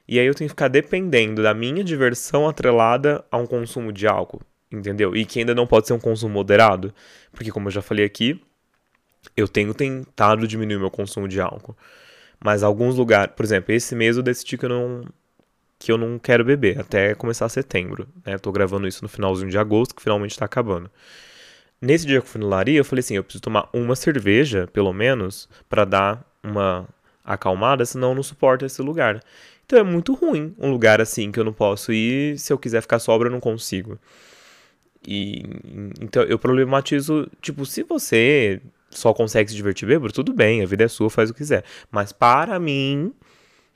E 0.08 0.20
aí 0.20 0.26
eu 0.26 0.34
tenho 0.34 0.48
que 0.48 0.54
ficar 0.54 0.68
dependendo 0.68 1.44
da 1.44 1.54
minha 1.54 1.84
diversão 1.84 2.48
atrelada 2.48 3.24
a 3.30 3.38
um 3.38 3.46
consumo 3.46 3.94
de 3.94 4.08
álcool, 4.08 4.42
entendeu? 4.72 5.16
E 5.16 5.24
que 5.24 5.40
ainda 5.40 5.54
não 5.54 5.68
pode 5.68 5.88
ser 5.88 5.94
um 5.94 6.00
consumo 6.00 6.34
moderado, 6.34 6.94
porque 7.32 7.52
como 7.52 7.68
eu 7.68 7.72
já 7.72 7.82
falei 7.82 8.04
aqui, 8.04 8.42
eu 9.38 9.48
tenho 9.48 9.74
tentado 9.74 10.48
diminuir 10.48 10.80
meu 10.80 10.90
consumo 10.90 11.28
de 11.28 11.40
álcool. 11.40 11.78
Mas 12.44 12.64
alguns 12.64 12.96
lugares, 12.96 13.34
por 13.36 13.44
exemplo, 13.46 13.74
esse 13.74 13.94
mês 13.96 14.18
eu 14.18 14.24
decidi 14.24 14.58
que 14.58 14.66
eu 14.66 14.70
não 14.70 15.04
que 15.80 15.92
eu 15.92 15.98
não 15.98 16.20
quero 16.20 16.44
beber 16.44 16.78
até 16.80 17.16
começar 17.16 17.48
setembro, 17.48 18.08
né? 18.26 18.38
tô 18.38 18.52
gravando 18.52 18.86
isso 18.86 19.02
no 19.02 19.08
finalzinho 19.08 19.50
de 19.50 19.58
agosto, 19.58 19.96
que 19.96 20.04
finalmente 20.04 20.32
está 20.32 20.44
acabando. 20.44 20.92
Nesse 21.82 22.06
dia 22.06 22.20
que 22.20 22.28
eu 22.28 22.30
fui 22.30 22.42
no 22.42 22.50
Laria, 22.50 22.78
eu 22.78 22.84
falei 22.84 23.00
assim, 23.00 23.16
eu 23.16 23.24
preciso 23.24 23.42
tomar 23.42 23.70
uma 23.72 23.96
cerveja, 23.96 24.68
pelo 24.74 24.92
menos, 24.92 25.48
para 25.70 25.86
dar 25.86 26.26
uma 26.44 26.86
acalmada, 27.24 27.86
senão 27.86 28.10
eu 28.10 28.16
não 28.16 28.24
suporto 28.24 28.66
esse 28.66 28.82
lugar. 28.82 29.24
Então 29.66 29.80
é 29.80 29.84
muito 29.84 30.14
ruim 30.14 30.54
um 30.58 30.70
lugar 30.70 31.00
assim 31.00 31.32
que 31.32 31.40
eu 31.40 31.44
não 31.46 31.54
posso 31.54 31.94
ir, 31.94 32.38
se 32.38 32.52
eu 32.52 32.58
quiser 32.58 32.82
ficar 32.82 33.00
sobra 33.00 33.30
eu 33.30 33.32
não 33.32 33.40
consigo. 33.40 33.98
E 35.08 35.44
então 36.02 36.24
eu 36.24 36.38
problematizo, 36.38 37.30
tipo, 37.42 37.66
se 37.66 37.84
você 37.84 38.62
só 38.90 39.14
consegue 39.14 39.50
se 39.50 39.56
divertir 39.56 39.88
bêbado, 39.88 40.12
tudo 40.12 40.34
bem, 40.34 40.62
a 40.62 40.66
vida 40.66 40.84
é 40.84 40.88
sua, 40.88 41.10
faz 41.10 41.30
o 41.30 41.34
que 41.34 41.40
quiser. 41.40 41.64
Mas 41.92 42.12
para 42.12 42.60
mim, 42.60 43.14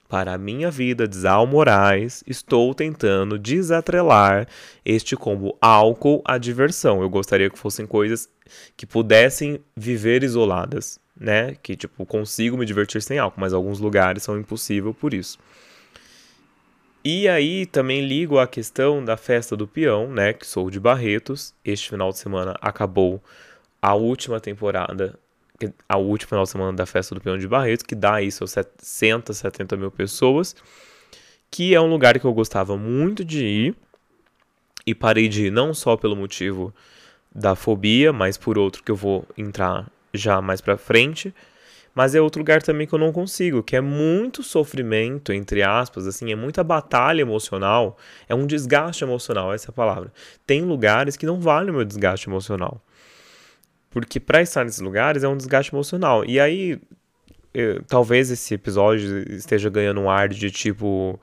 para 0.08 0.34
a 0.34 0.38
minha 0.38 0.70
vida, 0.70 1.08
Desal 1.08 1.48
Moraes, 1.48 2.24
estou 2.28 2.74
tentando 2.74 3.40
desatrelar 3.40 4.48
este 4.86 5.16
combo 5.16 5.58
álcool 5.60 6.22
à 6.26 6.38
diversão. 6.38 7.02
Eu 7.02 7.10
gostaria 7.10 7.50
que 7.50 7.58
fossem 7.58 7.88
coisas 7.88 8.30
que 8.78 8.86
pudessem 8.86 9.60
viver 9.76 10.24
isoladas, 10.24 11.00
né? 11.20 11.56
Que, 11.62 11.76
tipo, 11.76 12.06
consigo 12.06 12.58
me 12.58 12.66
divertir 12.66 13.02
sem 13.02 13.18
álcool, 13.18 13.42
mas 13.42 13.54
alguns 13.54 13.80
lugares 13.80 14.24
são 14.24 14.38
impossível 14.38 14.94
por 14.94 15.14
isso. 15.14 15.40
E 17.04 17.28
aí 17.28 17.66
também 17.66 18.06
ligo 18.06 18.40
a 18.40 18.48
questão 18.48 19.04
da 19.04 19.18
festa 19.18 19.58
do 19.58 19.68
peão, 19.68 20.10
né? 20.10 20.32
Que 20.32 20.48
sou 20.48 20.70
de 20.70 20.80
Barretos. 20.80 21.54
Este 21.66 21.90
final 21.90 22.12
de 22.12 22.20
semana 22.20 22.56
acabou 22.62 23.22
a 23.82 23.94
última 23.94 24.40
temporada, 24.40 25.20
a 25.88 25.98
última 25.98 26.30
final 26.30 26.44
de 26.44 26.50
semana 26.50 26.74
da 26.74 26.86
festa 26.86 27.14
do 27.14 27.22
peão 27.22 27.38
de 27.38 27.48
Barretos, 27.48 27.86
que 27.86 27.96
dá 27.96 28.22
isso 28.22 28.44
aos 28.44 28.52
60, 28.52 29.34
70 29.34 29.78
mil 29.78 29.92
pessoas. 29.92 30.56
Que 31.52 31.76
é 31.76 31.80
um 31.82 31.88
lugar 31.88 32.20
que 32.20 32.26
eu 32.26 32.34
gostava 32.34 32.76
muito 32.78 33.24
de 33.24 33.46
ir. 33.46 33.76
E 34.86 34.96
parei 34.96 35.30
de 35.30 35.48
ir 35.48 35.52
não 35.52 35.74
só 35.74 35.96
pelo 35.96 36.16
motivo 36.16 36.74
da 37.34 37.56
fobia, 37.56 38.12
mas 38.12 38.38
por 38.38 38.58
outro 38.58 38.84
que 38.84 38.92
eu 38.92 38.96
vou 38.96 39.26
entrar 39.38 39.90
já 40.14 40.42
mais 40.42 40.60
pra 40.60 40.78
frente 40.78 41.34
mas 41.96 42.16
é 42.16 42.22
outro 42.22 42.40
lugar 42.40 42.62
também 42.62 42.88
que 42.88 42.94
eu 42.94 43.00
não 43.00 43.12
consigo, 43.12 43.62
que 43.62 43.76
é 43.76 43.82
muito 43.82 44.42
sofrimento, 44.42 45.32
entre 45.32 45.62
aspas, 45.62 46.08
assim, 46.08 46.32
é 46.32 46.36
muita 46.36 46.64
batalha 46.64 47.22
emocional, 47.22 47.98
é 48.28 48.34
um 48.34 48.48
desgaste 48.48 49.04
emocional, 49.04 49.54
essa 49.54 49.70
é 49.70 49.72
a 49.72 49.74
palavra. 49.74 50.12
Tem 50.46 50.62
lugares 50.62 51.16
que 51.16 51.26
não 51.26 51.40
valem 51.40 51.70
o 51.70 51.74
meu 51.74 51.86
desgaste 51.86 52.28
emocional. 52.28 52.82
Porque 53.94 54.20
para 54.20 54.42
estar 54.42 54.66
nesses 54.66 54.82
lugares 54.82 55.24
é 55.24 55.28
um 55.28 55.38
desgaste 55.38 55.74
emocional. 55.74 56.26
E 56.26 56.40
aí, 56.40 56.82
eu, 57.54 57.84
talvez 57.84 58.32
esse 58.32 58.56
episódio 58.56 59.32
esteja 59.32 59.70
ganhando 59.70 60.02
um 60.02 60.10
ar 60.10 60.28
de 60.28 60.50
tipo 60.50 61.20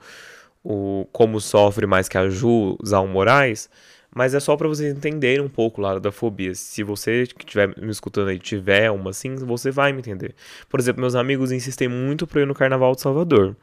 o 0.63 1.05
como 1.11 1.41
sofre 1.41 1.85
mais 1.85 2.07
que 2.07 2.17
a 2.17 2.29
Ju, 2.29 2.77
Zal 2.85 3.05
Moraes, 3.07 3.69
mas 4.15 4.33
é 4.33 4.39
só 4.39 4.55
para 4.55 4.69
vocês 4.69 4.95
entenderem 4.95 5.43
um 5.43 5.49
pouco 5.49 5.81
o 5.81 5.83
lado 5.83 5.99
da 5.99 6.13
fobia. 6.13 6.55
Se 6.55 6.81
você 6.81 7.27
que 7.27 7.43
estiver 7.43 7.67
me 7.77 7.91
escutando 7.91 8.29
aí 8.29 8.39
tiver 8.39 8.89
uma 8.89 9.09
assim, 9.09 9.35
você 9.35 9.69
vai 9.69 9.91
me 9.91 9.99
entender. 9.99 10.33
Por 10.69 10.79
exemplo, 10.79 11.01
meus 11.01 11.15
amigos 11.15 11.51
insistem 11.51 11.89
muito 11.89 12.25
para 12.25 12.41
ir 12.41 12.47
no 12.47 12.55
Carnaval 12.55 12.95
de 12.95 13.01
Salvador, 13.01 13.53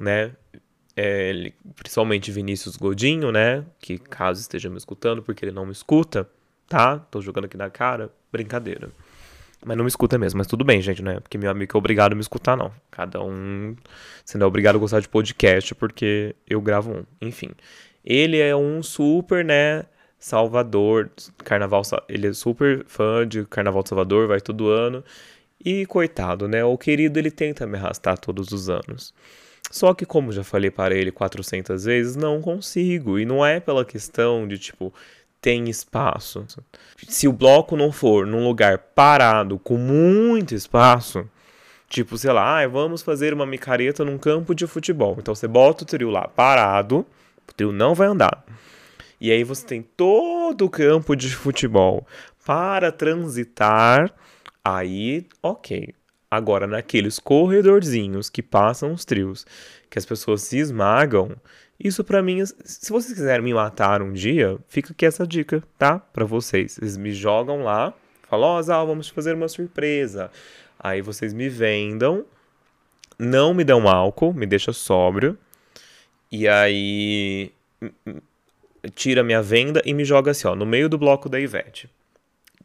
né? 0.00 0.32
É, 0.96 1.52
principalmente 1.76 2.32
Vinícius 2.32 2.76
Godinho, 2.76 3.30
né? 3.30 3.64
Que 3.78 3.98
caso 3.98 4.40
esteja 4.40 4.68
me 4.68 4.78
escutando, 4.78 5.22
porque 5.22 5.44
ele 5.44 5.52
não 5.52 5.66
me 5.66 5.72
escuta, 5.72 6.28
tá? 6.68 6.98
Tô 6.98 7.20
jogando 7.20 7.44
aqui 7.46 7.56
na 7.56 7.70
cara, 7.70 8.10
brincadeira. 8.32 8.90
Mas 9.64 9.76
não 9.76 9.84
me 9.84 9.88
escuta 9.88 10.18
mesmo, 10.18 10.38
mas 10.38 10.46
tudo 10.46 10.64
bem, 10.64 10.80
gente, 10.80 11.02
né? 11.02 11.18
Porque 11.18 11.38
meu 11.38 11.50
amigo 11.50 11.72
é 11.74 11.78
obrigado 11.78 12.12
a 12.12 12.14
me 12.14 12.20
escutar, 12.20 12.56
não. 12.56 12.70
Cada 12.90 13.22
um. 13.22 13.74
Você 14.24 14.38
não 14.38 14.44
é 14.44 14.48
obrigado 14.48 14.76
a 14.76 14.78
gostar 14.78 15.00
de 15.00 15.08
podcast 15.08 15.74
porque 15.74 16.36
eu 16.46 16.60
gravo 16.60 16.92
um. 16.92 17.04
Enfim 17.20 17.50
ele 18.06 18.38
é 18.38 18.54
um 18.54 18.82
super, 18.84 19.44
né, 19.44 19.84
Salvador, 20.16 21.10
carnaval, 21.44 21.82
ele 22.08 22.28
é 22.28 22.32
super 22.32 22.84
fã 22.86 23.26
de 23.26 23.44
Carnaval 23.44 23.82
de 23.82 23.88
Salvador, 23.88 24.28
vai 24.28 24.40
todo 24.40 24.68
ano. 24.68 25.04
E 25.62 25.84
coitado, 25.86 26.46
né? 26.46 26.64
O 26.64 26.78
querido 26.78 27.18
ele 27.18 27.30
tenta 27.30 27.66
me 27.66 27.76
arrastar 27.76 28.16
todos 28.16 28.52
os 28.52 28.68
anos. 28.68 29.12
Só 29.70 29.92
que, 29.92 30.06
como 30.06 30.30
já 30.30 30.44
falei 30.44 30.70
para 30.70 30.94
ele 30.94 31.10
400 31.10 31.84
vezes, 31.84 32.14
não 32.14 32.40
consigo. 32.40 33.18
E 33.18 33.24
não 33.24 33.44
é 33.44 33.58
pela 33.58 33.84
questão 33.84 34.46
de 34.46 34.58
tipo, 34.58 34.94
tem 35.46 35.68
espaço. 35.68 36.44
Se 37.06 37.28
o 37.28 37.32
bloco 37.32 37.76
não 37.76 37.92
for 37.92 38.26
num 38.26 38.44
lugar 38.44 38.78
parado, 38.78 39.60
com 39.60 39.76
muito 39.76 40.56
espaço, 40.56 41.24
tipo, 41.88 42.18
sei 42.18 42.32
lá, 42.32 42.58
ah, 42.58 42.66
vamos 42.66 43.00
fazer 43.00 43.32
uma 43.32 43.46
micareta 43.46 44.04
num 44.04 44.18
campo 44.18 44.56
de 44.56 44.66
futebol. 44.66 45.14
Então 45.16 45.36
você 45.36 45.46
bota 45.46 45.84
o 45.84 45.86
trio 45.86 46.10
lá 46.10 46.26
parado, 46.26 47.06
o 47.48 47.52
trio 47.56 47.70
não 47.70 47.94
vai 47.94 48.08
andar. 48.08 48.44
E 49.20 49.30
aí 49.30 49.44
você 49.44 49.64
tem 49.64 49.82
todo 49.96 50.64
o 50.64 50.68
campo 50.68 51.14
de 51.14 51.28
futebol 51.32 52.04
para 52.44 52.90
transitar. 52.90 54.12
Aí, 54.64 55.28
ok. 55.40 55.94
Agora, 56.28 56.66
naqueles 56.66 57.20
corredorzinhos 57.20 58.28
que 58.28 58.42
passam 58.42 58.92
os 58.92 59.04
trios, 59.04 59.46
que 59.88 59.96
as 59.96 60.04
pessoas 60.04 60.42
se 60.42 60.58
esmagam, 60.58 61.36
isso 61.78 62.02
para 62.02 62.22
mim, 62.22 62.44
se 62.46 62.90
vocês 62.90 63.12
quiserem 63.12 63.44
me 63.44 63.52
matar 63.52 64.00
um 64.00 64.12
dia, 64.12 64.58
fica 64.68 64.92
aqui 64.92 65.04
essa 65.04 65.26
dica, 65.26 65.62
tá? 65.78 65.98
Para 65.98 66.24
vocês. 66.24 66.78
Eles 66.78 66.96
me 66.96 67.12
jogam 67.12 67.62
lá, 67.62 67.92
falam, 68.28 68.48
ó, 68.48 68.58
oh, 68.58 68.62
Zal, 68.62 68.86
vamos 68.86 69.08
fazer 69.08 69.34
uma 69.34 69.48
surpresa. 69.48 70.30
Aí 70.78 71.02
vocês 71.02 71.34
me 71.34 71.48
vendam, 71.48 72.24
não 73.18 73.52
me 73.52 73.62
dão 73.62 73.88
álcool, 73.88 74.32
me 74.32 74.46
deixa 74.46 74.72
sóbrio. 74.72 75.38
E 76.32 76.48
aí 76.48 77.52
tira 78.94 79.22
minha 79.22 79.42
venda 79.42 79.82
e 79.84 79.92
me 79.92 80.04
joga 80.04 80.30
assim, 80.30 80.46
ó, 80.48 80.54
no 80.54 80.64
meio 80.64 80.88
do 80.88 80.96
bloco 80.96 81.28
da 81.28 81.38
Ivete. 81.38 81.90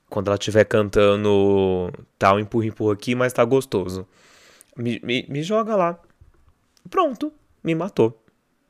Quando 0.10 0.28
ela 0.28 0.36
estiver 0.36 0.66
cantando 0.66 1.92
tal, 2.18 2.36
tá, 2.36 2.42
empurra, 2.42 2.66
empurra 2.66 2.94
aqui, 2.94 3.16
mas 3.16 3.34
tá 3.34 3.44
gostoso. 3.46 4.08
Me, 4.76 5.00
me, 5.04 5.26
me 5.30 5.42
joga 5.42 5.76
lá. 5.76 6.00
Pronto, 6.90 7.32
me 7.64 7.74
matou. 7.76 8.21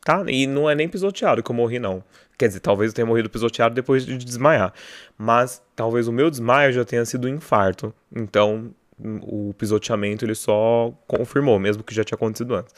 Tá? 0.04 0.24
E 0.28 0.48
não 0.48 0.70
é 0.70 0.74
nem 0.74 0.90
pisoteado 0.90 1.44
que 1.44 1.52
eu 1.52 1.56
morri, 1.56 1.78
não. 1.78 2.04
Quer 2.38 2.48
dizer, 2.48 2.60
talvez 2.60 2.92
eu 2.92 2.96
tenha 2.96 3.06
morrido 3.06 3.30
pisoteado 3.30 3.76
depois 3.76 4.06
de 4.06 4.18
desmaiar. 4.18 4.74
Mas 5.18 5.62
talvez 5.76 6.08
o 6.08 6.12
meu 6.12 6.30
desmaio 6.30 6.74
já 6.74 6.84
tenha 6.84 7.06
sido 7.06 7.28
um 7.28 7.30
infarto. 7.30 7.94
Então, 8.16 8.74
o 9.22 9.54
pisoteamento 9.58 10.26
ele 10.26 10.36
só 10.36 10.92
confirmou, 11.08 11.60
mesmo 11.60 11.84
que 11.84 11.94
já 11.94 12.04
tinha 12.04 12.16
acontecido 12.16 12.56
antes. 12.56 12.74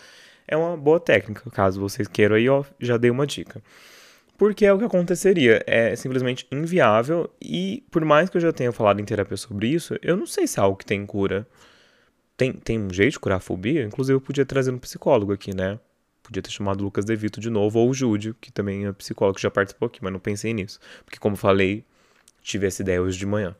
É 0.47 0.57
uma 0.57 0.75
boa 0.75 0.99
técnica, 0.99 1.49
caso 1.51 1.79
vocês 1.79 2.07
queiram 2.07 2.35
aí, 2.35 2.49
ó, 2.49 2.63
já 2.79 2.97
dei 2.97 3.09
uma 3.09 3.25
dica. 3.25 3.61
Porque 4.37 4.65
é 4.65 4.73
o 4.73 4.77
que 4.77 4.85
aconteceria, 4.85 5.63
é 5.65 5.95
simplesmente 5.95 6.45
inviável 6.51 7.29
e 7.41 7.83
por 7.91 8.03
mais 8.03 8.29
que 8.29 8.37
eu 8.37 8.41
já 8.41 8.51
tenha 8.51 8.71
falado 8.71 8.99
em 8.99 9.05
terapia 9.05 9.37
sobre 9.37 9.67
isso, 9.67 9.95
eu 10.01 10.17
não 10.17 10.25
sei 10.25 10.47
se 10.47 10.59
é 10.59 10.63
algo 10.63 10.77
que 10.77 10.85
tem 10.85 11.05
cura. 11.05 11.47
Tem, 12.35 12.51
tem 12.51 12.79
um 12.79 12.91
jeito 12.91 13.13
de 13.13 13.19
curar 13.19 13.37
a 13.37 13.39
fobia? 13.39 13.83
Inclusive 13.83 14.17
eu 14.17 14.21
podia 14.21 14.45
trazer 14.45 14.71
um 14.71 14.79
psicólogo 14.79 15.31
aqui, 15.31 15.55
né? 15.55 15.79
Podia 16.23 16.41
ter 16.41 16.49
chamado 16.49 16.81
o 16.81 16.85
Lucas 16.85 17.05
Devito 17.05 17.39
de 17.39 17.49
novo, 17.49 17.79
ou 17.79 17.89
o 17.89 17.93
Júlio, 17.93 18.35
que 18.39 18.51
também 18.51 18.85
é 18.87 18.93
psicólogo, 18.93 19.39
já 19.39 19.51
participou 19.51 19.87
aqui, 19.87 19.99
mas 20.01 20.13
não 20.13 20.19
pensei 20.19 20.53
nisso. 20.53 20.79
Porque 21.05 21.19
como 21.19 21.35
falei, 21.35 21.83
tive 22.41 22.65
essa 22.65 22.81
ideia 22.81 23.01
hoje 23.01 23.19
de 23.19 23.25
manhã. 23.25 23.55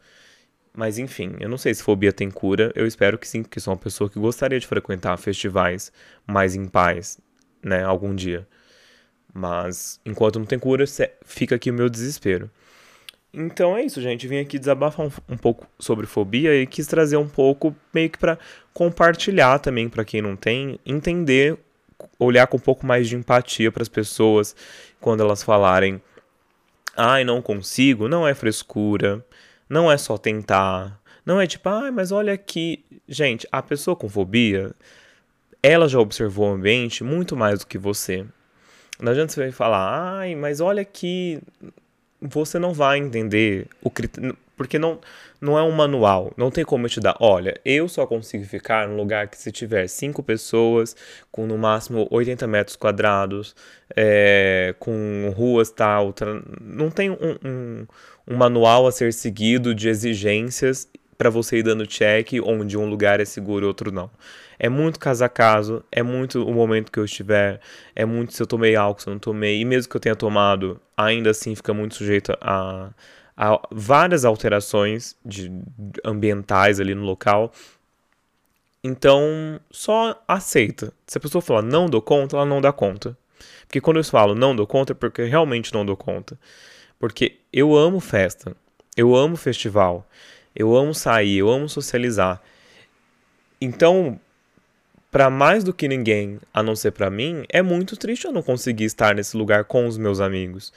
Mas 0.74 0.98
enfim, 0.98 1.36
eu 1.40 1.50
não 1.50 1.58
sei 1.58 1.74
se 1.74 1.84
fobia 1.84 2.12
tem 2.12 2.32
cura, 2.32 2.72
eu 2.74 2.88
espero 2.88 3.18
que 3.18 3.28
sim, 3.28 3.44
porque 3.44 3.60
sou 3.60 3.74
uma 3.74 3.80
pessoa 3.80 4.10
que 4.10 4.18
gostaria 4.18 4.60
de 4.60 4.66
frequentar 4.66 5.16
festivais 5.18 5.92
mais 6.26 6.56
em 6.56 6.66
paz, 6.66 7.20
né, 7.62 7.84
algum 7.84 8.16
dia. 8.16 8.48
Mas 9.34 10.00
enquanto 10.06 10.40
não 10.40 10.46
tem 10.46 10.58
cura, 10.58 10.86
fica 11.26 11.56
aqui 11.56 11.70
o 11.70 11.74
meu 11.74 11.90
desespero. 11.90 12.50
Então 13.34 13.76
é 13.76 13.84
isso, 13.84 14.00
gente. 14.00 14.28
Vim 14.28 14.38
aqui 14.38 14.60
desabafar 14.60 15.08
um, 15.08 15.12
um 15.28 15.38
pouco 15.38 15.68
sobre 15.80 16.06
fobia 16.06 16.56
e 16.56 16.68
quis 16.68 16.86
trazer 16.86 17.18
um 17.18 17.28
pouco 17.28 17.76
meio 17.94 18.10
que 18.10 18.18
para 18.18 18.38
compartilhar 18.74 19.58
também 19.60 19.90
para 19.90 20.06
quem 20.06 20.22
não 20.22 20.36
tem, 20.36 20.80
entender, 20.86 21.58
olhar 22.20 22.48
com 22.48 22.58
um 22.58 22.60
pouco 22.60 22.86
mais 22.86 23.08
de 23.08 23.16
empatia 23.16 23.72
para 23.72 23.84
as 23.84 23.90
pessoas 23.90 24.56
quando 25.00 25.22
elas 25.22 25.44
falarem: 25.44 26.02
"Ai, 26.96 27.24
não 27.24 27.42
consigo", 27.42 28.08
não 28.08 28.28
é 28.28 28.34
frescura, 28.34 29.26
não 29.70 29.92
é 29.92 29.98
só 29.98 30.18
tentar, 30.18 31.00
não 31.26 31.40
é 31.40 31.48
tipo: 31.48 31.70
"Ai, 31.70 31.92
mas 31.92 32.12
olha 32.12 32.34
aqui". 32.34 32.84
Gente, 33.08 33.48
a 33.52 33.62
pessoa 33.62 33.96
com 33.96 34.10
fobia, 34.10 34.72
ela 35.62 35.88
já 35.88 36.00
observou 36.00 36.50
o 36.50 36.54
ambiente 36.54 37.04
muito 37.04 37.36
mais 37.36 37.60
do 37.60 37.68
que 37.68 37.78
você. 37.78 38.26
Não 39.00 39.12
adianta 39.12 39.34
você 39.34 39.52
falar, 39.52 40.18
ai, 40.20 40.36
mas 40.36 40.60
olha 40.60 40.86
que 40.86 41.40
você 42.22 42.60
não 42.60 42.74
vai 42.74 43.00
entender 43.00 43.68
o 43.82 43.90
critério, 43.90 44.38
porque 44.56 44.78
não, 44.78 45.00
não 45.42 45.58
é 45.58 45.64
um 45.64 45.72
manual, 45.72 46.32
não 46.38 46.52
tem 46.52 46.64
como 46.64 46.86
eu 46.86 46.90
te 46.90 47.00
dar, 47.00 47.16
olha, 47.20 47.60
eu 47.66 47.88
só 47.88 48.06
consigo 48.06 48.46
ficar 48.46 48.88
num 48.88 48.96
lugar 48.96 49.28
que 49.28 49.38
se 49.38 49.52
tiver 49.52 49.88
cinco 49.88 50.22
pessoas, 50.22 50.96
com 51.32 51.46
no 51.46 51.58
máximo 51.58 52.08
80 52.12 52.48
metros 52.48 52.76
quadrados, 52.76 53.56
é, 53.96 54.76
com 54.80 55.34
ruas 55.36 55.70
tal, 55.70 56.14
não 56.62 56.90
tem 56.90 57.10
um, 57.10 57.18
um, 57.44 57.88
um 58.28 58.38
manual 58.38 58.88
a 58.88 58.92
ser 58.92 59.12
seguido 59.14 59.74
de 59.74 59.90
exigências 59.90 60.88
para 61.18 61.30
você 61.30 61.58
ir 61.58 61.64
dando 61.64 61.86
check 61.88 62.34
onde 62.44 62.78
um 62.78 62.90
lugar 62.90 63.20
é 63.20 63.26
seguro 63.26 63.66
e 63.66 63.68
outro 63.68 63.92
não. 63.92 64.10
É 64.60 64.70
muito 64.70 65.00
caso 65.00 65.24
a 65.24 65.30
caso, 65.30 65.84
é 65.92 66.04
muito 66.04 66.46
o 66.46 66.54
momento 66.54 66.92
que 66.92 67.00
eu 67.00 67.06
estiver, 67.06 67.60
é 67.96 68.06
muito 68.06 68.34
se 68.34 68.42
eu 68.42 68.48
tomei 68.48 68.76
álcool, 68.76 69.02
se 69.02 69.08
eu 69.08 69.12
não 69.12 69.20
tomei, 69.20 69.60
e 69.60 69.66
mesmo 69.66 69.90
que 69.90 69.98
eu 69.98 70.02
tenha 70.02 70.16
tomado, 70.16 70.80
ainda 70.96 71.32
assim 71.32 71.56
fica 71.56 71.74
muito 71.74 71.96
sujeito 71.96 72.34
a, 72.40 72.92
a 73.36 73.60
várias 73.72 74.26
alterações 74.26 75.16
de, 75.26 75.52
ambientais 76.04 76.80
ali 76.80 76.94
no 76.94 77.04
local. 77.04 77.52
Então, 78.84 79.60
só 79.72 80.22
aceita. 80.28 80.94
Se 81.08 81.18
a 81.18 81.22
pessoa 81.22 81.42
falar 81.42 81.62
não 81.62 81.90
dou 81.90 82.02
conta, 82.02 82.36
ela 82.36 82.46
não 82.46 82.62
dá 82.62 82.72
conta. 82.72 83.18
Porque 83.66 83.82
quando 83.82 83.98
eu 83.98 84.04
falo 84.04 84.36
não 84.36 84.56
dou 84.56 84.68
conta, 84.68 84.94
é 84.94 84.96
porque 84.96 85.24
realmente 85.24 85.74
não 85.74 85.86
dou 85.86 85.98
conta. 85.98 86.38
Porque 87.00 87.38
eu 87.52 87.76
amo 87.76 88.00
festa, 88.00 88.56
eu 88.96 89.16
amo 89.16 89.36
festival, 89.36 90.08
eu 90.56 90.76
amo 90.76 90.94
sair, 90.94 91.38
eu 91.38 91.50
amo 91.50 91.68
socializar. 91.68 92.42
Então, 93.60 94.20
para 95.10 95.30
mais 95.30 95.64
do 95.64 95.74
que 95.74 95.88
ninguém, 95.88 96.40
a 96.54 96.62
não 96.64 96.76
ser 96.76 96.92
para 96.92 97.10
mim, 97.10 97.46
é 97.50 97.62
muito 97.62 97.96
triste 97.96 98.26
eu 98.26 98.32
não 98.32 98.42
conseguir 98.42 98.86
estar 98.86 99.16
nesse 99.16 99.38
lugar 99.38 99.66
com 99.66 99.88
os 99.88 99.98
meus 99.98 100.20
amigos. 100.20 100.74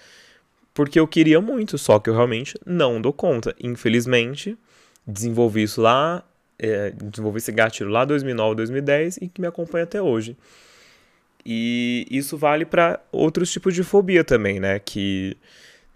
Porque 0.76 1.00
eu 1.00 1.08
queria 1.08 1.40
muito, 1.40 1.78
só 1.78 1.98
que 1.98 2.10
eu 2.10 2.14
realmente 2.14 2.54
não 2.66 3.00
dou 3.00 3.10
conta. 3.10 3.56
Infelizmente, 3.58 4.58
desenvolvi 5.06 5.62
isso 5.62 5.80
lá, 5.80 6.22
é, 6.58 6.90
desenvolvi 6.90 7.38
esse 7.38 7.50
gatilho 7.50 7.88
lá 7.88 8.04
2009, 8.04 8.56
2010 8.56 9.16
e 9.22 9.28
que 9.28 9.40
me 9.40 9.46
acompanha 9.46 9.84
até 9.84 10.02
hoje. 10.02 10.36
E 11.46 12.06
isso 12.10 12.36
vale 12.36 12.66
para 12.66 13.00
outros 13.10 13.50
tipos 13.50 13.74
de 13.74 13.82
fobia 13.82 14.22
também, 14.22 14.60
né? 14.60 14.78
Que 14.78 15.38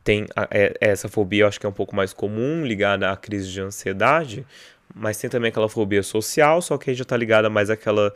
tem 0.03 0.27
a, 0.35 0.49
é, 0.51 0.73
essa 0.81 1.11
fobia, 1.11 1.43
eu 1.43 1.49
acho 1.49 1.61
que 1.61 1.67
é 1.67 1.69
um 1.69 1.73
pouco 1.73 1.95
mais 1.95 2.15
comum, 2.15 2.65
ligada 2.65 3.11
à 3.11 3.17
crise 3.19 3.53
de 3.53 3.61
ansiedade, 3.61 4.47
mas 4.95 5.19
tem 5.19 5.29
também 5.29 5.51
aquela 5.51 5.69
fobia 5.69 6.03
social, 6.03 6.63
só 6.63 6.79
que 6.79 6.89
aí 6.89 6.97
já 6.97 7.05
tá 7.05 7.19
ligada 7.19 7.51
mais 7.51 7.69
àquela. 7.69 8.15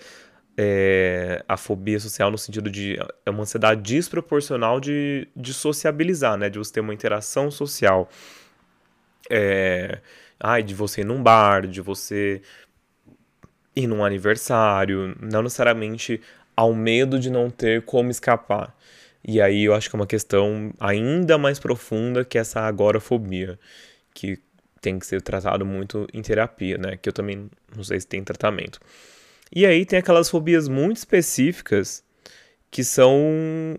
É, 0.56 1.44
a 1.48 1.56
fobia 1.56 1.98
social 1.98 2.30
no 2.30 2.38
sentido 2.38 2.70
de 2.70 2.96
é 3.26 3.30
uma 3.30 3.42
ansiedade 3.42 3.82
desproporcional 3.82 4.78
de, 4.78 5.26
de 5.34 5.52
sociabilizar, 5.52 6.36
né? 6.36 6.48
De 6.48 6.58
você 6.58 6.74
ter 6.74 6.80
uma 6.80 6.94
interação 6.94 7.50
social. 7.50 8.08
É, 9.30 10.00
ai, 10.38 10.62
de 10.62 10.74
você 10.74 11.00
ir 11.00 11.04
num 11.04 11.22
bar, 11.22 11.66
de 11.66 11.80
você 11.80 12.42
ir 13.74 13.86
num 13.86 14.04
aniversário, 14.04 15.16
não 15.20 15.42
necessariamente 15.42 16.20
ao 16.56 16.72
medo 16.74 17.18
de 17.18 17.30
não 17.30 17.50
ter 17.50 17.82
como 17.82 18.10
escapar. 18.10 18.76
E 19.26 19.40
aí 19.40 19.64
eu 19.64 19.74
acho 19.74 19.88
que 19.90 19.96
é 19.96 19.98
uma 19.98 20.06
questão 20.06 20.72
ainda 20.78 21.38
mais 21.38 21.58
profunda 21.58 22.24
que 22.24 22.38
essa 22.38 22.60
agorafobia, 22.60 23.58
que 24.14 24.38
tem 24.80 24.98
que 24.98 25.06
ser 25.06 25.22
tratado 25.22 25.64
muito 25.64 26.06
em 26.12 26.22
terapia, 26.22 26.76
né? 26.78 26.96
Que 26.96 27.08
eu 27.08 27.12
também 27.12 27.50
não 27.74 27.82
sei 27.82 28.00
se 28.00 28.06
tem 28.06 28.22
tratamento. 28.22 28.78
E 29.52 29.66
aí 29.66 29.84
tem 29.86 29.98
aquelas 29.98 30.28
fobias 30.28 30.68
muito 30.68 30.98
específicas 30.98 32.04
que 32.70 32.82
são 32.82 33.76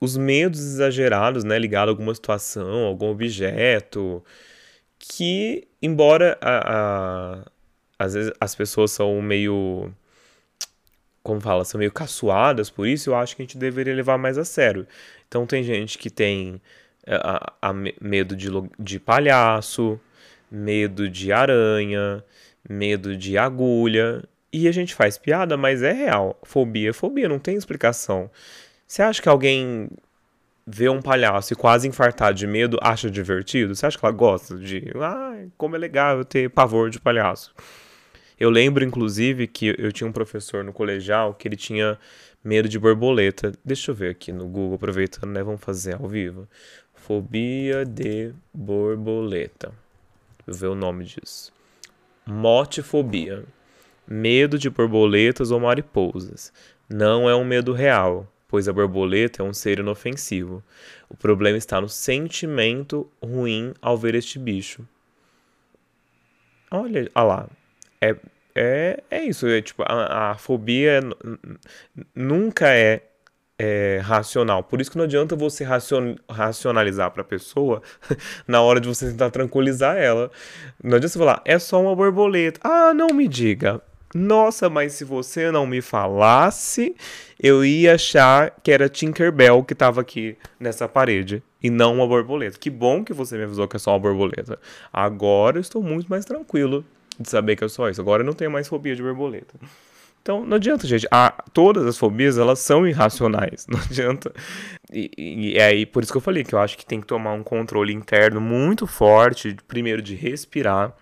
os 0.00 0.16
medos 0.16 0.58
exagerados, 0.60 1.44
né, 1.44 1.56
ligado 1.58 1.88
a 1.88 1.92
alguma 1.92 2.12
situação, 2.12 2.86
algum 2.86 3.08
objeto, 3.10 4.24
que 4.98 5.68
embora 5.80 6.36
a, 6.40 7.38
a, 7.38 7.44
às 7.98 8.14
vezes 8.14 8.32
as 8.40 8.54
pessoas 8.54 8.90
são 8.90 9.22
meio 9.22 9.92
como 11.22 11.40
fala, 11.40 11.64
são 11.64 11.78
meio 11.78 11.92
caçoadas 11.92 12.68
por 12.68 12.86
isso, 12.86 13.10
eu 13.10 13.16
acho 13.16 13.36
que 13.36 13.42
a 13.42 13.44
gente 13.44 13.56
deveria 13.56 13.94
levar 13.94 14.18
mais 14.18 14.36
a 14.36 14.44
sério. 14.44 14.86
Então 15.28 15.46
tem 15.46 15.62
gente 15.62 15.96
que 15.96 16.10
tem 16.10 16.60
é, 17.06 17.14
a, 17.16 17.52
a 17.62 17.72
medo 17.72 18.34
de, 18.36 18.48
de 18.78 18.98
palhaço, 18.98 20.00
medo 20.50 21.08
de 21.08 21.32
aranha, 21.32 22.24
medo 22.68 23.16
de 23.16 23.38
agulha. 23.38 24.22
E 24.52 24.68
a 24.68 24.72
gente 24.72 24.94
faz 24.94 25.16
piada, 25.16 25.56
mas 25.56 25.82
é 25.82 25.92
real. 25.92 26.38
Fobia 26.42 26.90
é 26.90 26.92
fobia, 26.92 27.28
não 27.28 27.38
tem 27.38 27.56
explicação. 27.56 28.30
Você 28.86 29.02
acha 29.02 29.22
que 29.22 29.28
alguém 29.28 29.88
vê 30.66 30.88
um 30.88 31.00
palhaço 31.00 31.52
e 31.52 31.56
quase 31.56 31.88
infartar 31.88 32.34
de 32.34 32.46
medo 32.46 32.78
acha 32.82 33.10
divertido? 33.10 33.74
Você 33.74 33.86
acha 33.86 33.98
que 33.98 34.04
ela 34.04 34.14
gosta 34.14 34.56
de. 34.56 34.92
Ah, 35.00 35.44
como 35.56 35.74
é 35.74 35.78
legal 35.78 36.18
eu 36.18 36.24
ter 36.24 36.50
pavor 36.50 36.90
de 36.90 37.00
palhaço. 37.00 37.54
Eu 38.38 38.50
lembro, 38.50 38.84
inclusive, 38.84 39.46
que 39.46 39.74
eu 39.78 39.92
tinha 39.92 40.08
um 40.08 40.12
professor 40.12 40.64
no 40.64 40.72
colegial 40.72 41.32
que 41.32 41.48
ele 41.48 41.56
tinha 41.56 41.98
medo 42.44 42.68
de 42.68 42.78
borboleta. 42.78 43.52
Deixa 43.64 43.90
eu 43.90 43.94
ver 43.94 44.10
aqui 44.10 44.32
no 44.32 44.46
Google, 44.46 44.74
aproveitando, 44.74 45.30
né? 45.30 45.42
Vamos 45.42 45.60
fazer 45.60 45.94
ao 45.94 46.08
vivo. 46.08 46.48
Fobia 46.92 47.84
de 47.84 48.32
borboleta. 48.52 49.72
Vou 50.46 50.56
ver 50.56 50.66
o 50.66 50.74
nome 50.74 51.04
disso. 51.04 51.52
Motifobia. 52.26 53.44
Medo 54.14 54.58
de 54.58 54.68
borboletas 54.68 55.50
ou 55.50 55.58
mariposas. 55.58 56.52
Não 56.86 57.30
é 57.30 57.34
um 57.34 57.46
medo 57.46 57.72
real, 57.72 58.30
pois 58.46 58.68
a 58.68 58.72
borboleta 58.74 59.42
é 59.42 59.44
um 59.44 59.54
ser 59.54 59.78
inofensivo. 59.78 60.62
O 61.08 61.16
problema 61.16 61.56
está 61.56 61.80
no 61.80 61.88
sentimento 61.88 63.10
ruim 63.22 63.72
ao 63.80 63.96
ver 63.96 64.14
este 64.14 64.38
bicho. 64.38 64.86
Olha, 66.70 67.10
olha 67.14 67.24
lá. 67.24 67.48
É, 68.02 68.14
é, 68.54 69.02
é 69.10 69.24
isso. 69.24 69.46
É, 69.46 69.62
tipo, 69.62 69.82
a, 69.82 70.32
a 70.32 70.34
fobia 70.34 71.00
nunca 72.14 72.68
é, 72.68 73.00
é, 73.58 73.98
racional. 74.02 74.62
Por 74.62 74.82
isso 74.82 74.90
que 74.90 74.98
não 74.98 75.04
adianta 75.04 75.34
você 75.34 75.64
racion, 75.64 76.16
racionalizar 76.28 77.10
para 77.12 77.22
a 77.22 77.24
pessoa 77.24 77.80
na 78.46 78.60
hora 78.60 78.78
de 78.78 78.88
você 78.88 79.10
tentar 79.10 79.30
tranquilizar 79.30 79.96
ela. 79.96 80.30
Não 80.84 80.98
adianta 80.98 81.14
você 81.14 81.18
falar, 81.18 81.40
é 81.46 81.58
só 81.58 81.80
uma 81.80 81.96
borboleta. 81.96 82.60
Ah, 82.62 82.92
não 82.92 83.06
me 83.08 83.26
diga. 83.26 83.80
Nossa, 84.14 84.68
mas 84.68 84.92
se 84.92 85.04
você 85.04 85.50
não 85.50 85.66
me 85.66 85.80
falasse, 85.80 86.94
eu 87.40 87.64
ia 87.64 87.94
achar 87.94 88.54
que 88.62 88.70
era 88.70 88.88
Tinkerbell 88.88 89.64
que 89.64 89.72
estava 89.72 90.00
aqui 90.02 90.36
nessa 90.60 90.86
parede 90.86 91.42
e 91.62 91.70
não 91.70 91.94
uma 91.94 92.06
borboleta. 92.06 92.58
Que 92.58 92.68
bom 92.68 93.02
que 93.02 93.12
você 93.12 93.36
me 93.38 93.44
avisou 93.44 93.66
que 93.66 93.76
é 93.76 93.78
só 93.78 93.92
uma 93.92 94.00
borboleta. 94.00 94.58
Agora 94.92 95.56
eu 95.56 95.62
estou 95.62 95.82
muito 95.82 96.08
mais 96.08 96.24
tranquilo 96.24 96.84
de 97.18 97.28
saber 97.28 97.56
que 97.56 97.64
é 97.64 97.68
só 97.68 97.88
isso. 97.88 98.00
Agora 98.00 98.22
eu 98.22 98.26
não 98.26 98.34
tenho 98.34 98.50
mais 98.50 98.68
fobia 98.68 98.94
de 98.94 99.02
borboleta. 99.02 99.54
Então, 100.22 100.44
não 100.44 100.56
adianta, 100.56 100.86
gente. 100.86 101.06
Ah, 101.10 101.42
todas 101.52 101.84
as 101.84 101.98
fobias, 101.98 102.38
elas 102.38 102.60
são 102.60 102.86
irracionais. 102.86 103.66
Não 103.68 103.80
adianta. 103.80 104.32
E, 104.92 105.10
e, 105.18 105.50
e 105.50 105.58
é 105.58 105.64
aí, 105.64 105.84
por 105.84 106.00
isso 106.00 106.12
que 106.12 106.16
eu 106.16 106.22
falei 106.22 106.44
que 106.44 106.54
eu 106.54 106.60
acho 106.60 106.78
que 106.78 106.86
tem 106.86 107.00
que 107.00 107.06
tomar 107.08 107.32
um 107.32 107.42
controle 107.42 107.92
interno 107.92 108.40
muito 108.40 108.86
forte. 108.86 109.56
Primeiro, 109.66 110.00
de 110.00 110.14
respirar, 110.14 110.94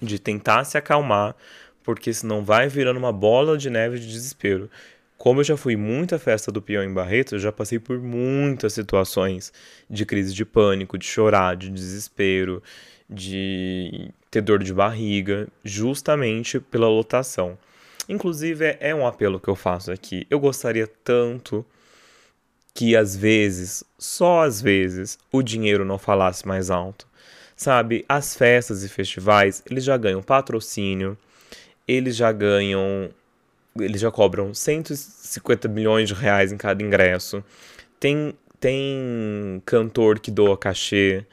de 0.00 0.20
tentar 0.20 0.62
se 0.62 0.78
acalmar, 0.78 1.34
porque 1.84 2.12
senão 2.12 2.42
vai 2.42 2.66
virando 2.66 2.98
uma 2.98 3.12
bola 3.12 3.56
de 3.56 3.70
neve 3.70 4.00
de 4.00 4.08
desespero. 4.08 4.68
Como 5.16 5.40
eu 5.40 5.44
já 5.44 5.56
fui 5.56 5.76
muita 5.76 6.18
festa 6.18 6.50
do 6.50 6.60
peão 6.60 6.82
em 6.82 6.92
Barreto, 6.92 7.36
eu 7.36 7.38
já 7.38 7.52
passei 7.52 7.78
por 7.78 8.00
muitas 8.00 8.72
situações 8.72 9.52
de 9.88 10.04
crise 10.04 10.34
de 10.34 10.44
pânico, 10.44 10.98
de 10.98 11.06
chorar, 11.06 11.56
de 11.56 11.70
desespero, 11.70 12.62
de 13.08 14.10
ter 14.30 14.40
dor 14.40 14.62
de 14.62 14.74
barriga, 14.74 15.46
justamente 15.62 16.58
pela 16.58 16.88
lotação. 16.88 17.56
Inclusive, 18.08 18.76
é, 18.80 18.94
um 18.94 19.06
apelo 19.06 19.38
que 19.38 19.48
eu 19.48 19.54
faço 19.54 19.92
aqui. 19.92 20.26
Eu 20.28 20.40
gostaria 20.40 20.86
tanto 20.86 21.64
que 22.74 22.96
às 22.96 23.14
vezes, 23.14 23.84
só 23.96 24.42
às 24.42 24.60
vezes, 24.60 25.18
o 25.30 25.42
dinheiro 25.42 25.84
não 25.84 25.96
falasse 25.96 26.46
mais 26.46 26.70
alto. 26.70 27.06
Sabe, 27.56 28.04
as 28.08 28.34
festas 28.34 28.82
e 28.82 28.88
festivais, 28.88 29.62
eles 29.70 29.84
já 29.84 29.96
ganham 29.96 30.20
patrocínio, 30.20 31.16
eles 31.86 32.16
já 32.16 32.32
ganham, 32.32 33.10
eles 33.78 34.00
já 34.00 34.10
cobram 34.10 34.54
150 34.54 35.68
milhões 35.68 36.08
de 36.08 36.14
reais 36.14 36.52
em 36.52 36.56
cada 36.56 36.82
ingresso. 36.82 37.44
Tem 37.98 38.34
tem 38.60 39.62
cantor 39.66 40.18
que 40.18 40.30
doa 40.30 40.56
cachê, 40.56 41.26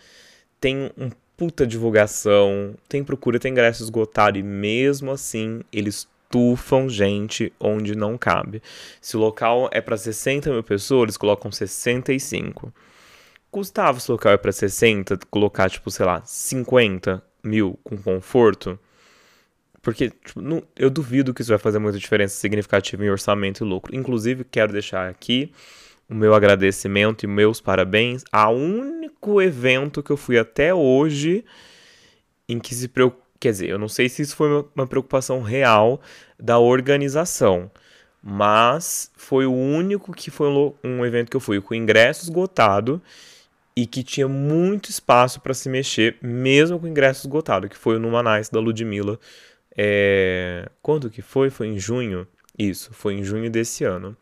tem 0.60 0.92
um 0.98 1.10
puta 1.38 1.66
divulgação, 1.66 2.76
tem 2.90 3.04
procura, 3.04 3.40
tem 3.40 3.52
ingresso 3.52 3.84
esgotado 3.84 4.38
e 4.38 4.44
mesmo 4.44 5.12
assim 5.12 5.62
eles 5.72 6.08
tufam 6.30 6.90
gente 6.90 7.54
onde 7.60 7.96
não 7.96 8.18
cabe. 8.18 8.62
Se 9.00 9.18
o 9.18 9.20
local 9.20 9.70
é 9.72 9.82
para 9.82 9.98
60 9.98 10.50
mil 10.52 10.64
pessoas, 10.64 11.04
eles 11.04 11.18
colocam 11.18 11.52
65. 11.52 12.74
Custava 13.52 14.00
se 14.00 14.10
o 14.10 14.14
local 14.14 14.32
é 14.32 14.38
para 14.38 14.52
60, 14.52 15.18
colocar, 15.30 15.70
tipo, 15.70 15.92
sei 15.92 16.06
lá, 16.06 16.22
50 16.26 17.22
mil 17.44 17.78
com 17.84 17.98
conforto. 17.98 18.80
Porque 19.82 20.10
tipo, 20.10 20.42
não, 20.42 20.62
eu 20.76 20.90
duvido 20.90 21.34
que 21.34 21.42
isso 21.42 21.50
vai 21.50 21.58
fazer 21.58 21.80
muita 21.80 21.98
diferença 21.98 22.36
significativa 22.36 23.04
em 23.04 23.10
orçamento 23.10 23.64
e 23.64 23.68
lucro. 23.68 23.96
Inclusive, 23.96 24.44
quero 24.44 24.72
deixar 24.72 25.10
aqui 25.10 25.52
o 26.10 26.14
meu 26.14 26.34
agradecimento 26.36 27.24
e 27.24 27.28
meus 27.28 27.62
parabéns 27.62 28.24
ao 28.32 28.56
único 28.56 29.42
evento 29.42 30.04
que 30.04 30.12
eu 30.12 30.18
fui 30.18 30.38
até 30.38 30.74
hoje 30.74 31.46
em 32.48 32.60
que 32.60 32.76
se 32.76 32.88
preocupa. 32.88 33.22
Quer 33.40 33.52
dizer, 33.54 33.70
eu 33.70 33.80
não 33.80 33.88
sei 33.88 34.08
se 34.08 34.22
isso 34.22 34.36
foi 34.36 34.70
uma 34.76 34.86
preocupação 34.86 35.42
real 35.42 36.00
da 36.40 36.60
organização, 36.60 37.72
mas 38.22 39.12
foi 39.16 39.48
o 39.48 39.52
único 39.52 40.14
que 40.14 40.30
foi 40.30 40.48
um 40.84 41.04
evento 41.04 41.32
que 41.32 41.38
eu 41.38 41.42
fui 41.42 41.60
com 41.60 41.74
ingresso 41.74 42.22
esgotado 42.22 43.02
e 43.76 43.88
que 43.88 44.04
tinha 44.04 44.28
muito 44.28 44.92
espaço 44.92 45.42
para 45.42 45.56
se 45.56 45.70
mexer, 45.70 46.18
mesmo 46.22 46.80
com 46.80 46.88
ingresso 46.88 47.26
esgotado, 47.26 47.68
que 47.68 47.76
foi 47.76 47.96
o 47.96 48.00
Numanais 48.00 48.48
da 48.48 48.60
Ludmilla. 48.60 49.20
É... 49.78 50.70
Quando 50.82 51.10
que 51.10 51.22
foi? 51.22 51.50
Foi 51.50 51.68
em 51.68 51.80
junho? 51.80 52.28
Isso, 52.58 52.92
foi 52.94 53.16
em 53.16 53.24
junho 53.24 53.50
desse 53.50 53.84
ano. 53.84 54.16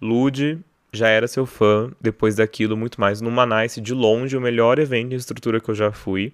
Lud, 0.00 0.58
já 0.92 1.08
era 1.08 1.28
seu 1.28 1.46
fã 1.46 1.90
depois 2.00 2.36
daquilo, 2.36 2.76
muito 2.76 3.00
mais. 3.00 3.20
No 3.20 3.30
Manice, 3.30 3.80
de 3.80 3.94
longe, 3.94 4.36
o 4.36 4.40
melhor 4.40 4.78
evento 4.78 5.10
de 5.10 5.16
estrutura 5.16 5.60
que 5.60 5.68
eu 5.68 5.74
já 5.74 5.92
fui. 5.92 6.32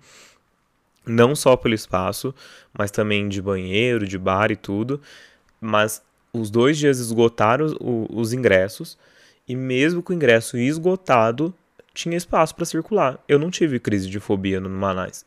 Não 1.07 1.37
só 1.37 1.57
pelo 1.57 1.75
espaço, 1.75 2.35
mas 2.77 2.91
também 2.91 3.29
de 3.29 3.41
banheiro, 3.41 4.07
de 4.07 4.19
bar 4.19 4.51
e 4.51 4.57
tudo. 4.57 5.01
Mas 5.61 6.03
os 6.33 6.51
dois 6.51 6.77
dias 6.79 6.99
esgotaram 6.99 7.67
os, 7.67 7.75
os 8.11 8.33
ingressos. 8.33 8.99
E 9.49 9.55
mesmo 9.55 10.03
com 10.03 10.13
o 10.13 10.17
ingresso 10.17 10.57
esgotado, 10.57 11.55
tinha 11.95 12.17
espaço 12.17 12.55
para 12.55 12.65
circular. 12.65 13.19
Eu 13.29 13.39
não 13.39 13.51
tive 13.51 13.79
crise 13.79 14.09
de 14.09 14.19
fobia 14.19 14.61
no 14.61 14.69
Manais. 14.69 15.25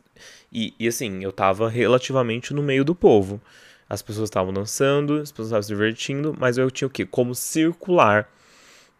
E, 0.52 0.74
e 0.78 0.88
assim, 0.88 1.22
eu 1.22 1.32
tava 1.32 1.68
relativamente 1.68 2.52
no 2.54 2.62
meio 2.62 2.84
do 2.84 2.94
povo. 2.94 3.40
As 3.88 4.02
pessoas 4.02 4.28
estavam 4.28 4.52
dançando, 4.52 5.14
as 5.14 5.30
pessoas 5.30 5.48
estavam 5.48 5.62
se 5.62 5.68
divertindo, 5.68 6.34
mas 6.38 6.58
eu 6.58 6.70
tinha 6.70 6.86
o 6.88 6.90
quê? 6.90 7.04
Como 7.04 7.34
circular 7.34 8.28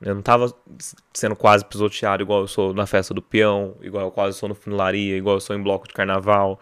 eu 0.00 0.14
não 0.14 0.22
tava 0.22 0.52
sendo 1.12 1.36
quase 1.36 1.64
pisoteado 1.64 2.22
igual 2.22 2.40
eu 2.40 2.48
sou 2.48 2.72
na 2.72 2.86
festa 2.86 3.12
do 3.12 3.20
peão, 3.20 3.76
igual 3.82 4.06
eu 4.06 4.10
quase 4.10 4.38
sou 4.38 4.48
no 4.48 4.54
funilaria, 4.54 5.16
igual 5.16 5.36
eu 5.36 5.40
sou 5.40 5.54
em 5.54 5.62
bloco 5.62 5.86
de 5.86 5.92
carnaval. 5.92 6.58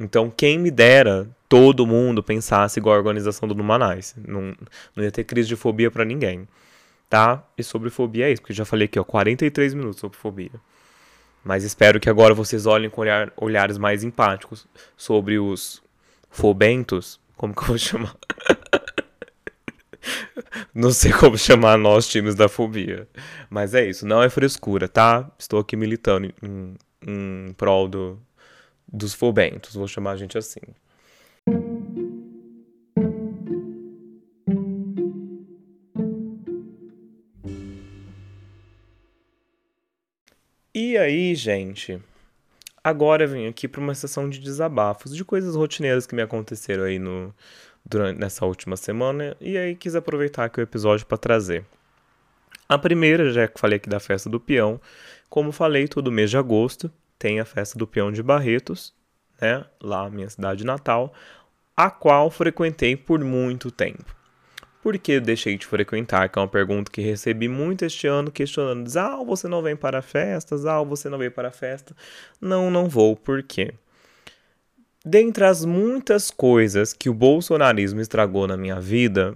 Então, 0.00 0.30
quem 0.36 0.58
me 0.58 0.70
dera 0.70 1.28
todo 1.48 1.86
mundo 1.86 2.22
pensasse 2.24 2.80
igual 2.80 2.96
a 2.96 2.98
organização 2.98 3.48
do 3.48 3.54
Numanais. 3.54 4.16
Não, 4.26 4.52
não 4.96 5.04
ia 5.04 5.12
ter 5.12 5.22
crise 5.24 5.48
de 5.48 5.54
fobia 5.54 5.90
para 5.92 6.04
ninguém. 6.04 6.48
Tá? 7.08 7.44
E 7.56 7.62
sobre 7.62 7.88
fobia 7.88 8.28
é 8.28 8.32
isso, 8.32 8.42
porque 8.42 8.52
já 8.52 8.64
falei 8.64 8.86
aqui, 8.86 8.98
ó, 8.98 9.04
43 9.04 9.74
minutos 9.74 10.00
sobre 10.00 10.18
fobia. 10.18 10.50
Mas 11.46 11.62
espero 11.62 12.00
que 12.00 12.10
agora 12.10 12.34
vocês 12.34 12.66
olhem 12.66 12.90
com 12.90 13.02
olhar, 13.02 13.32
olhares 13.36 13.78
mais 13.78 14.02
empáticos 14.02 14.66
sobre 14.96 15.38
os 15.38 15.80
fobentos. 16.28 17.20
Como 17.36 17.54
que 17.54 17.62
eu 17.62 17.66
vou 17.66 17.78
chamar? 17.78 18.16
Não 20.74 20.90
sei 20.90 21.12
como 21.12 21.38
chamar 21.38 21.78
nós 21.78 22.08
times 22.08 22.34
da 22.34 22.48
fobia. 22.48 23.06
Mas 23.48 23.74
é 23.74 23.88
isso, 23.88 24.04
não 24.04 24.22
é 24.22 24.28
frescura, 24.28 24.88
tá? 24.88 25.30
Estou 25.38 25.60
aqui 25.60 25.76
militando 25.76 26.32
em, 26.42 26.74
em 27.06 27.52
prol 27.52 27.86
do, 27.86 28.20
dos 28.86 29.14
fobentos, 29.14 29.74
vou 29.74 29.86
chamar 29.86 30.12
a 30.12 30.16
gente 30.16 30.36
assim. 30.36 30.60
E 40.78 40.98
aí, 40.98 41.34
gente? 41.34 41.98
Agora 42.84 43.24
eu 43.24 43.28
vim 43.28 43.46
aqui 43.46 43.66
para 43.66 43.80
uma 43.80 43.94
sessão 43.94 44.28
de 44.28 44.38
desabafos, 44.38 45.16
de 45.16 45.24
coisas 45.24 45.56
rotineiras 45.56 46.06
que 46.06 46.14
me 46.14 46.20
aconteceram 46.20 46.84
aí 46.84 46.98
no, 46.98 47.34
durante 47.82 48.20
nessa 48.20 48.44
última 48.44 48.76
semana 48.76 49.34
e 49.40 49.56
aí 49.56 49.74
quis 49.74 49.96
aproveitar 49.96 50.44
aqui 50.44 50.60
o 50.60 50.62
episódio 50.62 51.06
para 51.06 51.16
trazer. 51.16 51.64
A 52.68 52.76
primeira, 52.76 53.32
já 53.32 53.48
que 53.48 53.58
falei 53.58 53.78
aqui 53.78 53.88
da 53.88 53.98
festa 53.98 54.28
do 54.28 54.38
peão, 54.38 54.78
como 55.30 55.50
falei, 55.50 55.88
todo 55.88 56.12
mês 56.12 56.28
de 56.28 56.36
agosto 56.36 56.92
tem 57.18 57.40
a 57.40 57.46
festa 57.46 57.78
do 57.78 57.86
peão 57.86 58.12
de 58.12 58.22
Barretos, 58.22 58.92
né, 59.40 59.64
lá 59.80 60.10
minha 60.10 60.28
cidade 60.28 60.62
natal, 60.62 61.10
a 61.74 61.90
qual 61.90 62.30
frequentei 62.30 62.94
por 62.94 63.24
muito 63.24 63.70
tempo. 63.70 64.14
Por 64.86 64.96
que 64.98 65.18
deixei 65.18 65.58
de 65.58 65.66
frequentar? 65.66 66.28
Que 66.28 66.38
é 66.38 66.42
uma 66.42 66.46
pergunta 66.46 66.92
que 66.92 67.00
recebi 67.00 67.48
muito 67.48 67.84
este 67.84 68.06
ano, 68.06 68.30
questionando: 68.30 68.88
ah, 68.96 69.20
você 69.24 69.48
não 69.48 69.60
vem 69.60 69.74
para 69.74 70.00
festas? 70.00 70.64
Ah, 70.64 70.80
você 70.80 71.08
não 71.08 71.18
vem 71.18 71.28
para 71.28 71.50
festa? 71.50 71.92
Não, 72.40 72.70
não 72.70 72.88
vou. 72.88 73.16
Por 73.16 73.42
quê? 73.42 73.74
Dentre 75.04 75.44
as 75.44 75.64
muitas 75.64 76.30
coisas 76.30 76.92
que 76.92 77.10
o 77.10 77.14
bolsonarismo 77.14 78.00
estragou 78.00 78.46
na 78.46 78.56
minha 78.56 78.78
vida, 78.78 79.34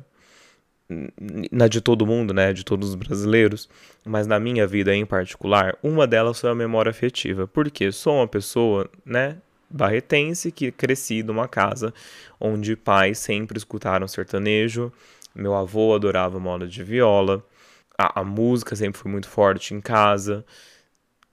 na 1.51 1.67
de 1.67 1.81
todo 1.81 2.07
mundo, 2.07 2.33
né, 2.33 2.53
de 2.53 2.65
todos 2.65 2.91
os 2.91 2.95
brasileiros, 2.95 3.69
mas 4.05 4.29
na 4.29 4.39
minha 4.39 4.69
vida 4.69 4.95
em 4.95 5.05
particular, 5.05 5.77
uma 5.83 6.07
delas 6.07 6.41
foi 6.41 6.51
a 6.51 6.55
memória 6.55 6.91
afetiva, 6.91 7.49
porque 7.49 7.91
sou 7.91 8.19
uma 8.19 8.29
pessoa, 8.29 8.89
né, 9.05 9.39
barretense 9.69 10.53
que 10.53 10.71
cresci 10.71 11.25
numa 11.25 11.49
casa 11.49 11.93
onde 12.39 12.77
pais 12.77 13.19
sempre 13.19 13.59
escutaram 13.59 14.07
sertanejo, 14.07 14.93
meu 15.35 15.55
avô 15.55 15.95
adorava 15.95 16.39
moda 16.39 16.67
de 16.67 16.83
viola, 16.83 17.45
a, 17.99 18.21
a 18.21 18.25
música 18.25 18.75
sempre 18.75 19.01
foi 19.01 19.11
muito 19.11 19.29
forte 19.29 19.75
em 19.75 19.81
casa, 19.81 20.45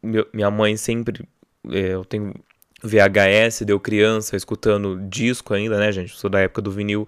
meu, 0.01 0.27
minha 0.33 0.51
mãe 0.51 0.77
sempre, 0.77 1.27
é, 1.69 1.93
eu 1.93 2.05
tenho 2.05 2.33
VHS, 2.83 3.65
deu 3.65 3.79
criança 3.79 4.35
escutando 4.35 4.99
disco 5.09 5.53
ainda, 5.53 5.77
né, 5.79 5.91
gente, 5.91 6.15
sou 6.15 6.29
da 6.29 6.39
época 6.39 6.61
do 6.61 6.71
vinil, 6.71 7.07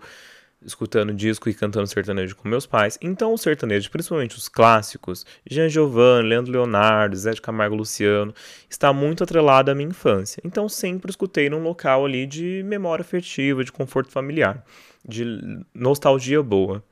escutando 0.61 1.13
disco 1.13 1.49
e 1.49 1.53
cantando 1.53 1.87
sertanejo 1.87 2.35
com 2.35 2.47
meus 2.47 2.65
pais. 2.65 2.97
Então, 3.01 3.33
o 3.33 3.37
sertanejo, 3.37 3.89
principalmente 3.89 4.35
os 4.37 4.49
clássicos, 4.49 5.25
Jean 5.49 5.69
Giovanni, 5.69 6.27
Leandro 6.27 6.51
Leonardo, 6.51 7.15
Zé 7.15 7.31
de 7.31 7.41
Camargo 7.41 7.75
Luciano, 7.75 8.33
está 8.69 8.91
muito 8.91 9.23
atrelado 9.23 9.71
à 9.71 9.75
minha 9.75 9.89
infância. 9.89 10.41
Então, 10.43 10.67
sempre 10.67 11.09
escutei 11.09 11.49
num 11.49 11.63
local 11.63 12.05
ali 12.05 12.25
de 12.25 12.61
memória 12.65 13.01
afetiva, 13.01 13.63
de 13.63 13.71
conforto 13.71 14.11
familiar, 14.11 14.63
de 15.09 15.25
nostalgia 15.73 16.41
boa. 16.41 16.83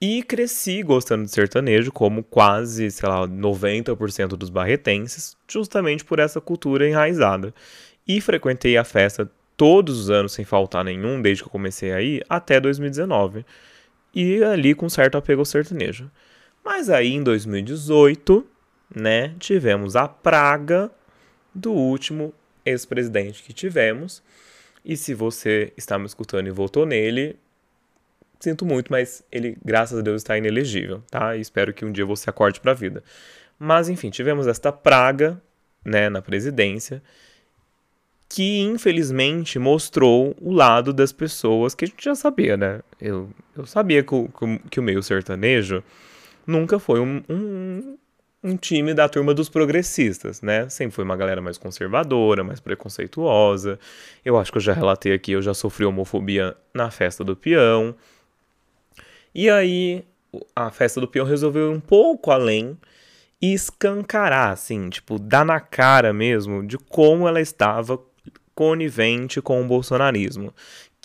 E 0.00 0.22
cresci 0.22 0.82
gostando 0.82 1.24
de 1.24 1.30
sertanejo, 1.30 1.90
como 1.90 2.22
quase, 2.22 2.90
sei 2.90 3.08
lá, 3.08 3.26
90% 3.26 4.28
dos 4.28 4.50
barretenses, 4.50 5.36
justamente 5.48 6.04
por 6.04 6.18
essa 6.18 6.40
cultura 6.40 6.86
enraizada. 6.88 7.54
E 8.06 8.20
frequentei 8.20 8.76
a 8.76 8.84
festa 8.84 9.30
todos 9.56 9.98
os 9.98 10.10
anos 10.10 10.32
sem 10.32 10.44
faltar 10.44 10.84
nenhum, 10.84 11.20
desde 11.22 11.42
que 11.42 11.48
eu 11.48 11.52
comecei 11.52 11.92
aí, 11.92 12.20
até 12.28 12.60
2019. 12.60 13.44
E 14.14 14.42
ali 14.44 14.74
com 14.74 14.88
certo 14.88 15.16
apego 15.16 15.40
ao 15.40 15.46
sertanejo. 15.46 16.10
Mas 16.64 16.90
aí 16.90 17.14
em 17.14 17.22
2018, 17.22 18.46
né, 18.94 19.34
tivemos 19.38 19.96
a 19.96 20.06
praga 20.06 20.90
do 21.54 21.72
último 21.72 22.34
ex-presidente 22.64 23.42
que 23.42 23.52
tivemos. 23.52 24.22
E 24.86 24.96
se 24.96 25.12
você 25.14 25.72
está 25.76 25.98
me 25.98 26.06
escutando 26.06 26.46
e 26.46 26.50
votou 26.50 26.86
nele, 26.86 27.36
sinto 28.38 28.64
muito, 28.64 28.92
mas 28.92 29.24
ele, 29.32 29.58
graças 29.64 29.98
a 29.98 30.02
Deus, 30.02 30.22
está 30.22 30.38
inelegível, 30.38 31.02
tá? 31.10 31.36
E 31.36 31.40
espero 31.40 31.74
que 31.74 31.84
um 31.84 31.90
dia 31.90 32.06
você 32.06 32.30
acorde 32.30 32.60
para 32.60 32.70
a 32.70 32.74
vida. 32.74 33.02
Mas 33.58 33.88
enfim, 33.88 34.10
tivemos 34.10 34.46
esta 34.46 34.70
praga, 34.70 35.42
né, 35.84 36.08
na 36.08 36.22
presidência 36.22 37.02
que 38.28 38.60
infelizmente 38.60 39.58
mostrou 39.58 40.34
o 40.40 40.52
lado 40.52 40.92
das 40.92 41.12
pessoas 41.12 41.74
que 41.74 41.84
a 41.84 41.88
gente 41.88 42.04
já 42.04 42.14
sabia, 42.14 42.56
né? 42.56 42.80
Eu, 43.00 43.30
eu 43.56 43.64
sabia 43.66 44.02
que 44.02 44.14
o, 44.14 44.28
que 44.70 44.80
o 44.80 44.82
meio 44.82 45.02
sertanejo 45.02 45.82
nunca 46.46 46.78
foi 46.78 47.00
um, 47.00 47.22
um, 47.28 47.96
um, 48.50 48.56
time 48.56 48.94
da 48.94 49.08
turma 49.08 49.34
dos 49.34 49.48
progressistas, 49.48 50.42
né? 50.42 50.68
Sempre 50.68 50.94
foi 50.94 51.04
uma 51.04 51.16
galera 51.16 51.40
mais 51.40 51.58
conservadora, 51.58 52.44
mais 52.44 52.60
preconceituosa. 52.60 53.78
Eu 54.24 54.38
acho 54.38 54.52
que 54.52 54.58
eu 54.58 54.62
já 54.62 54.72
relatei 54.72 55.12
aqui, 55.12 55.32
eu 55.32 55.42
já 55.42 55.54
sofri 55.54 55.84
homofobia 55.84 56.56
na 56.74 56.90
festa 56.90 57.24
do 57.24 57.36
peão. 57.36 57.94
E 59.34 59.50
aí 59.50 60.04
a 60.54 60.70
festa 60.70 61.00
do 61.00 61.08
peão 61.08 61.26
resolveu 61.26 61.72
ir 61.72 61.74
um 61.74 61.80
pouco 61.80 62.30
além 62.30 62.76
e 63.40 63.52
escancarar, 63.52 64.52
assim, 64.52 64.88
tipo, 64.88 65.18
dar 65.18 65.44
na 65.44 65.60
cara 65.60 66.12
mesmo 66.12 66.66
de 66.66 66.78
como 66.78 67.28
ela 67.28 67.40
estava 67.40 67.98
conivente 68.54 69.42
com 69.42 69.60
o 69.60 69.66
bolsonarismo, 69.66 70.52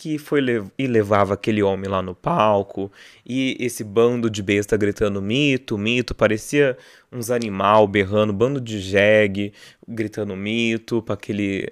que 0.02 0.18
foi 0.18 0.42
e 0.80 0.88
levava 0.88 1.36
aquele 1.36 1.62
homem 1.62 1.88
lá 1.88 2.02
no 2.02 2.16
palco, 2.16 2.92
e 3.24 3.56
esse 3.60 3.84
bando 3.84 4.32
de 4.32 4.42
besta 4.42 4.76
gritando 4.76 5.22
mito, 5.22 5.78
mito, 5.78 6.16
parecia 6.16 6.76
uns 7.12 7.30
animal 7.30 7.88
berrando, 7.88 8.34
bando 8.34 8.60
de 8.60 8.80
jegue 8.80 9.54
gritando 9.88 10.36
mito 10.36 11.04
para 11.04 11.14
aquele, 11.14 11.70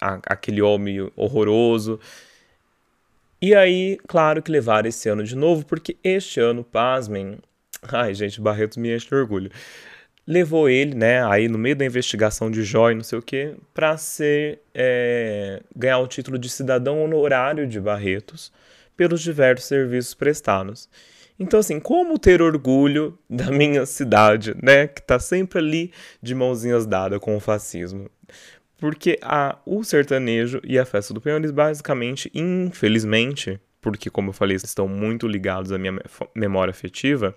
a, 0.00 0.20
aquele 0.26 0.62
homem 0.62 1.10
horroroso. 1.16 1.98
E 3.40 3.52
aí, 3.52 3.98
claro 4.06 4.40
que 4.40 4.52
levaram 4.52 4.88
esse 4.88 5.08
ano 5.08 5.24
de 5.24 5.34
novo, 5.34 5.66
porque 5.66 5.96
este 6.04 6.38
ano, 6.38 6.62
pasmem, 6.62 7.36
ai 7.82 8.14
gente, 8.14 8.40
Barretos 8.40 8.76
me 8.76 8.94
enche 8.94 9.08
de 9.08 9.14
orgulho 9.16 9.50
levou 10.26 10.68
ele, 10.68 10.94
né, 10.94 11.24
aí 11.24 11.48
no 11.48 11.58
meio 11.58 11.74
da 11.74 11.84
investigação 11.84 12.50
de 12.50 12.60
e 12.60 12.94
não 12.94 13.02
sei 13.02 13.18
o 13.18 13.22
que, 13.22 13.54
para 13.74 13.96
ser 13.96 14.60
é, 14.74 15.62
ganhar 15.74 15.98
o 15.98 16.06
título 16.06 16.38
de 16.38 16.48
cidadão 16.48 17.02
honorário 17.02 17.66
de 17.66 17.80
Barretos 17.80 18.52
pelos 18.96 19.20
diversos 19.20 19.66
serviços 19.66 20.14
prestados. 20.14 20.88
Então, 21.38 21.58
assim, 21.58 21.80
como 21.80 22.18
ter 22.18 22.40
orgulho 22.40 23.18
da 23.28 23.50
minha 23.50 23.84
cidade, 23.84 24.54
né, 24.62 24.86
que 24.86 25.00
está 25.00 25.18
sempre 25.18 25.58
ali 25.58 25.92
de 26.22 26.34
mãozinhas 26.34 26.86
dadas 26.86 27.18
com 27.18 27.36
o 27.36 27.40
fascismo? 27.40 28.08
Porque 28.78 29.18
a, 29.22 29.58
o 29.64 29.84
sertanejo 29.84 30.60
e 30.64 30.78
a 30.78 30.84
festa 30.84 31.14
do 31.14 31.20
peão, 31.20 31.36
eles 31.36 31.52
basicamente, 31.52 32.30
infelizmente, 32.34 33.60
porque, 33.80 34.10
como 34.10 34.30
eu 34.30 34.32
falei, 34.32 34.56
estão 34.56 34.86
muito 34.86 35.26
ligados 35.26 35.72
à 35.72 35.78
minha 35.78 35.94
memória 36.34 36.70
afetiva, 36.70 37.34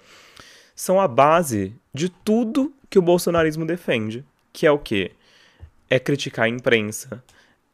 são 0.76 1.00
a 1.00 1.08
base 1.08 1.76
de 1.94 2.10
tudo 2.10 2.75
que 2.90 3.00
o 3.00 3.02
bolsonarismo 3.02 3.66
defende, 3.66 4.26
que 4.52 4.66
é 4.66 4.72
o 4.72 4.80
quê? 4.80 5.12
É 5.90 6.00
criticar 6.00 6.46
a 6.46 6.50
imprensa, 6.50 7.24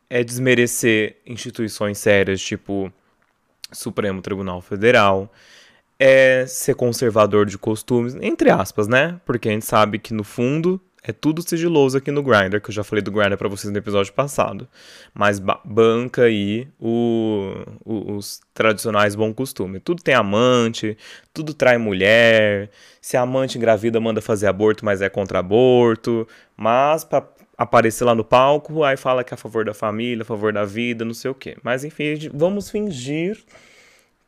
é 0.09 0.24
desmerecer 0.24 1.18
instituições 1.26 1.97
sérias, 1.97 2.41
tipo 2.41 2.91
Supremo 3.72 4.22
Tribunal 4.22 4.62
Federal, 4.62 5.32
é 5.97 6.45
ser 6.47 6.76
conservador 6.76 7.45
de 7.45 7.57
costumes, 7.57 8.16
entre 8.16 8.49
aspas, 8.49 8.88
né? 8.88 9.20
Porque 9.26 9.47
a 9.47 9.51
gente 9.51 9.66
sabe 9.66 9.99
que 9.99 10.14
no 10.14 10.24
fundo 10.24 10.82
é 11.04 11.12
tudo 11.12 11.41
sigiloso 11.41 11.97
aqui 11.97 12.12
no 12.12 12.22
Grindr, 12.22 12.62
que 12.62 12.70
eu 12.70 12.74
já 12.74 12.84
falei 12.84 13.02
do 13.02 13.12
Grindr 13.12 13.36
para 13.36 13.49
vocês 13.49 13.72
no 13.72 13.78
episódio 13.78 14.14
passado. 14.14 14.68
Mas 15.14 15.39
banca 15.66 16.24
aí 16.24 16.68
o, 16.80 17.56
o, 17.84 18.14
os 18.14 18.39
tradicionais 18.54 19.16
bom 19.16 19.34
costume. 19.34 19.80
Tudo 19.80 20.04
tem 20.04 20.14
amante, 20.14 20.95
tudo 21.34 21.56
trai 21.56 21.80
mulher. 21.80 22.70
Se 23.02 23.18
a 23.18 23.22
amante 23.22 23.58
engravida, 23.58 23.99
manda 23.99 24.22
fazer 24.22 24.45
aborto, 24.45 24.86
mas 24.86 25.02
é 25.02 25.10
contra 25.10 25.39
aborto. 25.39 26.28
Mas 26.56 27.04
para 27.04 27.28
aparecer 27.58 28.04
lá 28.04 28.14
no 28.14 28.24
palco, 28.24 28.84
aí 28.84 28.95
fala 28.95 29.24
que 29.24 29.34
é 29.34 29.36
a 29.36 29.38
favor 29.38 29.66
da 29.66 29.74
família, 29.74 30.22
a 30.22 30.26
favor 30.26 30.54
da 30.54 30.66
vida, 30.66 31.04
não 31.04 31.16
sei 31.16 31.32
o 31.32 31.36
quê. 31.36 31.58
Mas 31.64 31.84
enfim, 31.84 32.30
vamos 32.32 32.70
fingir 32.70 33.43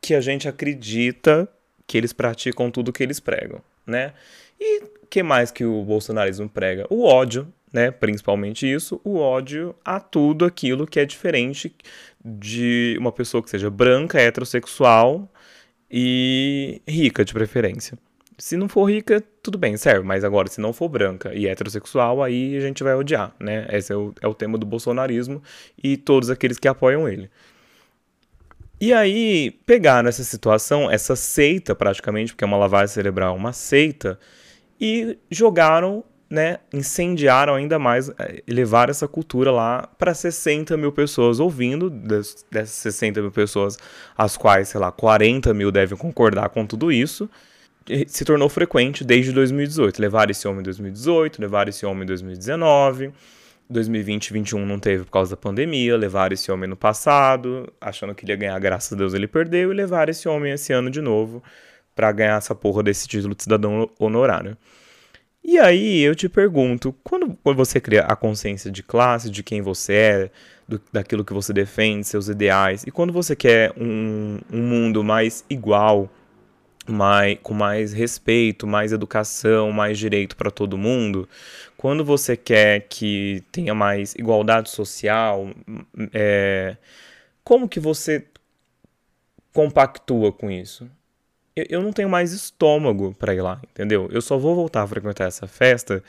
que 0.00 0.12
a 0.12 0.20
gente 0.20 0.48
acredita 0.48 1.48
que 1.86 1.96
eles 1.96 2.12
praticam 2.12 2.68
tudo 2.68 2.92
que 2.92 3.02
eles 3.02 3.20
pregam, 3.20 3.60
né? 3.86 4.12
E 4.58 4.82
que 5.14 5.22
mais 5.22 5.52
que 5.52 5.64
o 5.64 5.84
bolsonarismo 5.84 6.48
prega? 6.48 6.88
O 6.90 7.04
ódio, 7.04 7.46
né? 7.72 7.92
Principalmente 7.92 8.66
isso, 8.66 9.00
o 9.04 9.16
ódio 9.16 9.72
a 9.84 10.00
tudo 10.00 10.44
aquilo 10.44 10.88
que 10.88 10.98
é 10.98 11.04
diferente 11.04 11.72
de 12.24 12.96
uma 12.98 13.12
pessoa 13.12 13.40
que 13.40 13.48
seja 13.48 13.70
branca, 13.70 14.20
heterossexual 14.20 15.32
e 15.88 16.82
rica 16.88 17.24
de 17.24 17.32
preferência. 17.32 17.96
Se 18.36 18.56
não 18.56 18.68
for 18.68 18.90
rica, 18.90 19.22
tudo 19.40 19.56
bem, 19.56 19.76
serve. 19.76 20.04
Mas 20.04 20.24
agora, 20.24 20.48
se 20.48 20.60
não 20.60 20.72
for 20.72 20.88
branca 20.88 21.32
e 21.32 21.46
heterossexual, 21.46 22.20
aí 22.20 22.56
a 22.56 22.60
gente 22.60 22.82
vai 22.82 22.96
odiar, 22.96 23.32
né? 23.38 23.68
Esse 23.70 23.92
é 23.92 23.96
o, 23.96 24.12
é 24.20 24.26
o 24.26 24.34
tema 24.34 24.58
do 24.58 24.66
bolsonarismo 24.66 25.40
e 25.80 25.96
todos 25.96 26.28
aqueles 26.28 26.58
que 26.58 26.66
apoiam 26.66 27.08
ele. 27.08 27.30
E 28.80 28.92
aí, 28.92 29.52
pegaram 29.64 30.08
essa 30.08 30.24
situação, 30.24 30.90
essa 30.90 31.14
seita 31.14 31.72
praticamente, 31.72 32.32
porque 32.32 32.42
é 32.42 32.48
uma 32.48 32.56
lavagem 32.56 32.92
cerebral, 32.92 33.36
uma 33.36 33.52
seita, 33.52 34.18
e 34.80 35.18
jogaram, 35.30 36.04
né, 36.28 36.58
incendiaram 36.72 37.54
ainda 37.54 37.78
mais, 37.78 38.08
eh, 38.18 38.42
levaram 38.48 38.90
essa 38.90 39.06
cultura 39.06 39.50
lá 39.50 39.88
para 39.98 40.14
60 40.14 40.76
mil 40.76 40.92
pessoas 40.92 41.38
ouvindo, 41.40 41.90
dessas 41.90 42.70
60 42.70 43.20
mil 43.20 43.30
pessoas, 43.30 43.78
as 44.16 44.36
quais, 44.36 44.68
sei 44.68 44.80
lá, 44.80 44.90
40 44.90 45.54
mil 45.54 45.70
devem 45.70 45.96
concordar 45.96 46.48
com 46.48 46.66
tudo 46.66 46.90
isso, 46.90 47.28
se 48.06 48.24
tornou 48.24 48.48
frequente 48.48 49.04
desde 49.04 49.30
2018. 49.32 50.00
Levaram 50.00 50.30
esse 50.30 50.48
homem 50.48 50.60
em 50.60 50.64
2018, 50.64 51.40
levaram 51.40 51.68
esse 51.68 51.84
homem 51.84 52.02
em 52.02 52.06
2019, 52.06 53.12
2020 53.68 54.30
2021 54.30 54.66
não 54.66 54.78
teve 54.78 55.04
por 55.04 55.10
causa 55.10 55.30
da 55.30 55.36
pandemia, 55.36 55.96
levaram 55.96 56.34
esse 56.34 56.50
homem 56.52 56.68
no 56.68 56.76
passado, 56.76 57.72
achando 57.80 58.14
que 58.14 58.24
ele 58.24 58.32
ia 58.32 58.36
ganhar, 58.36 58.58
graças 58.58 58.92
a 58.92 58.96
Deus 58.96 59.14
ele 59.14 59.26
perdeu, 59.26 59.72
e 59.72 59.74
levaram 59.74 60.10
esse 60.10 60.28
homem 60.28 60.52
esse 60.52 60.72
ano 60.72 60.90
de 60.90 61.00
novo 61.00 61.42
para 61.94 62.12
ganhar 62.12 62.38
essa 62.38 62.54
porra 62.54 62.82
desse 62.82 63.06
título 63.06 63.34
de 63.34 63.42
cidadão 63.42 63.90
honorário. 63.98 64.56
E 65.42 65.58
aí 65.58 66.00
eu 66.00 66.14
te 66.14 66.26
pergunto, 66.26 66.94
quando, 67.04 67.38
você 67.54 67.78
cria 67.78 68.02
a 68.02 68.16
consciência 68.16 68.70
de 68.70 68.82
classe, 68.82 69.30
de 69.30 69.42
quem 69.42 69.60
você 69.60 69.92
é, 69.92 70.30
do, 70.66 70.80
daquilo 70.90 71.22
que 71.22 71.34
você 71.34 71.52
defende, 71.52 72.06
seus 72.06 72.28
ideais, 72.28 72.82
e 72.86 72.90
quando 72.90 73.12
você 73.12 73.36
quer 73.36 73.70
um, 73.76 74.40
um 74.50 74.62
mundo 74.62 75.04
mais 75.04 75.44
igual, 75.50 76.08
mais, 76.86 77.38
com 77.42 77.52
mais 77.52 77.92
respeito, 77.92 78.66
mais 78.66 78.90
educação, 78.90 79.70
mais 79.70 79.98
direito 79.98 80.34
para 80.34 80.50
todo 80.50 80.78
mundo, 80.78 81.28
quando 81.76 82.02
você 82.02 82.38
quer 82.38 82.86
que 82.88 83.44
tenha 83.52 83.74
mais 83.74 84.14
igualdade 84.14 84.70
social, 84.70 85.48
é, 86.14 86.76
como 87.44 87.68
que 87.68 87.78
você 87.78 88.24
compactua 89.52 90.32
com 90.32 90.50
isso? 90.50 90.90
Eu, 91.56 91.66
eu 91.68 91.82
não 91.82 91.92
tenho 91.92 92.08
mais 92.08 92.32
estômago 92.32 93.14
para 93.18 93.34
ir 93.34 93.40
lá, 93.40 93.60
entendeu? 93.70 94.08
Eu 94.10 94.20
só 94.20 94.36
vou 94.36 94.54
voltar 94.54 94.82
a 94.82 94.86
frequentar 94.86 95.26
essa 95.26 95.46
festa 95.46 96.02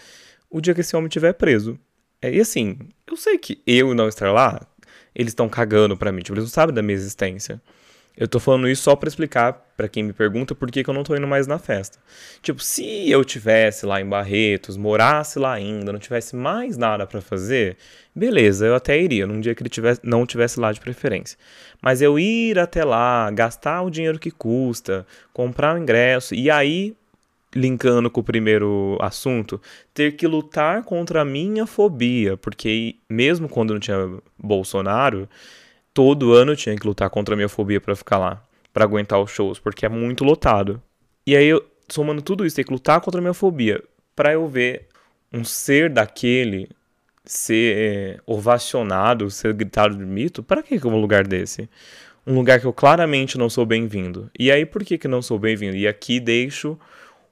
o 0.50 0.62
dia 0.62 0.74
que 0.74 0.82
esse 0.82 0.96
homem 0.96 1.08
estiver 1.08 1.34
preso. 1.34 1.78
É, 2.22 2.34
e 2.34 2.40
assim, 2.40 2.78
eu 3.08 3.18
sei 3.18 3.38
que 3.38 3.62
eu 3.66 3.94
não 3.94 4.08
estar 4.08 4.32
lá, 4.32 4.66
eles 5.14 5.32
estão 5.32 5.50
cagando 5.50 5.98
pra 5.98 6.12
mim, 6.12 6.22
tipo, 6.22 6.34
eles 6.34 6.46
não 6.46 6.52
sabem 6.52 6.74
da 6.74 6.82
minha 6.82 6.96
existência. 6.96 7.62
Eu 8.18 8.28
tô 8.28 8.40
falando 8.40 8.70
isso 8.70 8.84
só 8.84 8.96
para 8.96 9.10
explicar 9.10 9.54
para 9.76 9.90
quem 9.90 10.04
me 10.04 10.14
pergunta 10.14 10.56
por 10.56 10.72
que, 10.72 10.84
que 10.84 10.90
eu 10.90 10.94
não 10.94 11.04
tô 11.04 11.16
indo 11.16 11.28
mais 11.28 11.48
na 11.48 11.60
festa. 11.60 12.00
Tipo, 12.42 12.62
se 12.62 13.10
eu 13.10 13.26
tivesse 13.26 13.86
lá 13.86 14.00
em 14.00 14.08
Barretos, 14.08 14.78
morasse 14.78 15.38
lá 15.38 15.54
ainda, 15.54 15.92
não 15.92 16.00
tivesse 16.00 16.36
mais 16.36 16.78
nada 16.78 17.06
para 17.06 17.20
fazer, 17.20 17.76
beleza, 18.16 18.68
eu 18.68 18.76
até 18.76 19.00
iria, 19.02 19.28
num 19.28 19.42
dia 19.42 19.54
que 19.54 19.62
ele 19.62 19.70
tivesse, 19.70 20.00
não 20.02 20.26
tivesse 20.26 20.60
lá 20.60 20.72
de 20.72 20.80
preferência. 20.80 21.38
Mas 21.82 22.02
eu 22.02 22.18
ir 22.18 22.58
até 22.58 22.86
lá, 22.86 23.30
gastar 23.32 23.82
o 23.82 23.90
dinheiro 23.90 24.18
que 24.18 24.32
custa, 24.32 25.06
comprar 25.34 25.76
o 25.76 25.78
ingresso 25.78 26.34
e 26.34 26.50
aí 26.50 26.96
linkando 27.54 28.10
com 28.10 28.20
o 28.20 28.24
primeiro 28.24 28.98
assunto, 29.02 29.62
ter 29.94 30.18
que 30.18 30.28
lutar 30.28 30.84
contra 30.84 31.22
a 31.22 31.26
minha 31.26 31.66
fobia, 31.66 32.36
porque 32.36 32.96
mesmo 33.10 33.48
quando 33.48 33.74
não 33.74 33.80
tinha 33.80 33.98
Bolsonaro, 34.38 35.28
todo 35.96 36.34
ano 36.34 36.52
eu 36.52 36.56
tinha 36.58 36.76
que 36.76 36.86
lutar 36.86 37.10
contra 37.10 37.34
a 37.34 37.38
minha 37.38 37.48
fobia 37.48 37.80
para 37.80 37.96
ficar 37.96 38.18
lá, 38.18 38.44
para 38.74 38.84
aguentar 38.84 39.20
os 39.20 39.32
shows, 39.32 39.58
porque 39.58 39.86
é 39.86 39.90
muito 39.90 40.26
lotado. 40.26 40.80
E 41.26 41.36
aí, 41.36 41.48
eu, 41.48 41.66
somando 41.88 42.22
tudo 42.22 42.46
isso, 42.46 42.58
ter 42.58 42.66
que 42.66 42.74
lutar 42.74 43.00
contra 43.00 43.20
a 43.20 43.22
minha 43.22 43.34
fobia, 43.34 43.82
para 44.14 44.34
eu 44.34 44.46
ver 44.46 44.90
um 45.32 45.46
ser 45.46 45.90
daquele 45.90 46.70
ser 47.24 47.78
é, 47.78 48.20
ovacionado, 48.28 49.32
ser 49.32 49.54
gritado 49.54 49.98
de 49.98 50.06
mito, 50.06 50.44
para 50.44 50.62
que 50.62 50.76
um 50.86 51.00
lugar 51.00 51.26
desse? 51.26 51.70
Um 52.28 52.36
lugar 52.36 52.60
que 52.60 52.68
eu 52.68 52.74
claramente 52.74 53.38
não 53.38 53.50
sou 53.50 53.66
bem-vindo. 53.66 54.30
E 54.38 54.52
aí, 54.52 54.66
por 54.66 54.84
que, 54.84 54.98
que 54.98 55.08
não 55.08 55.22
sou 55.22 55.40
bem-vindo? 55.40 55.78
E 55.78 55.88
aqui 55.88 56.20
deixo 56.20 56.78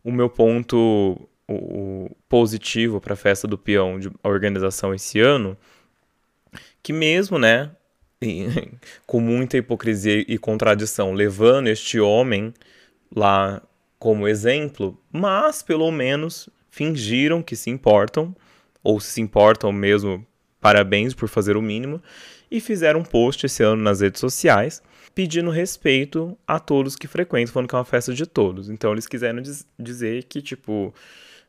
o 0.03 0.11
meu 0.11 0.30
ponto 0.30 0.78
o, 1.47 1.53
o 1.53 2.11
positivo 2.30 3.01
para 3.01 3.14
a 3.14 3.18
festa 3.18 3.45
do 3.45 3.57
peão 3.57 3.99
de 3.99 4.09
organização 4.24 4.93
esse 4.93 5.20
ano, 5.20 5.57
que 6.82 6.93
mesmo, 6.93 7.38
né, 7.38 7.72
com 9.05 9.19
muita 9.19 9.57
hipocrisia 9.57 10.26
e 10.28 10.38
contradição, 10.38 11.13
levando 11.13 11.67
este 11.67 11.99
homem 11.99 12.53
lá 13.15 13.61
como 13.99 14.28
exemplo, 14.28 14.99
mas 15.11 15.61
pelo 15.61 15.89
menos 15.91 16.49
fingiram 16.69 17.41
que 17.41 17.55
se 17.55 17.69
importam, 17.69 18.36
ou 18.84 18.99
se 18.99 19.21
importam 19.21 19.71
mesmo, 19.71 20.26
parabéns 20.59 21.13
por 21.13 21.30
fazer 21.30 21.55
o 21.55 21.61
mínimo, 21.61 22.01
e 22.51 22.59
fizeram 22.59 22.99
um 22.99 23.03
post 23.03 23.45
esse 23.45 23.63
ano 23.63 23.82
nas 23.82 24.01
redes 24.01 24.19
sociais 24.19 24.82
pedindo 25.15 25.49
respeito 25.49 26.38
a 26.47 26.59
todos 26.59 26.95
que 26.95 27.07
frequentam, 27.07 27.53
falando 27.53 27.69
que 27.69 27.76
é 27.76 27.78
uma 27.78 27.86
festa 27.86 28.13
de 28.13 28.26
todos. 28.26 28.69
Então 28.69 28.91
eles 28.91 29.07
quiseram 29.07 29.41
diz 29.41 29.65
dizer 29.78 30.24
que, 30.24 30.41
tipo, 30.41 30.93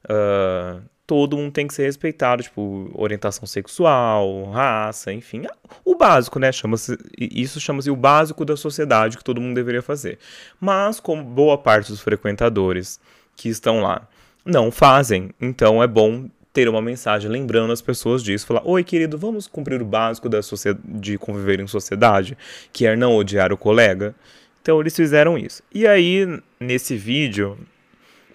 uh, 0.05 0.83
todo 1.07 1.37
mundo 1.37 1.53
tem 1.53 1.67
que 1.67 1.75
ser 1.75 1.85
respeitado, 1.85 2.43
tipo, 2.43 2.91
orientação 2.95 3.47
sexual, 3.47 4.51
raça, 4.51 5.13
enfim, 5.13 5.43
o 5.85 5.95
básico, 5.95 6.39
né? 6.39 6.51
Chama-se, 6.51 6.97
isso 7.19 7.61
chama-se 7.61 7.91
o 7.91 7.97
básico 7.97 8.45
da 8.45 8.57
sociedade 8.57 9.19
que 9.19 9.25
todo 9.25 9.41
mundo 9.41 9.55
deveria 9.55 9.83
fazer. 9.83 10.19
Mas, 10.61 11.01
como 11.01 11.23
boa 11.23 11.59
parte 11.59 11.91
dos 11.91 12.01
frequentadores 12.01 12.99
que 13.37 13.49
estão 13.49 13.81
lá 13.81 14.09
não 14.45 14.71
fazem, 14.71 15.31
então 15.41 15.83
é 15.83 15.87
bom 15.87 16.29
ter 16.53 16.69
uma 16.69 16.81
mensagem 16.81 17.31
lembrando 17.31 17.73
as 17.73 17.83
pessoas 17.83 18.23
disso. 18.23 18.47
Falar: 18.47 18.63
Oi, 18.65 18.85
querido, 18.85 19.19
vamos 19.19 19.47
cumprir 19.47 19.83
o 19.83 19.85
básico 19.85 20.29
da 20.29 20.41
de 20.85 21.19
conviver 21.19 21.61
em 21.61 21.67
sociedade, 21.67 22.39
que 22.73 22.87
é 22.87 22.97
não 22.97 23.17
odiar 23.17 23.53
o 23.53 23.59
colega. 23.59 24.15
Então 24.63 24.81
eles 24.81 24.97
fizeram 24.97 25.37
isso. 25.37 25.63
E 25.75 25.87
aí, 25.87 26.27
nesse 26.59 26.97
vídeo, 26.97 27.59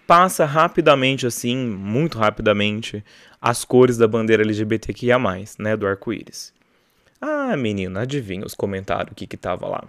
passa 0.10 0.44
rapidamente, 0.44 1.28
assim, 1.28 1.56
muito 1.56 2.18
rapidamente, 2.18 3.06
as 3.40 3.64
cores 3.64 3.96
da 3.96 4.08
bandeira 4.08 4.42
LGBTQIA, 4.42 5.20
né, 5.60 5.78
do 5.78 5.86
arco-íris. 5.86 6.52
Ah, 7.22 7.56
menina, 7.56 8.02
adivinha 8.02 8.44
os 8.44 8.56
comentários, 8.56 9.12
o 9.12 9.16
que 9.16 9.28
que 9.28 9.38
tava 9.38 9.68
lá. 9.68 9.84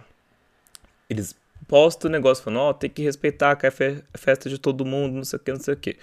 Eles 1.09 1.35
postam 1.67 2.07
o 2.07 2.11
negócio 2.11 2.43
falando, 2.43 2.59
ó, 2.59 2.69
oh, 2.69 2.73
tem 2.75 2.87
que 2.87 3.01
respeitar 3.01 3.55
que 3.55 3.65
é 3.65 3.71
festa 3.71 4.47
de 4.47 4.59
todo 4.59 4.85
mundo, 4.85 5.15
não 5.15 5.23
sei 5.23 5.37
o 5.37 5.39
que, 5.39 5.51
não 5.53 5.59
sei 5.59 5.73
o 5.73 5.77
que. 5.77 5.97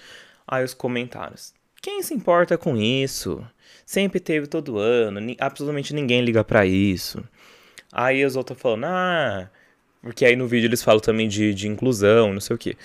Aí 0.49 0.65
os 0.65 0.75
comentários. 0.75 1.55
Quem 1.81 2.03
se 2.03 2.13
importa 2.13 2.59
com 2.59 2.77
isso? 2.77 3.47
Sempre 3.87 4.19
teve 4.19 4.49
todo 4.49 4.79
ano, 4.79 5.21
absolutamente 5.39 5.95
ninguém 5.95 6.23
liga 6.23 6.43
para 6.43 6.67
isso. 6.67 7.23
Aí 7.93 8.25
os 8.25 8.35
outros 8.35 8.61
falando, 8.61 8.87
ah, 8.87 9.49
porque 10.03 10.25
aí 10.25 10.35
no 10.35 10.49
vídeo 10.49 10.67
eles 10.67 10.83
falam 10.83 10.99
também 10.99 11.29
de, 11.29 11.55
de 11.55 11.69
inclusão, 11.69 12.33
não 12.33 12.41
sei 12.41 12.57
o 12.57 12.59
que. 12.59 12.77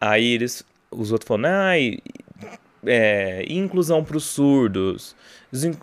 Aí 0.00 0.32
eles, 0.32 0.64
os 0.90 1.12
outros 1.12 1.28
falam, 1.28 1.50
ah, 1.50 1.78
e, 1.78 2.02
é, 2.84 3.44
inclusão 3.48 4.02
para 4.04 4.16
os 4.16 4.24
surdos, 4.24 5.14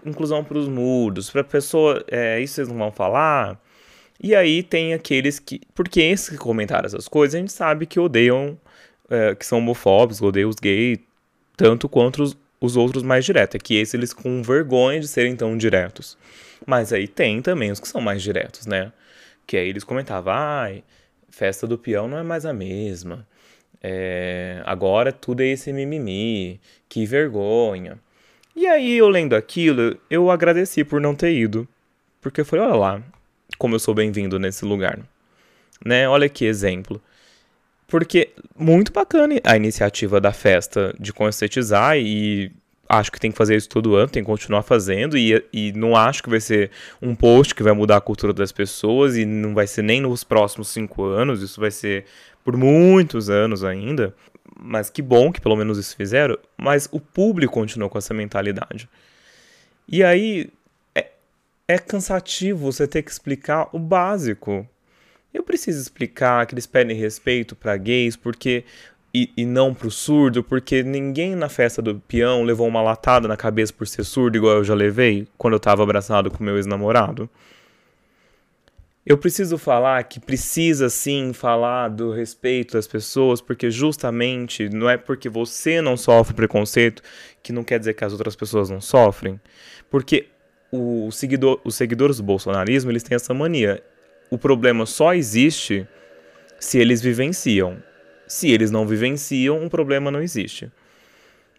inclusão 0.06 0.44
para 0.44 0.58
os 0.58 0.68
mudos, 0.68 1.30
para 1.30 1.44
pessoa, 1.44 2.04
é, 2.10 2.40
isso 2.42 2.56
vocês 2.56 2.68
não 2.68 2.78
vão 2.78 2.92
falar. 2.92 3.62
E 4.22 4.36
aí 4.36 4.64
tem 4.64 4.94
aqueles 4.94 5.40
que, 5.40 5.62
porque 5.76 6.02
esses 6.02 6.30
que 6.30 6.38
comentaram 6.38 6.86
essas 6.86 7.08
coisas, 7.08 7.36
a 7.36 7.40
gente 7.40 7.52
sabe 7.52 7.86
que 7.86 8.00
odeiam, 8.00 8.60
é, 9.10 9.36
que 9.36 9.46
são 9.46 9.60
homofóbicos, 9.60 10.22
odeiam 10.22 10.50
os 10.50 10.56
gays, 10.56 11.00
tanto 11.56 11.88
quanto 11.88 12.24
os, 12.24 12.38
os 12.60 12.76
outros 12.76 13.04
mais 13.04 13.26
diretos. 13.26 13.56
É 13.56 13.60
que 13.60 13.76
esses 13.76 13.94
eles 13.94 14.14
com 14.14 14.42
vergonha 14.42 15.00
de 15.00 15.08
serem 15.08 15.36
tão 15.36 15.56
diretos. 15.58 16.18
Mas 16.66 16.92
aí 16.92 17.08
tem 17.08 17.42
também 17.42 17.72
os 17.72 17.80
que 17.80 17.88
são 17.88 18.02
mais 18.02 18.22
diretos, 18.24 18.66
né? 18.66 18.92
Que 19.46 19.58
aí 19.58 19.70
eles 19.70 19.84
comentavam, 19.84 20.34
ai, 20.34 20.84
festa 21.30 21.68
do 21.68 21.78
peão 21.78 22.08
não 22.08 22.18
é 22.18 22.24
mais 22.24 22.46
a 22.46 22.54
mesma. 22.54 23.28
É, 23.82 24.62
agora 24.66 25.12
tudo 25.12 25.42
é 25.42 25.48
esse 25.48 25.72
mimimi, 25.72 26.60
que 26.90 27.06
vergonha. 27.06 28.00
E 28.56 28.66
aí 28.66 28.98
eu 28.98 29.08
lendo 29.08 29.36
aquilo, 29.36 29.98
eu 30.10 30.32
agradeci 30.32 30.84
por 30.84 31.00
não 31.00 31.14
ter 31.14 31.32
ido. 31.32 31.68
Porque 32.20 32.42
eu 32.42 32.46
falei, 32.46 32.66
olha 32.66 32.76
lá, 32.76 33.04
como 33.58 33.76
eu 33.76 33.80
sou 33.80 33.94
bem-vindo 33.94 34.40
nesse 34.40 34.66
lugar. 34.66 35.00
Né? 35.86 36.10
Olha 36.10 36.28
que 36.28 36.46
exemplo. 36.46 37.02
Porque 37.88 38.32
muito 38.58 38.92
bacana 38.92 39.36
a 39.44 39.56
iniciativa 39.56 40.20
da 40.20 40.34
festa 40.34 40.94
de 41.00 41.14
conscientizar 41.14 41.98
e 41.98 42.52
acho 42.90 43.12
que 43.12 43.20
tem 43.20 43.32
que 43.32 43.38
fazer 43.38 43.56
isso 43.56 43.70
todo 43.70 43.96
ano, 43.96 44.10
tem 44.10 44.24
que 44.24 44.28
continuar 44.28 44.64
fazendo 44.64 45.18
e, 45.18 45.44
e 45.54 45.72
não 45.74 45.96
acho 45.96 46.24
que 46.24 46.30
vai 46.30 46.40
ser 46.40 46.72
um 47.02 47.16
post 47.16 47.54
que 47.54 47.64
vai 47.64 47.74
mudar 47.74 47.98
a 47.98 48.02
cultura 48.02 48.34
das 48.34 48.52
pessoas 48.52 49.18
e 49.18 49.26
não 49.26 49.54
vai 49.54 49.68
ser 49.68 49.84
nem 49.84 50.02
nos 50.02 50.24
próximos 50.24 50.70
cinco 50.70 51.04
anos, 51.04 51.42
isso 51.42 51.60
vai 51.60 51.72
ser 51.72 52.06
por 52.48 52.56
muitos 52.56 53.30
anos 53.30 53.62
ainda. 53.62 54.16
Mas 54.58 54.90
que 54.90 55.02
bom 55.02 55.34
que 55.34 55.42
pelo 55.42 55.58
menos 55.58 55.78
isso 55.78 55.98
fizeram, 55.98 56.38
mas 56.56 56.88
o 56.94 57.00
público 57.00 57.52
continuou 57.52 57.90
com 57.90 57.98
essa 57.98 58.14
mentalidade. 58.14 58.88
E 59.86 60.02
aí 60.02 60.50
é, 60.96 61.10
é 61.68 61.78
cansativo 61.78 62.72
você 62.72 62.88
ter 62.88 63.04
que 63.04 63.12
explicar 63.12 63.68
o 63.74 63.78
básico 63.78 64.66
eu 65.34 65.44
preciso 65.44 65.80
explicar 65.82 66.46
que 66.46 66.54
eles 66.54 66.66
pedem 66.66 66.98
respeito 66.98 67.56
para 67.56 67.76
gays 67.78 68.16
porque 68.16 68.64
e, 69.14 69.30
e 69.38 69.46
não 69.46 69.74
pro 69.74 69.92
surdo, 69.92 70.44
porque 70.44 70.84
ninguém 70.84 71.36
na 71.36 71.50
festa 71.50 71.82
do 71.82 71.96
peão 71.96 72.44
levou 72.44 72.68
uma 72.68 72.82
latada 72.82 73.28
na 73.28 73.38
cabeça 73.38 73.74
por 73.74 73.88
ser 73.88 74.04
surdo, 74.04 74.38
igual 74.38 74.58
eu 74.58 74.64
já 74.64 74.74
levei 74.74 75.28
quando 75.38 75.54
eu 75.54 75.60
tava 75.60 75.84
abraçado 75.84 76.32
com 76.32 76.44
meu 76.44 76.56
ex-namorado. 76.56 77.30
Eu 79.10 79.18
preciso 79.18 79.58
falar 79.58 80.04
que 80.04 80.20
precisa 80.20 80.90
sim 80.90 81.32
falar 81.32 81.88
do 81.88 82.12
respeito 82.12 82.74
das 82.74 82.88
pessoas, 82.88 83.40
porque 83.40 83.72
justamente 83.72 84.68
não 84.68 84.90
é 84.90 84.98
porque 84.98 85.30
você 85.30 85.80
não 85.80 85.96
sofre 85.96 86.36
preconceito 86.36 87.02
que 87.42 87.54
não 87.54 87.64
quer 87.64 87.80
dizer 87.80 87.94
que 87.94 88.04
as 88.04 88.12
outras 88.12 88.36
pessoas 88.36 88.70
não 88.70 88.82
sofrem. 88.82 89.40
Porque 89.90 90.28
o 90.72 91.10
seguidor, 91.12 91.62
os 91.64 91.76
seguidores 91.76 92.18
do 92.18 92.24
bolsonarismo 92.24 92.92
eles 92.92 93.02
têm 93.04 93.16
essa 93.16 93.34
mania 93.34 93.82
o 94.30 94.38
problema 94.38 94.86
só 94.86 95.14
existe 95.14 95.88
se 96.60 96.78
eles 96.78 97.02
vivenciam. 97.02 97.82
Se 98.28 98.52
eles 98.52 98.72
não 98.72 98.86
vivenciam, 98.86 99.62
um 99.62 99.70
problema 99.70 100.12
não 100.12 100.22
existe. 100.22 100.70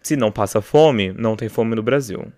Se 0.02 0.16
não 0.16 0.30
passa 0.30 0.60
fome, 0.60 1.12
não 1.12 1.34
tem 1.34 1.48
fome 1.48 1.74
no 1.74 1.82
Brasil. 1.82 2.30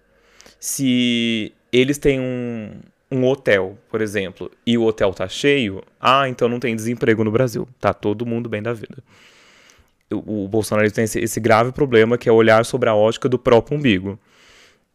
Se 0.59 1.53
eles 1.73 1.99
têm 1.99 2.21
um, 2.21 2.71
um 3.11 3.27
hotel, 3.27 3.77
por 3.91 4.01
exemplo, 4.01 4.51
e 4.65 4.79
o 4.79 4.85
hotel 4.85 5.13
tá 5.13 5.29
cheio, 5.29 5.83
ah, 6.01 6.29
então 6.29 6.49
não 6.49 6.61
tem 6.61 6.77
desemprego 6.77 7.25
no 7.25 7.31
Brasil. 7.31 7.69
Tá 7.81 7.93
todo 7.93 8.25
mundo 8.25 8.49
bem 8.49 8.63
da 8.63 8.73
vida. 8.73 9.03
O, 10.11 10.45
o 10.45 10.49
Bolsonaro 10.49 10.91
tem 10.91 11.05
esse, 11.05 11.19
esse 11.19 11.41
grave 11.41 11.73
problema 11.73 12.17
que 12.17 12.29
é 12.29 12.33
olhar 12.33 12.65
sobre 12.65 12.89
a 12.89 12.95
ótica 12.95 13.29
do 13.29 13.39
próprio 13.39 13.77
umbigo. 13.77 14.19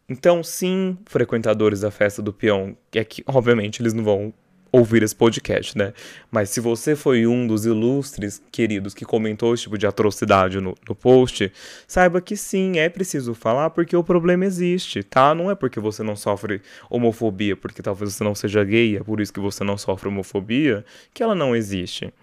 Então, 0.08 0.44
sim, 0.44 0.98
frequentadores 1.06 1.82
da 1.82 1.92
festa 1.92 2.22
do 2.22 2.32
peão, 2.32 2.78
é 2.94 3.04
que 3.04 3.24
obviamente 3.26 3.82
eles 3.82 3.94
não 3.94 4.04
vão 4.04 4.34
ouvir 4.72 5.04
esse 5.04 5.16
podcast, 5.16 5.78
né? 5.78 5.94
Mas 6.30 6.50
se 6.50 6.60
você 6.60 6.96
foi 6.96 7.26
um 7.26 7.48
dos 7.48 7.66
ilustres 7.66 8.42
queridos 8.52 8.94
que 8.94 9.06
comentou 9.06 9.54
esse 9.54 9.64
tipo 9.64 9.78
de 9.78 9.88
atrocidade 9.88 10.60
no, 10.60 10.76
no 10.88 10.96
post, 10.96 11.52
saiba 11.88 12.20
que 12.20 12.36
sim, 12.36 12.78
é 12.78 12.90
preciso 12.90 13.34
falar 13.34 13.70
porque 13.70 13.96
o 13.96 14.04
problema 14.04 14.46
existe, 14.46 15.02
tá? 15.04 15.34
Não 15.34 15.50
é 15.50 15.56
porque 15.56 15.80
você 15.80 16.04
não 16.04 16.16
sofre 16.16 16.62
homofobia, 16.90 17.56
porque 17.56 17.82
talvez 17.82 18.14
você 18.14 18.24
não 18.24 18.36
seja 18.36 18.64
gay, 18.64 18.98
é 18.98 19.04
por 19.04 19.22
isso 19.22 19.34
que 19.34 19.40
você 19.40 19.64
não 19.64 19.78
sofre 19.78 20.10
homofobia, 20.10 20.86
que 21.14 21.24
ela 21.24 21.36
não 21.36 21.56
existe. 21.56 22.14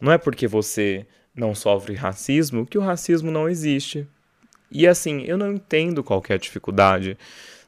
Não 0.00 0.12
é 0.12 0.18
porque 0.18 0.46
você 0.46 1.06
não 1.34 1.54
sofre 1.54 1.94
racismo, 1.94 2.66
que 2.66 2.78
o 2.78 2.82
racismo 2.82 3.30
não 3.30 3.48
existe. 3.48 4.06
E 4.70 4.86
assim, 4.86 5.22
eu 5.22 5.36
não 5.36 5.52
entendo 5.52 6.02
qual 6.04 6.22
é 6.28 6.34
a 6.34 6.38
dificuldade 6.38 7.18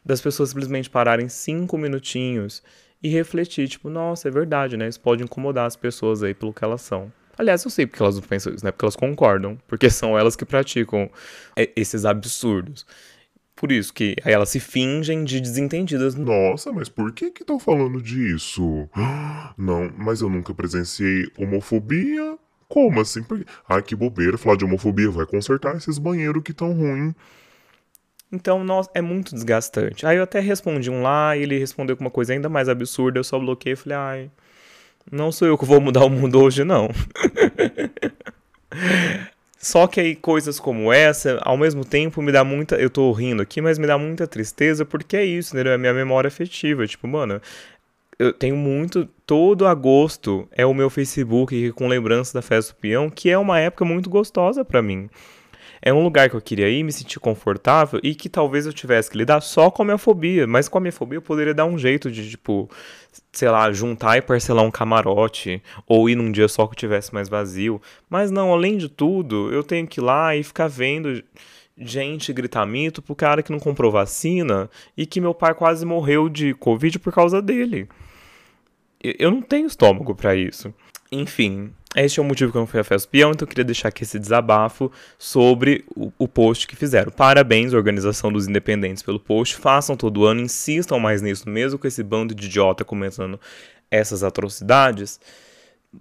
das 0.04 0.20
pessoas 0.20 0.50
simplesmente 0.50 0.90
pararem 0.90 1.28
cinco 1.28 1.76
minutinhos 1.78 2.62
e 3.02 3.08
refletir, 3.08 3.68
tipo, 3.68 3.90
nossa, 3.90 4.28
é 4.28 4.30
verdade, 4.30 4.76
né? 4.76 4.88
Isso 4.88 5.00
pode 5.00 5.22
incomodar 5.22 5.66
as 5.66 5.76
pessoas 5.76 6.22
aí 6.22 6.34
pelo 6.34 6.52
que 6.52 6.64
elas 6.64 6.82
são. 6.82 7.12
Aliás, 7.36 7.64
eu 7.64 7.70
sei 7.70 7.86
porque 7.86 8.02
elas 8.02 8.14
não 8.14 8.22
pensam 8.22 8.54
isso, 8.54 8.64
né? 8.64 8.70
Porque 8.70 8.84
elas 8.84 8.96
concordam, 8.96 9.58
porque 9.66 9.88
são 9.90 10.18
elas 10.18 10.36
que 10.36 10.44
praticam 10.44 11.10
esses 11.74 12.04
absurdos. 12.04 12.86
Por 13.56 13.70
isso 13.70 13.92
que 13.92 14.16
aí 14.24 14.32
elas 14.32 14.48
se 14.48 14.60
fingem 14.60 15.24
de 15.24 15.40
desentendidas. 15.40 16.14
Nossa, 16.14 16.72
mas 16.72 16.88
por 16.88 17.12
que 17.12 17.30
que 17.30 17.42
estão 17.42 17.58
falando 17.58 18.00
disso? 18.00 18.88
Não, 19.56 19.90
mas 19.96 20.20
eu 20.20 20.28
nunca 20.28 20.54
presenciei 20.54 21.28
homofobia. 21.38 22.38
Como 22.68 23.00
assim? 23.00 23.22
Porque... 23.22 23.44
Ai, 23.68 23.82
que 23.82 23.94
bobeira, 23.94 24.38
falar 24.38 24.56
de 24.56 24.64
homofobia 24.64 25.10
vai 25.10 25.26
consertar 25.26 25.76
esses 25.76 25.98
banheiros 25.98 26.42
que 26.42 26.52
tão 26.52 26.72
ruim. 26.72 27.14
Então, 28.32 28.64
nossa, 28.64 28.90
é 28.94 29.02
muito 29.02 29.34
desgastante. 29.34 30.06
Aí 30.06 30.16
eu 30.16 30.22
até 30.22 30.40
respondi 30.40 30.90
um 30.90 31.02
lá 31.02 31.36
e 31.36 31.42
ele 31.42 31.58
respondeu 31.58 31.94
com 31.94 32.02
uma 32.02 32.10
coisa 32.10 32.32
ainda 32.32 32.48
mais 32.48 32.66
absurda. 32.66 33.18
Eu 33.18 33.24
só 33.24 33.38
bloqueei 33.38 33.74
e 33.74 33.76
falei, 33.76 33.98
ai, 33.98 34.30
não 35.10 35.30
sou 35.30 35.46
eu 35.46 35.58
que 35.58 35.66
vou 35.66 35.80
mudar 35.80 36.04
o 36.04 36.08
mundo 36.08 36.40
hoje, 36.40 36.64
não. 36.64 36.88
Só 39.58 39.86
que 39.86 40.00
aí 40.00 40.16
coisas 40.16 40.58
como 40.58 40.92
essa, 40.92 41.38
ao 41.42 41.56
mesmo 41.56 41.84
tempo, 41.84 42.20
me 42.22 42.32
dá 42.32 42.42
muita. 42.42 42.76
Eu 42.76 42.90
tô 42.90 43.12
rindo 43.12 43.42
aqui, 43.42 43.60
mas 43.60 43.78
me 43.78 43.86
dá 43.86 43.96
muita 43.96 44.26
tristeza, 44.26 44.84
porque 44.84 45.16
é 45.16 45.24
isso, 45.24 45.54
entendeu? 45.54 45.74
É 45.74 45.78
minha 45.78 45.92
memória 45.94 46.26
afetiva. 46.26 46.84
Tipo, 46.86 47.06
mano, 47.06 47.40
eu 48.18 48.32
tenho 48.32 48.56
muito. 48.56 49.06
Todo 49.26 49.66
agosto 49.66 50.48
é 50.50 50.66
o 50.66 50.74
meu 50.74 50.90
Facebook 50.90 51.70
com 51.72 51.86
lembrança 51.86 52.34
da 52.34 52.42
festa 52.42 52.72
do 52.72 52.76
peão, 52.76 53.08
que 53.08 53.30
é 53.30 53.38
uma 53.38 53.60
época 53.60 53.84
muito 53.84 54.10
gostosa 54.10 54.64
para 54.64 54.82
mim 54.82 55.08
é 55.84 55.92
um 55.92 56.02
lugar 56.02 56.30
que 56.30 56.36
eu 56.36 56.40
queria 56.40 56.68
ir, 56.68 56.84
me 56.84 56.92
sentir 56.92 57.18
confortável 57.18 57.98
e 58.04 58.14
que 58.14 58.28
talvez 58.28 58.66
eu 58.66 58.72
tivesse 58.72 59.10
que 59.10 59.18
lidar 59.18 59.40
só 59.40 59.68
com 59.68 59.82
a 59.82 59.84
minha 59.84 59.98
fobia. 59.98 60.46
Mas 60.46 60.68
com 60.68 60.78
a 60.78 60.80
minha 60.80 60.92
fobia 60.92 61.16
eu 61.16 61.22
poderia 61.22 61.52
dar 61.52 61.64
um 61.64 61.76
jeito 61.76 62.08
de, 62.08 62.30
tipo, 62.30 62.70
sei 63.32 63.50
lá, 63.50 63.70
juntar 63.72 64.16
e 64.16 64.22
parcelar 64.22 64.64
um 64.64 64.70
camarote 64.70 65.60
ou 65.84 66.08
ir 66.08 66.14
num 66.14 66.30
dia 66.30 66.46
só 66.46 66.68
que 66.68 66.74
eu 66.74 66.76
tivesse 66.76 67.12
mais 67.12 67.28
vazio. 67.28 67.82
Mas 68.08 68.30
não, 68.30 68.52
além 68.52 68.76
de 68.76 68.88
tudo, 68.88 69.52
eu 69.52 69.64
tenho 69.64 69.86
que 69.88 69.98
ir 69.98 70.04
lá 70.04 70.36
e 70.36 70.44
ficar 70.44 70.68
vendo 70.68 71.20
gente 71.76 72.32
gritar 72.32 72.64
mito 72.64 73.02
pro 73.02 73.16
cara 73.16 73.42
que 73.42 73.50
não 73.50 73.58
comprou 73.58 73.90
vacina 73.90 74.70
e 74.96 75.04
que 75.04 75.20
meu 75.20 75.34
pai 75.34 75.52
quase 75.52 75.84
morreu 75.84 76.28
de 76.28 76.54
Covid 76.54 77.00
por 77.00 77.12
causa 77.12 77.42
dele. 77.42 77.88
Eu 79.02 79.32
não 79.32 79.42
tenho 79.42 79.66
estômago 79.66 80.14
para 80.14 80.36
isso. 80.36 80.72
Enfim, 81.14 81.70
este 81.94 82.18
é 82.18 82.22
o 82.22 82.24
motivo 82.24 82.50
que 82.50 82.56
eu 82.56 82.60
não 82.60 82.66
fui 82.66 82.80
à 82.80 82.84
festa 82.84 83.06
peão, 83.06 83.32
então 83.32 83.44
eu 83.44 83.48
queria 83.48 83.64
deixar 83.64 83.88
aqui 83.88 84.02
esse 84.02 84.18
desabafo 84.18 84.90
sobre 85.18 85.84
o, 85.94 86.10
o, 86.18 86.26
post 86.26 86.66
que 86.66 86.74
fizeram. 86.74 87.12
Parabéns, 87.12 87.74
organização 87.74 88.32
dos 88.32 88.48
independentes, 88.48 89.02
pelo 89.02 89.20
post. 89.20 89.56
Façam 89.56 89.94
todo 89.94 90.24
ano, 90.24 90.40
insistam 90.40 90.98
mais 90.98 91.20
nisso, 91.20 91.50
mesmo 91.50 91.78
com 91.78 91.86
esse 91.86 92.02
bando 92.02 92.34
de 92.34 92.46
idiota 92.46 92.82
comentando 92.82 93.38
essas 93.90 94.24
atrocidades. 94.24 95.20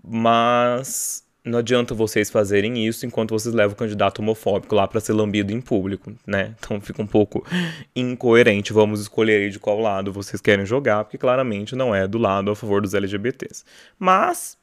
Mas 0.01 1.25
não 1.43 1.59
adianta 1.59 1.93
vocês 1.93 2.29
fazerem 2.29 2.87
isso 2.87 3.05
enquanto 3.05 3.31
vocês 3.31 3.53
levam 3.53 3.73
o 3.73 3.77
candidato 3.77 4.19
homofóbico 4.19 4.73
lá 4.73 4.87
para 4.87 5.01
ser 5.01 5.11
lambido 5.11 5.51
em 5.51 5.59
público, 5.59 6.13
né? 6.25 6.55
Então 6.57 6.79
fica 6.79 7.01
um 7.01 7.07
pouco 7.07 7.45
incoerente. 7.93 8.71
Vamos 8.71 9.01
escolher 9.01 9.41
aí 9.41 9.49
de 9.49 9.59
qual 9.59 9.77
lado 9.77 10.13
vocês 10.13 10.41
querem 10.41 10.65
jogar, 10.65 11.03
porque 11.03 11.17
claramente 11.17 11.75
não 11.75 11.93
é 11.93 12.07
do 12.07 12.17
lado 12.17 12.49
a 12.49 12.55
favor 12.55 12.81
dos 12.81 12.93
LGBTs. 12.93 13.65
Mas 13.99 14.60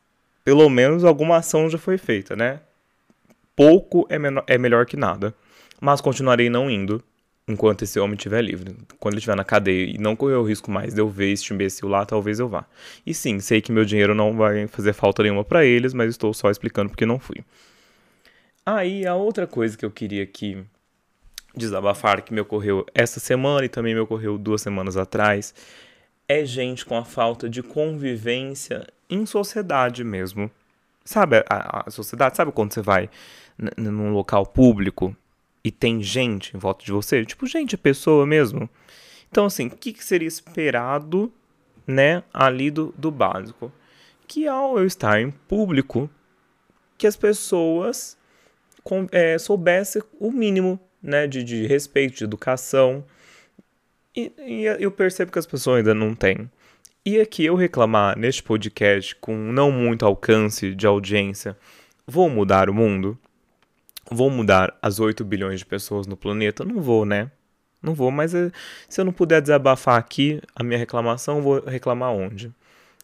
pelo 0.49 0.71
menos 0.71 1.05
alguma 1.05 1.37
ação 1.37 1.69
já 1.69 1.77
foi 1.77 1.99
feita, 1.99 2.35
né? 2.35 2.61
Pouco 3.55 4.09
é, 4.09 4.17
é 4.55 4.57
melhor 4.57 4.87
que 4.87 4.97
nada. 4.97 5.35
Mas 5.79 6.01
continuarei 6.01 6.49
não 6.49 6.71
indo 6.71 7.05
enquanto 7.47 7.83
esse 7.83 8.01
homem 8.01 8.17
estiver 8.17 8.41
livre. 8.41 8.75
Quando 8.99 9.13
ele 9.13 9.19
estiver 9.19 9.37
na 9.37 9.45
cadeia 9.45 9.85
e 9.95 9.99
não 9.99 10.17
correr 10.17 10.37
o 10.37 10.43
risco 10.43 10.71
mais 10.71 10.95
de 10.95 11.03
eu 11.03 11.09
ver 11.11 11.33
este 11.33 11.53
imbecil 11.53 11.87
lá, 11.87 12.07
talvez 12.07 12.41
eu 12.41 12.49
vá. 12.49 12.65
E 13.05 13.13
sim, 13.13 13.41
sei 13.41 13.61
que 13.61 13.71
meu 13.71 13.85
dinheiro 13.85 14.15
não 14.15 14.35
vai 14.39 14.67
fazer 14.69 14.95
falta 14.95 15.23
nenhuma 15.23 15.45
para 15.45 15.67
eles, 15.67 15.93
mas 15.93 16.09
estou 16.09 16.33
só 16.33 16.51
explicando 16.51 16.89
porque 16.89 17.05
não 17.05 17.19
fui. 17.19 17.45
Aí, 18.65 19.07
a 19.07 19.15
outra 19.17 19.47
coisa 19.47 19.77
que 19.77 19.85
eu 19.85 19.91
queria 19.91 20.23
aqui 20.23 20.65
desabafar, 21.55 22.23
que 22.23 22.33
me 22.33 22.41
ocorreu 22.41 22.87
essa 22.95 23.21
semana 23.21 23.67
e 23.67 23.69
também 23.69 23.93
me 23.93 24.01
ocorreu 24.01 24.39
duas 24.39 24.63
semanas 24.63 24.97
atrás, 24.97 25.55
é 26.27 26.43
gente 26.47 26.87
com 26.87 26.97
a 26.97 27.05
falta 27.05 27.51
de 27.51 27.63
convivência 27.63 28.87
em 29.09 29.25
sociedade 29.27 30.05
mesmo. 30.05 30.51
Sabe 31.05 31.45
a, 31.49 31.85
a 31.87 31.91
sociedade? 31.91 32.37
Sabe 32.37 32.53
quando 32.53 32.73
você 32.73 32.83
vai 32.83 33.09
num 33.77 34.13
local 34.13 34.45
público 34.45 35.17
e 35.65 35.71
tem 35.71 36.03
gente 36.03 36.57
em 36.57 36.59
volta 36.59 36.85
de 36.85 36.93
você? 36.93 37.25
Tipo, 37.25 37.47
gente, 37.47 37.77
pessoa 37.77 38.27
mesmo. 38.27 38.69
Então, 39.31 39.47
assim, 39.47 39.67
o 39.67 39.71
que, 39.71 39.93
que 39.93 40.05
seria 40.05 40.29
esperado, 40.29 41.33
né, 41.87 42.23
ali 42.33 42.71
do, 42.71 42.95
do 42.97 43.11
básico? 43.11 43.73
Que 44.27 44.47
ao 44.47 44.79
eu 44.79 44.87
estar 44.87 45.21
em 45.21 45.31
público, 45.31 46.11
que 46.97 47.07
as 47.07 47.17
pessoas 47.17 48.17
é, 49.13 49.39
soubessem 49.39 50.03
o 50.19 50.31
mínimo, 50.31 50.79
né, 51.03 51.27
de, 51.27 51.45
de 51.45 51.67
respeito, 51.67 52.19
de 52.19 52.25
educação. 52.25 53.05
E, 54.15 54.33
e 54.39 54.65
eu 54.65 54.91
percebo 54.91 55.31
que 55.31 55.39
as 55.39 55.47
pessoas 55.47 55.79
ainda 55.79 55.95
não 55.95 56.15
têm. 56.15 56.51
E 57.05 57.21
aqui 57.21 57.45
eu 57.45 57.55
reclamar 57.55 58.19
neste 58.19 58.43
podcast 58.43 59.15
com 59.17 59.35
não 59.35 59.71
muito 59.71 60.05
alcance 60.05 60.75
de 60.75 60.87
audiência, 60.87 61.57
vou 62.07 62.29
mudar 62.29 62.69
o 62.69 62.75
mundo? 62.75 63.19
Vou 64.11 64.31
mudar 64.31 64.77
as 64.83 65.01
8 65.01 65.25
bilhões 65.25 65.61
de 65.61 65.67
pessoas 65.67 66.07
no 66.07 66.17
planeta? 66.17 66.65
Não 66.65 66.81
vou, 66.81 67.05
né? 67.07 67.31
Não 67.83 67.95
vou, 67.95 68.11
mas 68.11 68.35
eh, 68.35 68.51
se 68.89 69.01
eu 69.01 69.05
não 69.05 69.13
puder 69.13 69.41
desabafar 69.41 69.99
aqui 69.99 70.41
a 70.55 70.63
minha 70.63 70.79
reclamação, 70.79 71.41
vou 71.41 71.65
reclamar 71.65 72.13
onde? 72.13 72.53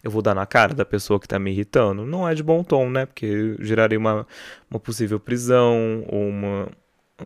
Eu 0.02 0.10
vou 0.10 0.20
dar 0.20 0.34
na 0.34 0.44
cara 0.44 0.74
da 0.74 0.84
pessoa 0.84 1.18
que 1.18 1.28
tá 1.28 1.38
me 1.38 1.50
irritando? 1.50 2.04
Não 2.04 2.28
é 2.28 2.34
de 2.34 2.42
bom 2.42 2.62
tom, 2.62 2.90
né? 2.90 3.06
Porque 3.06 3.56
geraria 3.60 3.98
uma, 3.98 4.26
uma 4.70 4.80
possível 4.80 5.18
prisão 5.18 6.04
ou 6.08 6.28
uma, 6.28 6.68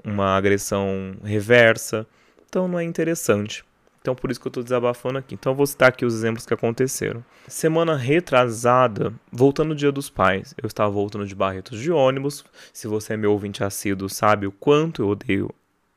uma 0.04 0.36
agressão 0.36 1.16
reversa. 1.24 2.06
Então 2.48 2.68
não 2.68 2.78
é 2.78 2.84
interessante. 2.84 3.64
Então 4.01 4.14
por 4.14 4.30
isso 4.30 4.40
que 4.40 4.46
eu 4.46 4.51
estou 4.51 4.62
desabafando 4.62 5.18
aqui. 5.18 5.34
Então 5.34 5.53
eu 5.53 5.57
vou 5.57 5.66
citar 5.66 5.88
aqui 5.88 6.05
os 6.05 6.14
exemplos 6.14 6.46
que 6.46 6.55
aconteceram. 6.55 7.24
Semana 7.46 7.96
retrasada, 7.96 9.12
voltando 9.30 9.68
no 9.68 9.74
Dia 9.74 9.92
dos 9.92 10.09
Pais, 10.09 10.55
eu 10.62 10.66
estava 10.66 10.90
voltando 10.90 11.26
de 11.26 11.34
Barretos 11.34 11.80
de 11.80 11.90
ônibus. 11.90 12.44
Se 12.72 12.86
você 12.86 13.14
é 13.14 13.16
meu 13.16 13.32
ouvinte 13.32 13.62
assíduo, 13.64 14.09
sabe 14.09 14.46
o 14.46 14.53
quanto 14.53 15.03
eu 15.03 15.09
odeio 15.09 15.51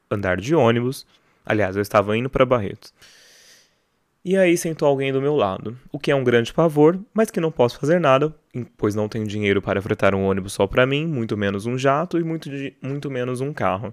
andar 0.09 0.37
de 0.37 0.53
ônibus. 0.55 1.05
Aliás, 1.45 1.75
eu 1.75 1.81
estava 1.81 2.15
indo 2.17 2.29
para 2.29 2.45
Barretos. 2.45 2.93
E 4.23 4.37
aí 4.37 4.55
sentou 4.55 4.87
alguém 4.87 5.11
do 5.11 5.19
meu 5.19 5.35
lado, 5.35 5.75
o 5.91 5.97
que 5.97 6.11
é 6.11 6.15
um 6.15 6.23
grande 6.23 6.53
pavor, 6.53 6.99
mas 7.11 7.31
que 7.31 7.39
não 7.39 7.51
posso 7.51 7.79
fazer 7.79 7.99
nada, 7.99 8.31
pois 8.77 8.93
não 8.93 9.09
tenho 9.09 9.25
dinheiro 9.25 9.63
para 9.63 9.81
fretar 9.81 10.13
um 10.13 10.23
ônibus 10.23 10.53
só 10.53 10.67
para 10.67 10.85
mim, 10.85 11.07
muito 11.07 11.35
menos 11.35 11.65
um 11.65 11.75
jato 11.75 12.19
e 12.19 12.23
muito, 12.23 12.47
muito 12.83 13.09
menos 13.09 13.41
um 13.41 13.51
carro. 13.51 13.91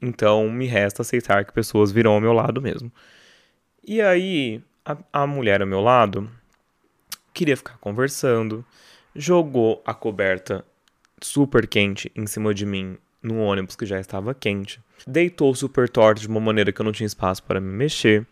Então 0.00 0.48
me 0.48 0.64
resta 0.64 1.02
aceitar 1.02 1.44
que 1.44 1.52
pessoas 1.52 1.92
virão 1.92 2.12
ao 2.12 2.20
meu 2.20 2.32
lado 2.32 2.62
mesmo. 2.62 2.90
E 3.84 4.00
aí, 4.00 4.62
a, 4.84 4.96
a 5.12 5.26
mulher 5.26 5.60
ao 5.60 5.66
meu 5.66 5.80
lado 5.80 6.30
queria 7.32 7.56
ficar 7.56 7.78
conversando, 7.78 8.64
jogou 9.14 9.82
a 9.86 9.94
coberta 9.94 10.64
super 11.22 11.66
quente 11.66 12.10
em 12.14 12.26
cima 12.26 12.54
de 12.54 12.66
mim 12.66 12.96
no 13.22 13.38
ônibus 13.38 13.76
que 13.76 13.86
já 13.86 14.00
estava 14.00 14.34
quente, 14.34 14.80
deitou 15.06 15.54
super 15.54 15.88
torto 15.88 16.20
de 16.20 16.28
uma 16.28 16.40
maneira 16.40 16.72
que 16.72 16.80
eu 16.80 16.84
não 16.84 16.92
tinha 16.92 17.06
espaço 17.06 17.42
para 17.42 17.60
me 17.60 17.72
mexer. 17.72 18.26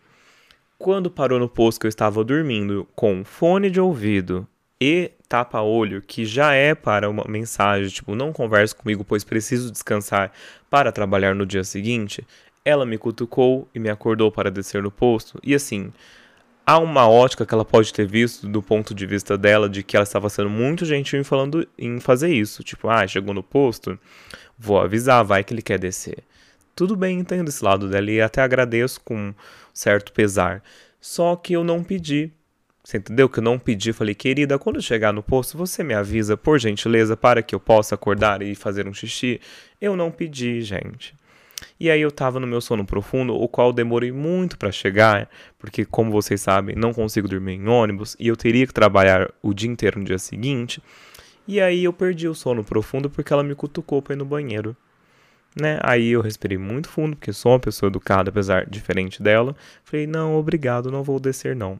Quando 0.77 1.09
parou 1.09 1.39
no 1.39 1.49
posto 1.49 1.79
que 1.79 1.87
eu 1.87 1.89
estava 1.89 2.23
dormindo 2.23 2.87
com 2.95 3.23
fone 3.25 3.69
de 3.69 3.79
ouvido 3.79 4.47
e 4.79 5.11
tapa-olho, 5.27 6.01
que 6.01 6.25
já 6.25 6.53
é 6.53 6.75
para 6.75 7.09
uma 7.09 7.25
mensagem 7.27 7.89
tipo 7.89 8.15
não 8.15 8.31
converse 8.31 8.75
comigo, 8.75 9.03
pois 9.03 9.23
preciso 9.23 9.71
descansar 9.71 10.31
para 10.69 10.91
trabalhar 10.91 11.33
no 11.33 11.45
dia 11.45 11.63
seguinte, 11.63 12.25
ela 12.67 12.85
me 12.85 12.97
cutucou 12.97 13.65
e 13.73 13.79
me 13.79 13.89
acordou 13.89 14.29
para 14.29 14.51
descer 14.51 14.83
no 14.83 14.91
posto, 14.91 15.39
e 15.41 15.55
assim, 15.55 15.89
há 16.65 16.77
uma 16.77 17.07
ótica 17.07 17.45
que 17.45 17.53
ela 17.53 17.63
pode 17.63 17.93
ter 17.93 18.05
visto 18.05 18.45
do 18.45 18.61
ponto 18.61 18.93
de 18.93 19.05
vista 19.05 19.37
dela 19.37 19.69
de 19.69 19.81
que 19.81 19.95
ela 19.95 20.03
estava 20.03 20.29
sendo 20.29 20.49
muito 20.49 20.83
gentil 20.83 21.17
em 21.17 21.23
falando 21.23 21.65
em 21.77 21.97
fazer 22.01 22.29
isso. 22.29 22.63
Tipo, 22.63 22.89
ah, 22.89 23.07
chegou 23.07 23.33
no 23.33 23.41
posto, 23.41 23.97
vou 24.59 24.81
avisar, 24.81 25.23
vai 25.23 25.45
que 25.45 25.53
ele 25.53 25.61
quer 25.61 25.79
descer. 25.79 26.25
Tudo 26.75 26.97
bem, 26.97 27.17
entendo 27.17 27.47
esse 27.47 27.63
lado 27.63 27.89
dela 27.89 28.11
e 28.11 28.19
até 28.19 28.41
agradeço 28.41 28.99
com 28.99 29.33
certo 29.73 30.11
pesar. 30.11 30.61
Só 30.99 31.37
que 31.37 31.53
eu 31.53 31.63
não 31.63 31.81
pedi. 31.81 32.33
Você 32.83 32.97
entendeu 32.97 33.29
que 33.29 33.39
eu 33.39 33.43
não 33.43 33.57
pedi? 33.57 33.93
Falei, 33.93 34.13
querida, 34.13 34.59
quando 34.59 34.81
chegar 34.81 35.13
no 35.13 35.23
posto, 35.23 35.57
você 35.57 35.85
me 35.85 35.93
avisa, 35.93 36.35
por 36.35 36.59
gentileza, 36.59 37.15
para 37.15 37.41
que 37.41 37.55
eu 37.55 37.61
possa 37.61 37.95
acordar 37.95 38.41
e 38.41 38.53
fazer 38.55 38.89
um 38.89 38.93
xixi. 38.93 39.39
Eu 39.79 39.95
não 39.95 40.11
pedi, 40.11 40.61
gente. 40.61 41.15
E 41.79 41.91
aí 41.91 42.01
eu 42.01 42.11
tava 42.11 42.39
no 42.39 42.47
meu 42.47 42.59
sono 42.59 42.85
profundo, 42.85 43.35
o 43.35 43.47
qual 43.47 43.71
demorei 43.71 44.11
muito 44.11 44.57
para 44.57 44.71
chegar, 44.71 45.29
porque 45.59 45.85
como 45.85 46.11
vocês 46.11 46.41
sabem, 46.41 46.75
não 46.75 46.91
consigo 46.91 47.27
dormir 47.27 47.53
em 47.53 47.67
ônibus 47.67 48.15
e 48.19 48.27
eu 48.27 48.35
teria 48.35 48.65
que 48.65 48.73
trabalhar 48.73 49.31
o 49.41 49.53
dia 49.53 49.69
inteiro 49.69 49.99
no 49.99 50.05
dia 50.05 50.17
seguinte. 50.17 50.81
E 51.47 51.61
aí 51.61 51.83
eu 51.83 51.93
perdi 51.93 52.27
o 52.27 52.33
sono 52.33 52.63
profundo 52.63 53.09
porque 53.09 53.31
ela 53.31 53.43
me 53.43 53.55
cutucou 53.55 54.01
pra 54.01 54.13
ir 54.13 54.17
no 54.17 54.25
banheiro. 54.25 54.75
Né? 55.59 55.79
Aí 55.81 56.09
eu 56.09 56.21
respirei 56.21 56.57
muito 56.57 56.89
fundo, 56.89 57.15
porque 57.15 57.33
sou 57.33 57.53
uma 57.53 57.59
pessoa 57.59 57.89
educada, 57.89 58.29
apesar 58.29 58.65
diferente 58.69 59.23
dela. 59.23 59.55
Falei, 59.83 60.05
não, 60.05 60.35
obrigado, 60.35 60.91
não 60.91 61.03
vou 61.03 61.19
descer 61.19 61.55
não. 61.55 61.79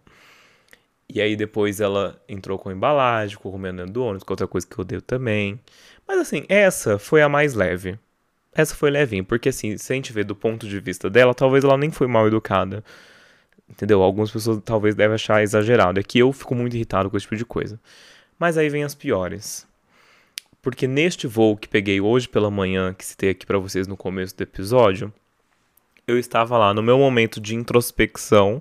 E 1.10 1.22
aí 1.22 1.36
depois 1.36 1.80
ela 1.80 2.22
entrou 2.28 2.58
com 2.58 2.72
embalagem, 2.72 3.38
comendo 3.38 3.78
dentro 3.78 3.94
do 3.94 4.04
ônibus, 4.04 4.24
é 4.28 4.32
outra 4.32 4.48
coisa 4.48 4.68
que 4.68 4.78
eu 4.78 4.82
odeio 4.82 5.02
também. 5.02 5.60
Mas 6.08 6.20
assim, 6.20 6.46
essa 6.50 6.98
foi 6.98 7.22
a 7.22 7.30
mais 7.30 7.54
leve. 7.54 7.98
Essa 8.58 8.74
foi 8.74 8.90
levinha, 8.90 9.24
porque 9.24 9.50
assim, 9.50 9.78
se 9.78 9.94
a 9.94 9.96
gente 9.96 10.12
ver 10.12 10.26
do 10.26 10.36
ponto 10.36 10.68
de 10.68 10.80
vista 10.80 11.12
dela, 11.12 11.32
talvez 11.32 11.64
ela 11.64 11.78
nem 11.78 11.92
foi 11.92 12.08
mal 12.08 12.26
educada. 12.26 12.84
Entendeu? 13.70 14.02
Algumas 14.02 14.32
pessoas 14.32 14.60
talvez 14.66 14.96
devem 14.96 15.14
achar 15.14 15.44
exagerado. 15.44 16.00
É 16.00 16.04
que 16.04 16.18
eu 16.18 16.34
fico 16.34 16.56
muito 16.56 16.76
irritado 16.76 17.08
com 17.08 17.16
esse 17.16 17.26
tipo 17.26 17.36
de 17.36 17.46
coisa. 17.46 17.80
Mas 18.40 18.58
aí 18.58 18.68
vem 18.68 18.84
as 18.84 18.96
piores. 18.96 19.68
Porque 20.60 20.88
neste 20.88 21.28
voo 21.28 21.56
que 21.56 21.68
peguei 21.68 22.02
hoje 22.02 22.28
pela 22.28 22.50
manhã, 22.50 22.96
que 22.96 23.06
citei 23.06 23.30
aqui 23.30 23.46
para 23.46 23.60
vocês 23.60 23.88
no 23.88 23.96
começo 23.96 24.36
do 24.36 24.42
episódio, 24.42 25.14
eu 26.08 26.18
estava 26.18 26.58
lá 26.58 26.74
no 26.74 26.82
meu 26.82 26.98
momento 26.98 27.40
de 27.40 27.54
introspecção, 27.54 28.60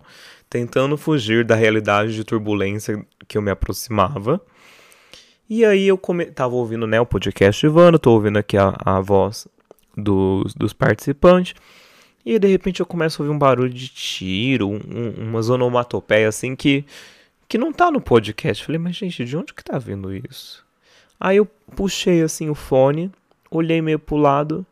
tentando 0.51 0.99
fugir 0.99 1.43
da 1.43 1.55
realidade 1.55 2.15
de 2.15 2.23
turbulência 2.23 3.03
que 3.27 3.39
eu 3.39 3.43
me 3.43 3.51
aproximava. 3.51 4.43
E 5.49 5.65
aí 5.65 5.89
eu 5.89 5.97
come... 5.97 6.27
tava 6.27 6.55
ouvindo 6.55 6.87
né, 6.87 7.01
o 7.01 7.07
podcast 7.07 7.65
Ivano, 7.65 7.99
tô 7.99 8.13
ouvindo 8.13 8.39
aqui 8.39 8.59
a, 8.59 8.77
a 8.85 9.01
voz 9.01 9.49
dos, 9.97 10.55
dos 10.55 10.73
participantes. 10.73 11.55
E 12.25 12.39
de 12.39 12.49
repente 12.49 12.81
eu 12.81 12.87
começo 12.87 13.23
a 13.23 13.25
ouvir 13.25 13.35
um 13.35 13.39
barulho 13.39 13.73
de 13.73 13.89
tiro, 13.89 14.69
um, 14.69 15.11
umas 15.17 15.49
onomatopeias 15.49 16.35
assim 16.35 16.57
que, 16.57 16.85
que 17.49 17.57
não 17.57 17.73
tá 17.73 17.91
no 17.91 18.01
podcast. 18.01 18.65
Falei, 18.65 18.81
mas 18.81 18.97
gente, 18.97 19.25
de 19.25 19.37
onde 19.37 19.55
que 19.55 19.63
tá 19.63 19.79
vindo 19.79 20.13
isso? 20.13 20.65
Aí 21.21 21.37
eu 21.37 21.47
puxei 21.47 22.23
assim 22.23 22.51
o 22.51 22.55
fone, 22.55 23.11
olhei 23.51 23.81
meio 23.81 23.99
pro 23.99 24.17
lado. 24.17 24.67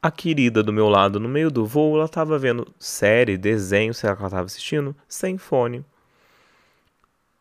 A 0.00 0.10
querida 0.10 0.62
do 0.62 0.72
meu 0.72 0.88
lado, 0.88 1.18
no 1.18 1.28
meio 1.28 1.50
do 1.50 1.66
voo, 1.66 1.96
ela 1.96 2.08
tava 2.08 2.38
vendo 2.38 2.66
série, 2.78 3.36
desenho, 3.36 3.92
sei 3.92 4.08
lá 4.08 4.14
que 4.14 4.22
ela 4.22 4.30
tava 4.30 4.44
assistindo, 4.44 4.94
sem 5.08 5.36
fone. 5.36 5.84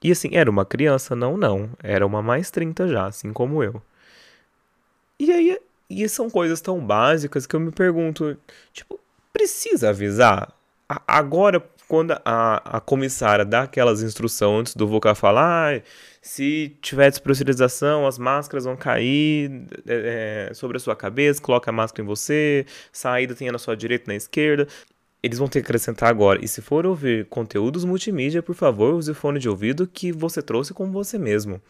E 0.03 0.11
assim, 0.11 0.29
era 0.33 0.49
uma 0.49 0.65
criança? 0.65 1.15
Não, 1.15 1.37
não. 1.37 1.69
Era 1.83 2.05
uma 2.05 2.21
mais 2.21 2.49
30 2.51 2.87
já, 2.87 3.07
assim 3.07 3.33
como 3.33 3.63
eu. 3.63 3.81
E 5.19 5.31
aí 5.31 5.59
e 5.89 6.07
são 6.09 6.29
coisas 6.29 6.61
tão 6.61 6.79
básicas 6.79 7.45
que 7.45 7.55
eu 7.55 7.59
me 7.59 7.71
pergunto, 7.71 8.37
tipo, 8.73 8.99
precisa 9.31 9.89
avisar? 9.89 10.53
A, 10.89 11.01
agora, 11.07 11.63
quando 11.87 12.11
a, 12.25 12.77
a 12.77 12.81
comissária 12.81 13.45
dá 13.45 13.63
aquelas 13.63 14.01
instruções 14.01 14.59
antes 14.59 14.75
do 14.75 14.87
Voca 14.87 15.15
falar, 15.15 15.77
ah, 15.77 15.81
se 16.21 16.77
tiver 16.81 17.09
despressurização, 17.09 18.05
as 18.05 18.17
máscaras 18.17 18.65
vão 18.65 18.75
cair 18.75 19.65
é, 19.87 20.51
sobre 20.53 20.77
a 20.77 20.79
sua 20.79 20.95
cabeça, 20.95 21.41
coloca 21.41 21.71
a 21.71 21.73
máscara 21.73 22.03
em 22.03 22.05
você, 22.05 22.65
saída 22.91 23.33
tem 23.35 23.49
na 23.51 23.57
sua 23.57 23.75
direita 23.75 24.05
na 24.07 24.15
esquerda. 24.15 24.67
Eles 25.23 25.39
vão 25.39 25.47
ter 25.47 25.61
que 25.61 25.65
acrescentar 25.65 26.09
agora. 26.09 26.43
E 26.43 26.47
se 26.47 26.61
for 26.61 26.85
ouvir 26.85 27.25
conteúdos 27.27 27.85
multimídia, 27.85 28.43
por 28.43 28.55
favor, 28.55 28.93
use 28.93 29.11
o 29.11 29.15
fone 29.15 29.39
de 29.39 29.49
ouvido 29.49 29.87
que 29.87 30.11
você 30.11 30.41
trouxe 30.41 30.73
com 30.73 30.91
você 30.91 31.17
mesmo. 31.17 31.61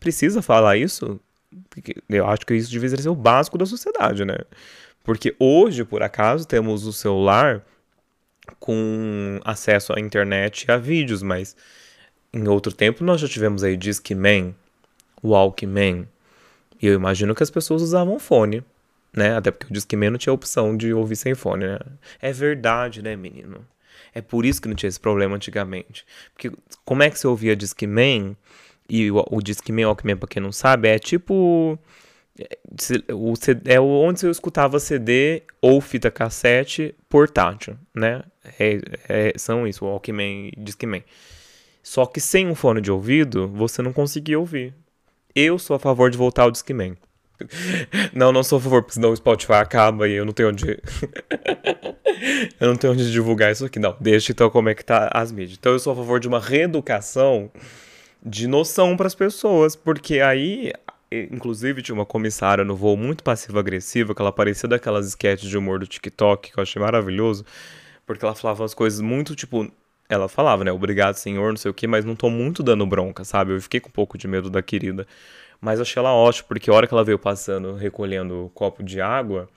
Precisa 0.00 0.42
falar 0.42 0.76
isso? 0.76 1.20
Eu 2.08 2.26
acho 2.26 2.46
que 2.46 2.54
isso 2.54 2.70
devia 2.70 2.88
ser 2.88 3.08
o 3.08 3.14
básico 3.14 3.58
da 3.58 3.66
sociedade, 3.66 4.24
né? 4.24 4.36
Porque 5.02 5.34
hoje, 5.38 5.84
por 5.84 6.02
acaso, 6.02 6.46
temos 6.46 6.86
o 6.86 6.92
celular 6.92 7.64
com 8.58 9.40
acesso 9.44 9.92
à 9.92 10.00
internet 10.00 10.64
e 10.64 10.70
a 10.70 10.76
vídeos, 10.76 11.22
mas 11.22 11.56
em 12.32 12.46
outro 12.48 12.72
tempo 12.72 13.04
nós 13.04 13.20
já 13.20 13.28
tivemos 13.28 13.62
aí 13.64 13.76
Discman, 13.76 14.54
Walkman, 15.22 16.08
e 16.80 16.86
eu 16.86 16.94
imagino 16.94 17.34
que 17.34 17.42
as 17.42 17.50
pessoas 17.50 17.82
usavam 17.82 18.18
fone, 18.18 18.62
né? 19.12 19.36
Até 19.36 19.50
porque 19.50 19.66
o 19.66 19.72
Discman 19.72 20.10
não 20.10 20.18
tinha 20.18 20.32
opção 20.32 20.76
de 20.76 20.92
ouvir 20.92 21.16
sem 21.16 21.34
fone, 21.34 21.66
né? 21.66 21.78
É 22.20 22.32
verdade, 22.32 23.02
né, 23.02 23.16
menino? 23.16 23.66
É 24.14 24.20
por 24.20 24.44
isso 24.44 24.60
que 24.60 24.68
não 24.68 24.74
tinha 24.74 24.88
esse 24.88 25.00
problema 25.00 25.36
antigamente. 25.36 26.04
Porque 26.32 26.52
como 26.84 27.02
é 27.02 27.10
que 27.10 27.18
você 27.18 27.26
ouvia 27.26 27.56
Discman 27.56 28.36
e 28.88 29.10
o, 29.10 29.24
o 29.30 29.42
Discman 29.42 29.86
Walkman, 29.86 30.16
pra 30.16 30.28
quem 30.28 30.42
não 30.42 30.52
sabe, 30.52 30.88
é 30.88 30.98
tipo. 30.98 31.78
É, 32.38 33.12
o, 33.12 33.34
é 33.64 33.80
onde 33.80 34.20
você 34.20 34.30
escutava 34.30 34.78
CD 34.78 35.42
ou 35.60 35.80
fita 35.80 36.08
cassete 36.08 36.94
portátil, 37.08 37.76
né? 37.92 38.22
É, 38.58 38.80
é, 39.08 39.32
são 39.36 39.66
isso, 39.66 39.84
Walkman 39.84 40.48
e 40.48 40.52
Discman. 40.56 41.02
Só 41.82 42.06
que 42.06 42.20
sem 42.20 42.46
um 42.46 42.54
fone 42.54 42.80
de 42.80 42.92
ouvido, 42.92 43.48
você 43.48 43.82
não 43.82 43.92
conseguia 43.92 44.38
ouvir. 44.38 44.72
Eu 45.34 45.58
sou 45.58 45.74
a 45.74 45.78
favor 45.78 46.10
de 46.10 46.16
voltar 46.16 46.44
ao 46.44 46.50
Discman. 46.50 46.96
Não, 48.12 48.32
não 48.32 48.42
sou 48.42 48.58
a 48.58 48.60
favor, 48.60 48.82
porque 48.82 48.94
senão 48.94 49.10
o 49.10 49.16
Spotify 49.16 49.52
acaba 49.52 50.08
e 50.08 50.14
eu 50.14 50.24
não 50.24 50.32
tenho 50.32 50.48
onde. 50.48 50.66
eu 52.58 52.66
não 52.66 52.74
tenho 52.74 52.92
onde 52.92 53.12
divulgar 53.12 53.52
isso 53.52 53.64
aqui. 53.64 53.78
Não, 53.78 53.96
deixa 54.00 54.32
então 54.32 54.50
como 54.50 54.68
é 54.68 54.74
que 54.74 54.84
tá 54.84 55.08
as 55.14 55.30
mídias. 55.30 55.56
Então 55.56 55.70
eu 55.70 55.78
sou 55.78 55.92
a 55.92 55.96
favor 55.96 56.18
de 56.18 56.26
uma 56.26 56.40
reeducação 56.40 57.48
de 58.24 58.46
noção 58.46 58.96
para 58.96 59.06
as 59.06 59.14
pessoas, 59.14 59.76
porque 59.76 60.20
aí, 60.20 60.72
inclusive, 61.10 61.82
tinha 61.82 61.94
uma 61.94 62.06
comissária 62.06 62.64
no 62.64 62.76
voo 62.76 62.96
muito 62.96 63.22
passiva-agressiva, 63.24 64.14
que 64.14 64.20
ela 64.20 64.32
parecia 64.32 64.68
daquelas 64.68 65.06
sketches 65.06 65.48
de 65.48 65.56
humor 65.56 65.78
do 65.78 65.86
TikTok, 65.86 66.52
que 66.52 66.58
eu 66.58 66.62
achei 66.62 66.80
maravilhoso, 66.80 67.44
porque 68.06 68.24
ela 68.24 68.34
falava 68.34 68.62
umas 68.62 68.74
coisas 68.74 69.00
muito, 69.00 69.34
tipo, 69.36 69.70
ela 70.08 70.28
falava, 70.28 70.64
né, 70.64 70.72
obrigado, 70.72 71.14
senhor, 71.16 71.50
não 71.50 71.56
sei 71.56 71.70
o 71.70 71.74
que, 71.74 71.86
mas 71.86 72.04
não 72.04 72.16
tô 72.16 72.30
muito 72.30 72.62
dando 72.62 72.86
bronca, 72.86 73.24
sabe? 73.24 73.52
Eu 73.52 73.60
fiquei 73.60 73.80
com 73.80 73.88
um 73.88 73.92
pouco 73.92 74.16
de 74.16 74.26
medo 74.26 74.48
da 74.48 74.62
querida. 74.62 75.06
Mas 75.60 75.80
achei 75.80 76.00
ela 76.00 76.12
ótima, 76.12 76.46
porque 76.48 76.70
a 76.70 76.74
hora 76.74 76.86
que 76.86 76.94
ela 76.94 77.04
veio 77.04 77.18
passando, 77.18 77.74
recolhendo 77.74 78.46
o 78.46 78.50
copo 78.50 78.82
de 78.82 79.00
água, 79.00 79.48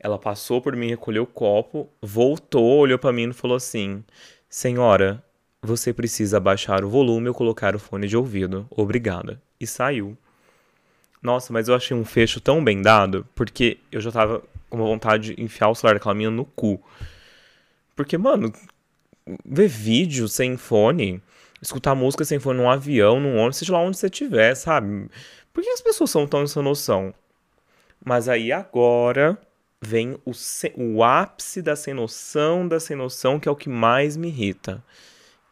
ela 0.00 0.18
passou 0.18 0.60
por 0.60 0.74
mim, 0.74 0.88
recolheu 0.88 1.22
o 1.24 1.26
copo, 1.26 1.88
voltou, 2.02 2.78
olhou 2.78 2.98
para 2.98 3.12
mim 3.12 3.30
e 3.30 3.32
falou 3.32 3.56
assim: 3.56 4.02
Senhora, 4.48 5.22
você 5.64 5.92
precisa 5.92 6.38
baixar 6.38 6.84
o 6.84 6.90
volume 6.90 7.28
ou 7.28 7.34
colocar 7.34 7.74
o 7.74 7.78
fone 7.78 8.06
de 8.06 8.16
ouvido. 8.16 8.66
Obrigada. 8.70 9.40
E 9.58 9.66
saiu. 9.66 10.16
Nossa, 11.22 11.52
mas 11.54 11.68
eu 11.68 11.74
achei 11.74 11.96
um 11.96 12.04
fecho 12.04 12.38
tão 12.38 12.62
bem 12.62 12.82
dado, 12.82 13.26
porque 13.34 13.78
eu 13.90 13.98
já 14.00 14.12
tava 14.12 14.42
com 14.68 14.76
vontade 14.76 15.34
de 15.34 15.42
enfiar 15.42 15.70
o 15.70 15.74
celular 15.74 15.94
daquela 15.94 16.14
minha 16.14 16.30
no 16.30 16.44
cu. 16.44 16.78
Porque, 17.96 18.18
mano, 18.18 18.52
ver 19.42 19.68
vídeo 19.68 20.28
sem 20.28 20.58
fone, 20.58 21.22
escutar 21.62 21.94
música 21.94 22.26
sem 22.26 22.38
fone 22.38 22.58
num 22.58 22.68
avião, 22.68 23.18
num 23.18 23.36
ônibus, 23.36 23.56
seja 23.56 23.72
lá 23.72 23.80
onde 23.80 23.96
você 23.96 24.08
estiver, 24.08 24.54
sabe? 24.54 25.08
Por 25.50 25.62
que 25.62 25.70
as 25.70 25.80
pessoas 25.80 26.10
são 26.10 26.26
tão 26.26 26.46
sem 26.46 26.62
noção? 26.62 27.14
Mas 28.04 28.28
aí 28.28 28.52
agora 28.52 29.38
vem 29.80 30.18
o, 30.26 30.32
o 30.76 31.02
ápice 31.02 31.62
da 31.62 31.74
sem 31.74 31.94
noção 31.94 32.68
da 32.68 32.78
sem 32.78 32.96
noção, 32.96 33.40
que 33.40 33.48
é 33.48 33.52
o 33.52 33.56
que 33.56 33.70
mais 33.70 34.14
me 34.14 34.28
irrita 34.28 34.84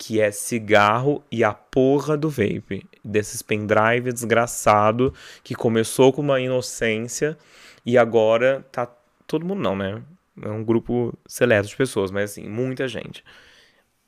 que 0.04 0.20
é 0.20 0.32
cigarro 0.32 1.22
e 1.30 1.44
a 1.44 1.54
porra 1.54 2.16
do 2.16 2.28
vape. 2.28 2.84
Desses 3.04 3.40
pendrive 3.40 4.12
desgraçado 4.12 5.14
que 5.44 5.54
começou 5.54 6.12
com 6.12 6.20
uma 6.20 6.40
inocência 6.40 7.38
e 7.86 7.96
agora 7.96 8.66
tá. 8.72 8.88
Todo 9.28 9.46
mundo 9.46 9.62
não, 9.62 9.76
né? 9.76 10.02
É 10.42 10.48
um 10.48 10.64
grupo 10.64 11.16
seleto 11.24 11.68
de 11.68 11.76
pessoas, 11.76 12.10
mas 12.10 12.32
assim, 12.32 12.48
muita 12.48 12.88
gente. 12.88 13.22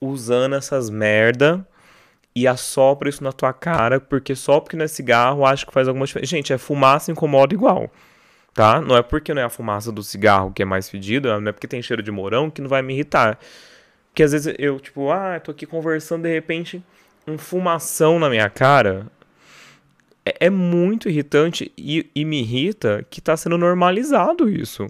Usando 0.01 0.57
essas 0.57 0.91
merda 0.91 1.65
e 2.35 2.49
assopra 2.49 3.09
isso 3.09 3.23
na 3.23 3.31
tua 3.31 3.53
cara, 3.53 4.01
porque 4.01 4.35
só 4.35 4.59
porque 4.59 4.77
não 4.77 4.87
é 4.87 4.89
cigarro 4.89 5.47
acho 5.47 5.65
que 5.65 5.73
faz 5.73 5.87
alguma 5.87 6.07
diferença. 6.07 6.29
Gente, 6.29 6.53
é 6.53 6.59
fumaça 6.59 7.13
incomoda 7.13 7.55
igual. 7.55 7.89
Tá? 8.53 8.81
Não 8.81 8.97
é 8.97 9.03
porque 9.03 9.33
não 9.33 9.43
é 9.43 9.45
a 9.45 9.51
fumaça 9.51 9.93
do 9.93 10.03
cigarro 10.03 10.51
que 10.53 10.63
é 10.63 10.65
mais 10.65 10.91
fedida, 10.91 11.39
não 11.39 11.51
é 11.51 11.53
porque 11.53 11.69
tem 11.69 11.81
cheiro 11.81 12.03
de 12.03 12.11
morão 12.11 12.51
que 12.51 12.61
não 12.61 12.69
vai 12.69 12.83
me 12.83 12.95
irritar. 12.95 13.39
Que 14.15 14.23
às 14.23 14.33
vezes 14.33 14.55
eu, 14.59 14.79
tipo, 14.79 15.11
ah, 15.11 15.41
tô 15.41 15.51
aqui 15.51 15.67
conversando, 15.67 16.23
de 16.23 16.33
repente, 16.33 16.83
um 17.27 17.37
fumação 17.37 18.19
na 18.19 18.31
minha 18.31 18.49
cara. 18.49 19.11
É, 20.25 20.47
é 20.47 20.51
muito 20.51 21.09
irritante 21.09 21.73
e, 21.77 22.09
e, 22.15 22.25
me 22.25 22.41
irrita 22.41 23.05
que 23.11 23.21
tá 23.21 23.37
sendo 23.37 23.59
normalizado 23.59 24.49
isso. 24.49 24.87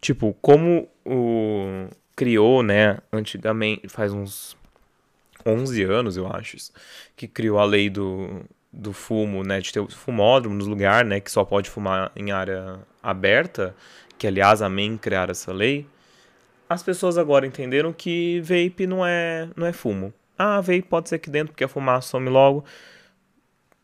Tipo, 0.00 0.36
como 0.40 0.88
o 1.04 1.88
criou, 2.16 2.62
né, 2.62 2.98
antigamente, 3.12 3.88
faz 3.88 4.12
uns 4.12 4.56
11 5.46 5.82
anos, 5.84 6.16
eu 6.16 6.26
acho, 6.26 6.56
que 7.16 7.26
criou 7.26 7.58
a 7.58 7.64
lei 7.64 7.88
do, 7.88 8.42
do 8.72 8.92
fumo, 8.92 9.42
né, 9.42 9.60
de 9.60 9.72
ter 9.72 9.86
fumódromo 9.88 10.56
nos 10.56 10.66
lugares, 10.66 11.08
né, 11.08 11.20
que 11.20 11.30
só 11.30 11.44
pode 11.44 11.70
fumar 11.70 12.12
em 12.14 12.30
área 12.30 12.78
aberta, 13.02 13.74
que 14.18 14.26
aliás 14.26 14.60
amém 14.60 14.98
criar 14.98 15.30
essa 15.30 15.52
lei 15.52 15.86
as 16.70 16.84
pessoas 16.84 17.18
agora 17.18 17.44
entenderam 17.44 17.92
que 17.92 18.40
vape 18.42 18.86
não 18.86 19.04
é, 19.04 19.48
não 19.56 19.66
é 19.66 19.72
fumo. 19.72 20.14
Ah, 20.38 20.60
vape 20.60 20.82
pode 20.82 21.08
ser 21.08 21.16
aqui 21.16 21.28
dentro 21.28 21.52
porque 21.52 21.64
a 21.64 21.68
fumaça 21.68 22.10
some 22.10 22.30
logo. 22.30 22.64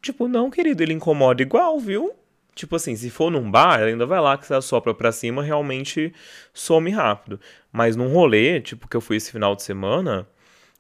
Tipo, 0.01 0.29
não, 0.29 0.49
querido, 0.49 0.85
ele 0.85 0.93
incomoda 0.93 1.43
igual, 1.43 1.81
viu? 1.81 2.13
Tipo 2.55 2.77
assim, 2.77 2.95
se 2.95 3.11
for 3.11 3.29
num 3.29 3.51
bar, 3.51 3.81
ainda 3.81 4.07
vai 4.07 4.21
lá 4.21 4.39
que 4.39 4.47
você 4.47 4.55
assopra 4.55 4.95
pra 4.95 5.11
cima, 5.11 5.43
realmente 5.43 6.15
some 6.55 6.89
rápido. 6.93 7.41
Mas 7.73 7.97
num 7.97 8.13
rolê, 8.13 8.61
tipo, 8.61 8.87
que 8.87 8.97
eu 8.97 9.01
fui 9.01 9.17
esse 9.17 9.33
final 9.33 9.57
de 9.57 9.65
semana, 9.65 10.25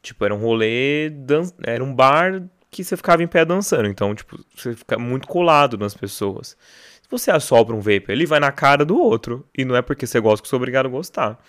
tipo, 0.00 0.24
era 0.24 0.32
um 0.32 0.38
rolê, 0.38 1.10
dan... 1.10 1.42
era 1.64 1.82
um 1.82 1.92
bar 1.92 2.44
que 2.70 2.84
você 2.84 2.96
ficava 2.96 3.24
em 3.24 3.26
pé 3.26 3.44
dançando. 3.44 3.88
Então, 3.88 4.14
tipo, 4.14 4.38
você 4.54 4.74
fica 4.74 4.96
muito 4.96 5.26
colado 5.26 5.76
nas 5.76 5.92
pessoas. 5.92 6.56
Se 7.02 7.10
você 7.10 7.32
assopra 7.32 7.74
um 7.74 7.80
vape, 7.80 8.12
ele 8.12 8.26
vai 8.26 8.38
na 8.38 8.52
cara 8.52 8.84
do 8.84 8.96
outro. 8.96 9.44
E 9.58 9.64
não 9.64 9.74
é 9.74 9.82
porque 9.82 10.06
você 10.06 10.20
gosta 10.20 10.40
que 10.40 10.48
você 10.48 10.54
é 10.54 10.58
obrigado 10.58 10.86
a 10.86 10.88
gostar. 10.88 11.42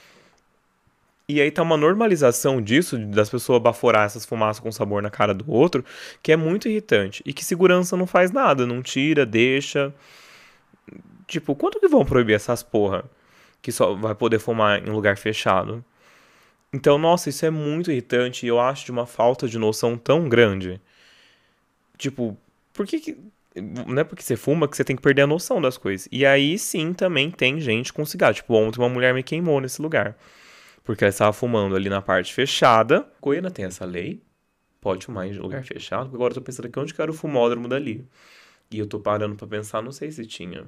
E 1.30 1.42
aí 1.42 1.52
tá 1.52 1.62
uma 1.62 1.76
normalização 1.76 2.62
disso, 2.62 2.98
das 2.98 3.30
pessoas 3.30 3.62
baforar 3.62 4.06
essas 4.06 4.26
fumaças 4.26 4.62
com 4.62 4.72
sabor 4.72 5.02
na 5.02 5.10
cara 5.10 5.34
do 5.34 5.52
outro, 5.52 5.84
que 6.24 6.32
é 6.32 6.38
muito 6.38 6.70
irritante. 6.70 7.22
E 7.26 7.34
que 7.34 7.44
segurança 7.44 7.98
não 7.98 8.08
faz 8.08 8.32
nada, 8.32 8.66
não 8.66 8.82
tira, 8.82 9.26
deixa. 9.26 9.94
Tipo, 11.28 11.54
quanto 11.54 11.82
que 11.82 11.88
vão 11.90 12.06
proibir 12.06 12.36
essas 12.36 12.64
porra? 12.64 13.04
Que 13.62 13.74
só 13.74 13.94
vai 13.94 14.16
poder 14.16 14.40
fumar 14.40 14.82
em 14.82 14.90
lugar 14.90 15.18
fechado? 15.18 15.84
Então, 16.72 16.98
nossa, 16.98 17.30
isso 17.30 17.46
é 17.46 17.50
muito 17.50 17.92
irritante 17.92 18.46
e 18.46 18.50
eu 18.50 18.60
acho 18.60 18.86
de 18.86 18.92
uma 18.92 19.06
falta 19.06 19.50
de 19.50 19.60
noção 19.60 19.98
tão 19.98 20.30
grande. 20.30 20.80
Tipo, 21.98 22.38
por 22.74 22.86
que, 22.88 23.00
que 23.02 23.18
não 23.56 24.00
é 24.00 24.04
porque 24.06 24.24
você 24.24 24.38
fuma 24.38 24.68
que 24.68 24.78
você 24.78 24.84
tem 24.84 24.96
que 24.96 25.02
perder 25.02 25.24
a 25.24 25.28
noção 25.28 25.60
das 25.62 25.78
coisas. 25.78 26.08
E 26.12 26.26
aí 26.26 26.58
sim 26.58 26.94
também 26.94 27.32
tem 27.32 27.60
gente 27.60 27.92
com 27.92 28.06
cigarro. 28.06 28.36
Tipo, 28.36 28.54
ontem 28.54 28.80
uma 28.80 28.90
mulher 28.90 29.14
me 29.14 29.24
queimou 29.24 29.60
nesse 29.60 29.82
lugar. 29.82 30.16
Porque 30.88 31.04
ela 31.04 31.10
estava 31.10 31.34
fumando 31.34 31.76
ali 31.76 31.90
na 31.90 32.02
parte 32.02 32.34
fechada. 32.34 33.06
Goiânia 33.22 33.52
tem 33.52 33.66
essa 33.66 33.84
lei. 33.84 34.24
Pode 34.80 35.06
fumar 35.06 35.28
em 35.28 35.34
lugar 35.34 35.62
fechado. 35.66 36.10
Agora 36.16 36.32
eu 36.32 36.36
tô 36.36 36.42
pensando 36.42 36.68
aqui 36.68 36.80
onde 36.80 36.94
que 36.94 37.02
era 37.02 37.12
o 37.12 37.14
fumódromo 37.14 37.68
dali. 37.68 38.08
E 38.72 38.80
eu 38.80 38.88
tô 38.88 38.98
parando 38.98 39.36
para 39.36 39.46
pensar, 39.46 39.82
não 39.82 39.92
sei 39.92 40.10
se 40.12 40.26
tinha. 40.26 40.66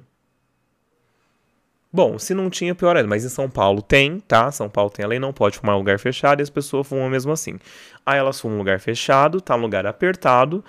Bom, 1.90 2.18
se 2.18 2.34
não 2.34 2.50
tinha, 2.50 2.74
pior 2.74 2.98
ainda. 2.98 3.08
Mas 3.08 3.24
em 3.24 3.30
São 3.30 3.48
Paulo 3.48 3.80
tem, 3.80 4.20
tá? 4.20 4.52
São 4.52 4.68
Paulo 4.68 4.90
tem 4.90 5.06
a 5.06 5.08
lei, 5.08 5.18
não 5.18 5.32
pode 5.32 5.58
fumar 5.58 5.74
em 5.74 5.78
lugar 5.78 5.98
fechado 5.98 6.40
e 6.40 6.42
as 6.42 6.50
pessoas 6.50 6.86
fumam 6.86 7.08
mesmo 7.08 7.32
assim. 7.32 7.58
Aí 8.04 8.18
elas 8.18 8.38
fumam 8.38 8.56
em 8.56 8.58
lugar 8.58 8.78
fechado, 8.78 9.40
tá 9.40 9.56
num 9.56 9.62
lugar 9.62 9.86
apertado. 9.86 10.62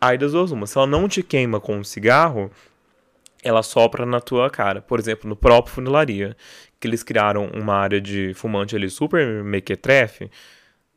Aí 0.00 0.18
das 0.18 0.32
duas 0.32 0.50
uma. 0.50 0.66
Se 0.66 0.76
ela 0.76 0.86
não 0.86 1.08
te 1.08 1.22
queima 1.22 1.60
com 1.60 1.76
um 1.76 1.84
cigarro, 1.84 2.50
ela 3.46 3.62
sopra 3.62 4.04
na 4.04 4.20
tua 4.20 4.50
cara. 4.50 4.82
Por 4.82 4.98
exemplo, 4.98 5.28
no 5.28 5.36
próprio 5.36 5.74
funilaria, 5.74 6.36
que 6.80 6.88
eles 6.88 7.02
criaram 7.02 7.46
uma 7.54 7.74
área 7.74 8.00
de 8.00 8.34
fumante 8.34 8.74
ali 8.74 8.90
super 8.90 9.44
mequetrefe. 9.44 10.30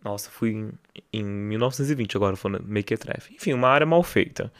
Nossa, 0.04 0.30
fui 0.32 0.52
em, 0.52 0.72
em 1.14 1.24
1920 1.24 2.18
agora 2.18 2.36
falando 2.36 2.64
mequetrefe. 2.66 3.36
Enfim, 3.36 3.54
uma 3.54 3.70
área 3.70 3.86
mal 3.86 4.02
feita. 4.04 4.52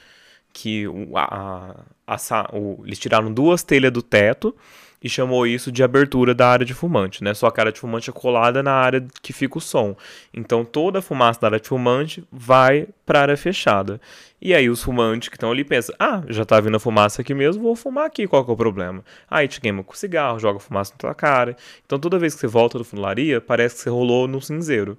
Que 0.54 0.86
a, 1.16 1.86
a, 2.08 2.16
a, 2.16 2.50
o, 2.56 2.84
eles 2.86 3.00
tiraram 3.00 3.34
duas 3.34 3.64
telhas 3.64 3.92
do 3.92 4.02
teto 4.02 4.56
e 5.02 5.10
chamou 5.10 5.48
isso 5.48 5.72
de 5.72 5.82
abertura 5.82 6.34
da 6.34 6.48
área 6.48 6.66
de 6.66 6.74
fumante, 6.74 7.24
né? 7.24 7.34
Só 7.34 7.50
que 7.50 7.60
a 7.60 7.64
área 7.64 7.72
de 7.72 7.80
fumante 7.80 8.10
é 8.10 8.14
colada 8.14 8.62
na 8.62 8.74
área 8.74 9.06
que 9.22 9.32
fica 9.32 9.58
o 9.58 9.62
som. 9.62 9.96
Então 10.34 10.66
toda 10.66 11.00
a 11.00 11.02
fumaça 11.02 11.40
da 11.40 11.48
área 11.48 11.60
de 11.60 11.68
fumante 11.68 12.24
vai 12.32 12.88
para 13.06 13.20
a 13.20 13.22
área 13.24 13.38
fechada. 13.38 14.00
E 14.42 14.54
aí 14.54 14.70
os 14.70 14.84
fumantes 14.84 15.30
que 15.30 15.36
estão 15.36 15.52
ali 15.52 15.64
pensam: 15.64 15.96
"Ah, 16.00 16.22
já 16.28 16.46
tá 16.46 16.60
vindo 16.60 16.76
a 16.76 16.80
fumaça 16.80 17.22
aqui 17.22 17.34
mesmo, 17.34 17.64
vou 17.64 17.76
fumar 17.76 18.06
aqui, 18.06 18.28
qual 18.28 18.44
que 18.44 18.52
é 18.52 18.54
o 18.54 18.58
problema?". 18.58 19.04
Aí 19.30 19.48
te 19.48 19.62
queima 19.62 19.84
com 19.84 19.94
cigarro, 19.94 20.40
joga 20.40 20.60
fumaça 20.60 20.92
na 20.94 20.98
tua 20.98 21.16
cara. 21.16 21.56
Então 21.86 22.00
toda 22.00 22.20
vez 22.20 22.34
que 22.34 22.42
você 22.42 22.48
volta 22.48 22.78
do 22.78 22.84
funilaria, 22.84 23.42
parece 23.42 23.76
que 23.76 23.82
você 23.82 23.90
rolou 23.90 24.28
no 24.28 24.42
cinzeiro. 24.42 24.98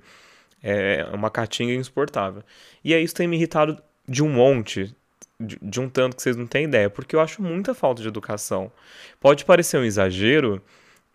É 0.62 1.06
uma 1.12 1.30
catinga 1.30 1.72
insuportável. 1.72 2.42
E 2.84 2.94
aí 2.94 3.02
isso 3.02 3.14
tem 3.14 3.26
me 3.26 3.36
irritado 3.36 3.78
de 4.08 4.22
um 4.22 4.28
monte 4.28 4.94
de, 5.40 5.58
de 5.62 5.80
um 5.80 5.88
tanto 5.88 6.16
que 6.16 6.22
vocês 6.22 6.36
não 6.36 6.46
têm 6.46 6.64
ideia, 6.64 6.90
porque 6.90 7.16
eu 7.16 7.20
acho 7.20 7.42
muita 7.42 7.74
falta 7.74 8.02
de 8.02 8.08
educação. 8.08 8.70
Pode 9.18 9.44
parecer 9.44 9.78
um 9.78 9.84
exagero, 9.84 10.62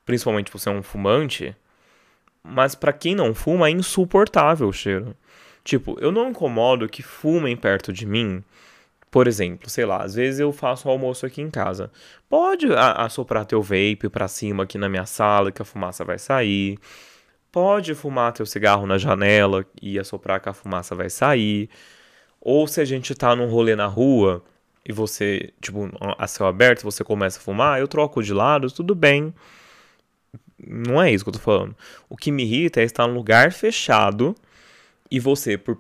principalmente 0.06 0.52
por 0.52 0.60
ser 0.60 0.72
um 0.72 0.82
fumante, 0.82 1.56
mas 2.44 2.76
para 2.76 2.92
quem 2.92 3.16
não 3.16 3.34
fuma 3.34 3.68
é 3.68 3.72
insuportável 3.72 4.68
o 4.68 4.74
cheiro. 4.74 5.16
Tipo, 5.64 5.98
eu 6.00 6.12
não 6.12 6.30
incomodo 6.30 6.88
que 6.88 7.02
fumem 7.02 7.56
perto 7.56 7.92
de 7.94 8.06
mim. 8.06 8.44
Por 9.10 9.28
exemplo, 9.28 9.70
sei 9.70 9.86
lá, 9.86 10.04
às 10.04 10.16
vezes 10.16 10.40
eu 10.40 10.52
faço 10.52 10.88
o 10.88 10.92
almoço 10.92 11.26
aqui 11.26 11.42
em 11.42 11.50
casa. 11.50 11.92
Pode 12.30 12.68
assoprar 12.74 13.46
teu 13.46 13.62
vape 13.62 14.10
pra 14.12 14.28
cima 14.28 14.64
aqui 14.64 14.78
na 14.78 14.90
minha 14.90 15.06
sala, 15.06 15.52
que 15.52 15.62
a 15.62 15.66
fumaça 15.66 16.04
vai 16.04 16.20
sair. 16.20 16.78
Pode 17.52 17.96
fumar 17.96 18.34
teu 18.34 18.46
cigarro 18.46 18.86
na 18.86 18.98
janela 18.98 19.66
e 19.82 19.98
assoprar 19.98 20.42
que 20.42 20.50
a 20.50 20.54
fumaça 20.54 20.94
vai 20.94 21.10
sair. 21.10 21.70
Ou 22.46 22.68
se 22.68 22.80
a 22.80 22.86
gente 22.86 23.16
tá 23.16 23.36
num 23.36 23.50
rolê 23.50 23.76
na 23.76 23.88
rua 23.88 24.44
e 24.88 24.94
você, 24.94 25.52
tipo, 25.60 25.90
a 26.16 26.28
céu 26.28 26.46
aberto, 26.46 26.84
você 26.84 27.04
começa 27.04 27.40
a 27.40 27.42
fumar, 27.42 27.80
eu 27.80 27.88
troco 27.88 28.22
de 28.22 28.32
lado, 28.32 28.70
tudo 28.70 28.94
bem. 28.94 29.34
Não 30.60 31.02
é 31.02 31.12
isso 31.12 31.24
que 31.24 31.30
eu 31.30 31.34
tô 31.34 31.40
falando. 31.40 31.76
O 32.08 32.16
que 32.16 32.32
me 32.32 32.44
irrita 32.44 32.82
é 32.82 32.84
estar 32.84 33.08
num 33.08 33.16
lugar 33.16 33.52
fechado 33.52 34.36
e 35.10 35.20
você, 35.20 35.58
por 35.58 35.80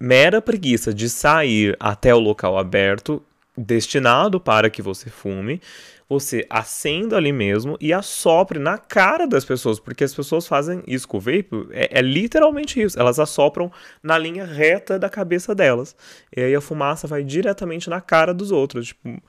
mera 0.00 0.42
preguiça 0.42 0.92
de 0.92 1.08
sair 1.08 1.76
até 1.78 2.12
o 2.12 2.18
local 2.18 2.58
aberto, 2.58 3.22
destinado 3.56 4.38
para 4.38 4.68
que 4.68 4.82
você 4.82 5.08
fume, 5.08 5.60
você 6.08 6.46
acenda 6.48 7.16
ali 7.16 7.32
mesmo 7.32 7.76
e 7.80 7.92
assopre 7.92 8.58
na 8.58 8.78
cara 8.78 9.26
das 9.26 9.44
pessoas, 9.44 9.80
porque 9.80 10.04
as 10.04 10.14
pessoas 10.14 10.46
fazem 10.46 10.82
isso 10.86 11.08
com 11.08 11.16
o 11.16 11.20
vape, 11.20 11.68
é, 11.70 11.98
é, 11.98 12.02
literalmente 12.02 12.80
isso, 12.80 12.98
elas 12.98 13.18
assopram 13.18 13.72
na 14.02 14.16
linha 14.16 14.44
reta 14.44 14.98
da 14.98 15.08
cabeça 15.08 15.54
delas, 15.54 15.96
e 16.34 16.40
aí 16.40 16.54
a 16.54 16.60
fumaça 16.60 17.08
vai 17.08 17.24
diretamente 17.24 17.90
na 17.90 18.00
cara 18.00 18.32
dos 18.32 18.52
outros, 18.52 18.88
tipo, 18.88 19.20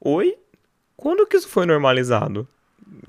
oi? 0.00 0.36
Quando 0.96 1.26
que 1.26 1.36
isso 1.36 1.48
foi 1.48 1.66
normalizado? 1.66 2.46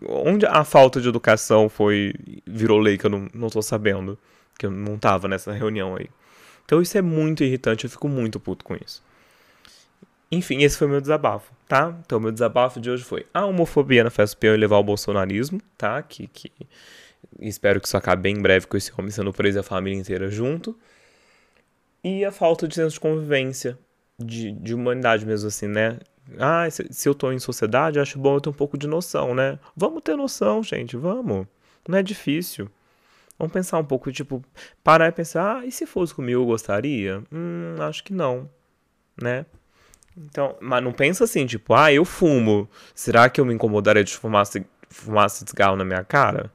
Onde 0.07 0.45
a 0.45 0.63
falta 0.63 0.99
de 0.99 1.07
educação 1.07 1.69
foi, 1.69 2.13
virou 2.45 2.79
lei 2.79 2.97
que 2.97 3.05
eu 3.05 3.09
não, 3.09 3.27
não 3.33 3.49
tô 3.49 3.61
sabendo, 3.61 4.17
que 4.57 4.65
eu 4.65 4.71
não 4.71 4.97
tava 4.97 5.27
nessa 5.27 5.51
reunião 5.51 5.95
aí. 5.95 6.09
Então 6.65 6.81
isso 6.81 6.97
é 6.97 7.01
muito 7.01 7.43
irritante, 7.43 7.85
eu 7.85 7.89
fico 7.89 8.07
muito 8.07 8.39
puto 8.39 8.65
com 8.65 8.75
isso. 8.75 9.03
Enfim, 10.33 10.63
esse 10.63 10.77
foi 10.77 10.87
meu 10.87 10.99
desabafo, 10.99 11.53
tá? 11.67 11.95
Então, 12.03 12.19
meu 12.19 12.31
desabafo 12.31 12.79
de 12.79 12.89
hoje 12.89 13.03
foi 13.03 13.25
a 13.33 13.45
homofobia 13.45 14.03
na 14.03 14.09
festa 14.09 14.35
peão 14.35 14.55
e 14.55 14.57
levar 14.57 14.77
o 14.77 14.83
bolsonarismo, 14.83 15.61
tá? 15.77 16.01
Que, 16.01 16.27
que 16.27 16.51
espero 17.39 17.79
que 17.79 17.87
isso 17.87 17.95
acabe 17.95 18.23
bem 18.23 18.35
em 18.37 18.41
breve 18.41 18.65
com 18.65 18.75
esse 18.75 18.91
homem 18.97 19.11
sendo 19.11 19.31
preso 19.31 19.59
e 19.59 19.61
a 19.61 19.63
família 19.63 19.97
inteira 19.97 20.29
junto. 20.29 20.75
E 22.03 22.25
a 22.25 22.31
falta 22.31 22.67
de 22.67 22.73
senso 22.73 22.95
de 22.95 22.99
convivência, 22.99 23.77
de, 24.17 24.51
de 24.51 24.73
humanidade 24.73 25.23
mesmo 25.25 25.47
assim, 25.47 25.67
né? 25.67 25.99
Ah, 26.39 26.67
se, 26.69 26.87
se 26.91 27.07
eu 27.07 27.13
tô 27.13 27.31
em 27.31 27.37
sociedade, 27.37 27.99
acho 27.99 28.17
bom 28.17 28.35
eu 28.35 28.41
ter 28.41 28.49
um 28.49 28.53
pouco 28.53 28.75
de 28.75 28.87
noção, 28.87 29.35
né? 29.35 29.59
Vamos 29.75 30.01
ter 30.01 30.15
noção, 30.15 30.63
gente, 30.63 30.97
vamos. 30.97 31.45
Não 31.87 31.97
é 31.97 32.01
difícil. 32.01 32.69
Vamos 33.37 33.53
pensar 33.53 33.77
um 33.77 33.85
pouco, 33.85 34.11
tipo, 34.11 34.43
parar 34.83 35.09
e 35.09 35.11
pensar, 35.11 35.59
ah, 35.59 35.65
e 35.65 35.71
se 35.71 35.85
fosse 35.85 36.13
comigo 36.13 36.41
eu 36.41 36.45
gostaria? 36.45 37.23
Hum, 37.31 37.75
acho 37.81 38.03
que 38.03 38.13
não, 38.13 38.49
né? 39.21 39.45
Então, 40.17 40.55
mas 40.61 40.83
não 40.83 40.91
pensa 40.93 41.23
assim, 41.23 41.45
tipo, 41.45 41.73
ah, 41.73 41.91
eu 41.91 42.05
fumo. 42.05 42.69
Será 42.93 43.29
que 43.29 43.41
eu 43.41 43.45
me 43.45 43.53
incomodaria 43.53 44.03
de 44.03 44.15
fumar, 44.15 44.45
fumar 44.89 45.29
cigarro 45.29 45.75
na 45.75 45.83
minha 45.83 46.03
cara? 46.03 46.51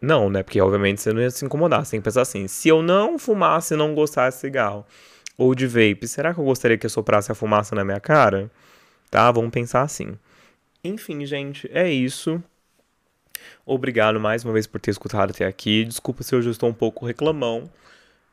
Não, 0.00 0.28
né? 0.28 0.42
Porque 0.42 0.60
obviamente 0.60 1.00
você 1.00 1.12
não 1.12 1.22
ia 1.22 1.30
se 1.30 1.44
incomodar. 1.44 1.84
Você 1.84 1.92
tem 1.92 2.00
que 2.00 2.04
pensar 2.04 2.22
assim: 2.22 2.48
se 2.48 2.68
eu 2.68 2.82
não 2.82 3.18
fumasse 3.18 3.74
e 3.74 3.76
não 3.76 3.94
gostasse 3.94 4.38
de 4.38 4.40
cigarro 4.42 4.84
ou 5.38 5.54
de 5.54 5.66
vape, 5.66 6.06
será 6.08 6.34
que 6.34 6.40
eu 6.40 6.44
gostaria 6.44 6.76
que 6.76 6.88
soprasse 6.88 7.30
a 7.32 7.34
fumaça 7.34 7.74
na 7.74 7.84
minha 7.84 8.00
cara? 8.00 8.50
Tá? 9.10 9.30
Vamos 9.30 9.50
pensar 9.50 9.82
assim. 9.82 10.18
Enfim, 10.84 11.24
gente, 11.24 11.70
é 11.72 11.88
isso. 11.88 12.42
Obrigado 13.64 14.18
mais 14.18 14.44
uma 14.44 14.52
vez 14.52 14.66
por 14.66 14.80
ter 14.80 14.90
escutado 14.90 15.30
até 15.30 15.46
aqui. 15.46 15.84
Desculpa 15.84 16.22
se 16.22 16.34
eu 16.34 16.40
estou 16.40 16.68
um 16.68 16.74
pouco 16.74 17.06
reclamão, 17.06 17.70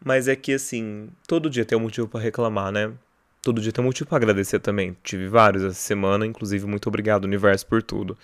mas 0.03 0.27
é 0.27 0.35
que 0.35 0.53
assim, 0.53 1.09
todo 1.27 1.49
dia 1.49 1.65
tem 1.65 1.77
um 1.77 1.81
motivo 1.81 2.07
para 2.07 2.19
reclamar, 2.19 2.71
né? 2.71 2.91
Todo 3.41 3.61
dia 3.61 3.71
tem 3.71 3.83
um 3.83 3.87
motivo 3.87 4.09
para 4.09 4.17
agradecer 4.17 4.59
também. 4.59 4.95
Tive 5.03 5.27
vários 5.27 5.63
essa 5.63 5.75
semana, 5.75 6.25
inclusive 6.25 6.65
muito 6.65 6.87
obrigado, 6.87 7.25
universo, 7.25 7.65
por 7.65 7.81
tudo. 7.81 8.17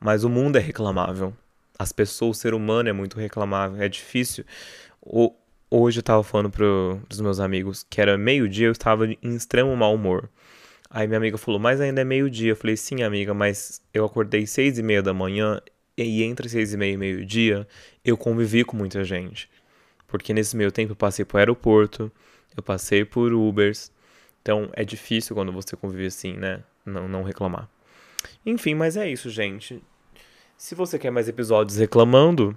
Mas 0.00 0.24
o 0.24 0.28
mundo 0.28 0.56
é 0.56 0.60
reclamável. 0.60 1.34
As 1.78 1.92
pessoas, 1.92 2.38
o 2.38 2.40
ser 2.40 2.54
humano 2.54 2.88
é 2.88 2.92
muito 2.92 3.18
reclamável, 3.18 3.82
é 3.82 3.88
difícil. 3.88 4.44
O, 5.02 5.34
hoje 5.70 5.98
eu 5.98 6.02
tava 6.02 6.22
falando 6.22 6.50
pro, 6.50 7.00
pros 7.06 7.20
meus 7.20 7.40
amigos 7.40 7.84
que 7.88 8.00
era 8.00 8.16
meio-dia, 8.16 8.68
eu 8.68 8.72
estava 8.72 9.06
em 9.06 9.18
extremo 9.22 9.74
mau 9.76 9.94
humor. 9.94 10.30
Aí 10.88 11.06
minha 11.06 11.18
amiga 11.18 11.36
falou, 11.36 11.60
mas 11.60 11.80
ainda 11.80 12.00
é 12.00 12.04
meio-dia. 12.04 12.52
Eu 12.52 12.56
falei, 12.56 12.76
sim, 12.76 13.02
amiga, 13.02 13.34
mas 13.34 13.82
eu 13.92 14.04
acordei 14.04 14.46
seis 14.46 14.78
e 14.78 14.82
meia 14.82 15.02
da 15.02 15.12
manhã 15.12 15.60
e 15.96 16.22
entre 16.22 16.48
seis 16.48 16.72
e 16.72 16.76
meia 16.76 16.92
e 16.92 16.96
meio-dia 16.96 17.66
eu 18.04 18.16
convivi 18.16 18.64
com 18.64 18.76
muita 18.76 19.04
gente. 19.04 19.50
Porque 20.06 20.32
nesse 20.32 20.56
meio 20.56 20.70
tempo 20.70 20.92
eu 20.92 20.96
passei 20.96 21.24
pro 21.24 21.38
aeroporto, 21.38 22.10
eu 22.56 22.62
passei 22.62 23.04
por 23.04 23.32
Ubers, 23.32 23.90
então 24.46 24.70
é 24.74 24.84
difícil 24.84 25.34
quando 25.34 25.50
você 25.50 25.74
convive 25.74 26.06
assim, 26.06 26.34
né? 26.34 26.62
Não, 26.84 27.08
não 27.08 27.24
reclamar. 27.24 27.68
Enfim, 28.46 28.76
mas 28.76 28.96
é 28.96 29.10
isso, 29.10 29.28
gente. 29.28 29.82
Se 30.56 30.72
você 30.72 31.00
quer 31.00 31.10
mais 31.10 31.28
episódios 31.28 31.78
reclamando, 31.78 32.56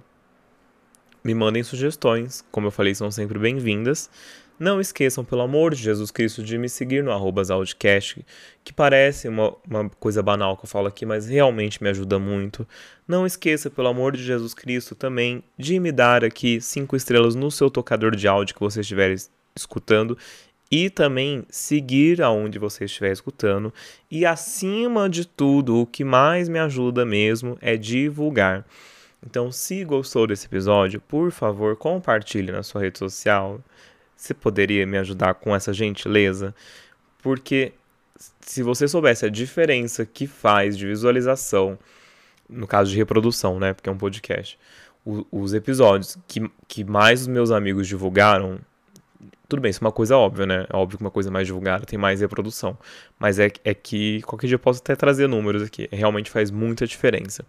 me 1.24 1.34
mandem 1.34 1.64
sugestões. 1.64 2.44
Como 2.52 2.68
eu 2.68 2.70
falei, 2.70 2.94
são 2.94 3.10
sempre 3.10 3.40
bem-vindas. 3.40 4.08
Não 4.56 4.80
esqueçam, 4.80 5.24
pelo 5.24 5.42
amor 5.42 5.74
de 5.74 5.82
Jesus 5.82 6.12
Cristo, 6.12 6.44
de 6.44 6.56
me 6.58 6.68
seguir 6.68 7.02
no 7.02 7.10
arroba 7.10 7.42
que 8.62 8.72
parece 8.72 9.26
uma, 9.26 9.56
uma 9.68 9.90
coisa 9.98 10.22
banal 10.22 10.56
que 10.56 10.66
eu 10.66 10.68
falo 10.68 10.86
aqui, 10.86 11.04
mas 11.04 11.26
realmente 11.26 11.82
me 11.82 11.88
ajuda 11.88 12.20
muito. 12.20 12.68
Não 13.08 13.26
esqueça, 13.26 13.68
pelo 13.68 13.88
amor 13.88 14.16
de 14.16 14.22
Jesus 14.22 14.54
Cristo, 14.54 14.94
também 14.94 15.42
de 15.58 15.80
me 15.80 15.90
dar 15.90 16.24
aqui 16.24 16.60
cinco 16.60 16.94
estrelas 16.94 17.34
no 17.34 17.50
seu 17.50 17.68
tocador 17.68 18.14
de 18.14 18.28
áudio 18.28 18.54
que 18.54 18.60
você 18.60 18.80
estiver 18.80 19.12
escutando 19.56 20.16
e 20.70 20.88
também 20.88 21.44
seguir 21.50 22.22
aonde 22.22 22.58
você 22.58 22.84
estiver 22.84 23.10
escutando. 23.10 23.74
E 24.10 24.24
acima 24.24 25.08
de 25.08 25.26
tudo, 25.26 25.80
o 25.80 25.86
que 25.86 26.04
mais 26.04 26.48
me 26.48 26.58
ajuda 26.58 27.04
mesmo 27.04 27.58
é 27.60 27.76
divulgar. 27.76 28.64
Então, 29.26 29.50
se 29.50 29.84
gostou 29.84 30.26
desse 30.26 30.46
episódio, 30.46 31.00
por 31.00 31.30
favor, 31.32 31.76
compartilhe 31.76 32.52
na 32.52 32.62
sua 32.62 32.82
rede 32.82 32.98
social. 32.98 33.60
Você 34.16 34.32
poderia 34.32 34.86
me 34.86 34.96
ajudar 34.98 35.34
com 35.34 35.54
essa 35.54 35.72
gentileza? 35.72 36.54
Porque 37.22 37.72
se 38.40 38.62
você 38.62 38.86
soubesse 38.86 39.26
a 39.26 39.28
diferença 39.28 40.06
que 40.06 40.26
faz 40.26 40.76
de 40.78 40.86
visualização, 40.86 41.78
no 42.48 42.66
caso 42.66 42.90
de 42.90 42.96
reprodução, 42.96 43.58
né? 43.58 43.74
Porque 43.74 43.88
é 43.88 43.92
um 43.92 43.98
podcast, 43.98 44.58
o, 45.04 45.26
os 45.30 45.52
episódios 45.52 46.16
que, 46.26 46.50
que 46.68 46.84
mais 46.84 47.22
os 47.22 47.26
meus 47.26 47.50
amigos 47.50 47.86
divulgaram 47.88 48.58
tudo 49.50 49.60
bem, 49.60 49.70
isso 49.70 49.82
é 49.82 49.86
uma 49.86 49.92
coisa 49.92 50.16
óbvia, 50.16 50.46
né? 50.46 50.66
É 50.72 50.76
óbvio 50.76 50.96
que 50.96 51.04
uma 51.04 51.10
coisa 51.10 51.30
mais 51.30 51.46
divulgada 51.46 51.84
tem 51.84 51.98
mais 51.98 52.20
reprodução. 52.20 52.78
Mas 53.18 53.38
é, 53.38 53.50
é 53.64 53.74
que 53.74 54.22
qualquer 54.22 54.46
dia 54.46 54.54
eu 54.54 54.58
posso 54.58 54.80
até 54.80 54.94
trazer 54.94 55.26
números 55.26 55.62
aqui. 55.62 55.88
Realmente 55.92 56.30
faz 56.30 56.50
muita 56.50 56.86
diferença. 56.86 57.44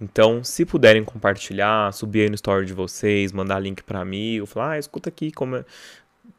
Então, 0.00 0.44
se 0.44 0.64
puderem 0.64 1.02
compartilhar, 1.02 1.92
subir 1.92 2.22
aí 2.22 2.28
no 2.28 2.34
story 2.34 2.66
de 2.66 2.74
vocês, 2.74 3.32
mandar 3.32 3.58
link 3.58 3.82
para 3.82 4.04
mim, 4.04 4.40
ou 4.40 4.46
falar, 4.46 4.72
ah, 4.72 4.78
escuta 4.78 5.08
aqui 5.08 5.32
como 5.32 5.56
é, 5.56 5.64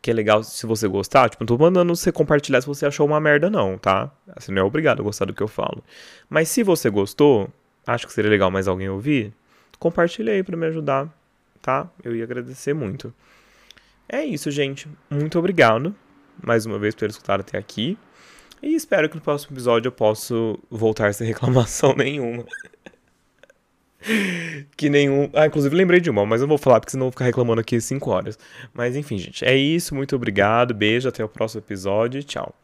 que 0.01 0.11
é 0.11 0.13
legal 0.13 0.43
se 0.43 0.65
você 0.67 0.87
gostar. 0.87 1.29
Tipo, 1.29 1.43
não 1.43 1.47
tô 1.47 1.57
mandando 1.57 1.95
você 1.95 2.11
compartilhar 2.11 2.61
se 2.61 2.67
você 2.67 2.85
achou 2.85 3.07
uma 3.07 3.19
merda, 3.19 3.49
não, 3.49 3.77
tá? 3.77 4.11
Você 4.37 4.51
não 4.51 4.61
é 4.61 4.63
obrigado 4.63 4.99
a 4.99 5.03
gostar 5.03 5.25
do 5.25 5.33
que 5.33 5.41
eu 5.41 5.47
falo. 5.47 5.83
Mas 6.29 6.49
se 6.49 6.63
você 6.63 6.89
gostou, 6.89 7.49
acho 7.87 8.05
que 8.05 8.13
seria 8.13 8.29
legal 8.29 8.51
mais 8.51 8.67
alguém 8.67 8.89
ouvir, 8.89 9.33
compartilha 9.79 10.33
aí 10.33 10.43
pra 10.43 10.55
me 10.55 10.67
ajudar, 10.67 11.09
tá? 11.61 11.89
Eu 12.03 12.15
ia 12.15 12.23
agradecer 12.23 12.73
muito. 12.73 13.13
É 14.07 14.23
isso, 14.23 14.51
gente. 14.51 14.87
Muito 15.09 15.37
obrigado 15.39 15.95
mais 16.43 16.65
uma 16.65 16.77
vez 16.77 16.95
por 16.95 17.09
escutar 17.09 17.39
até 17.39 17.57
aqui. 17.57 17.97
E 18.61 18.73
espero 18.73 19.09
que 19.09 19.15
no 19.15 19.21
próximo 19.21 19.53
episódio 19.53 19.89
eu 19.89 19.91
possa 19.91 20.33
voltar 20.69 21.13
sem 21.13 21.27
reclamação 21.27 21.93
nenhuma. 21.95 22.45
que 24.75 24.89
nenhum. 24.89 25.29
Ah, 25.33 25.47
inclusive 25.47 25.75
lembrei 25.75 25.99
de 25.99 26.09
uma, 26.09 26.25
mas 26.25 26.41
eu 26.41 26.47
vou 26.47 26.57
falar 26.57 26.79
porque 26.79 26.91
senão 26.91 27.05
vou 27.05 27.11
ficar 27.11 27.25
reclamando 27.25 27.61
aqui 27.61 27.79
5 27.79 28.09
horas. 28.09 28.39
Mas 28.73 28.95
enfim, 28.95 29.17
gente, 29.17 29.45
é 29.45 29.55
isso. 29.55 29.93
Muito 29.93 30.15
obrigado. 30.15 30.73
Beijo, 30.73 31.07
até 31.09 31.23
o 31.23 31.29
próximo 31.29 31.61
episódio. 31.61 32.23
Tchau. 32.23 32.55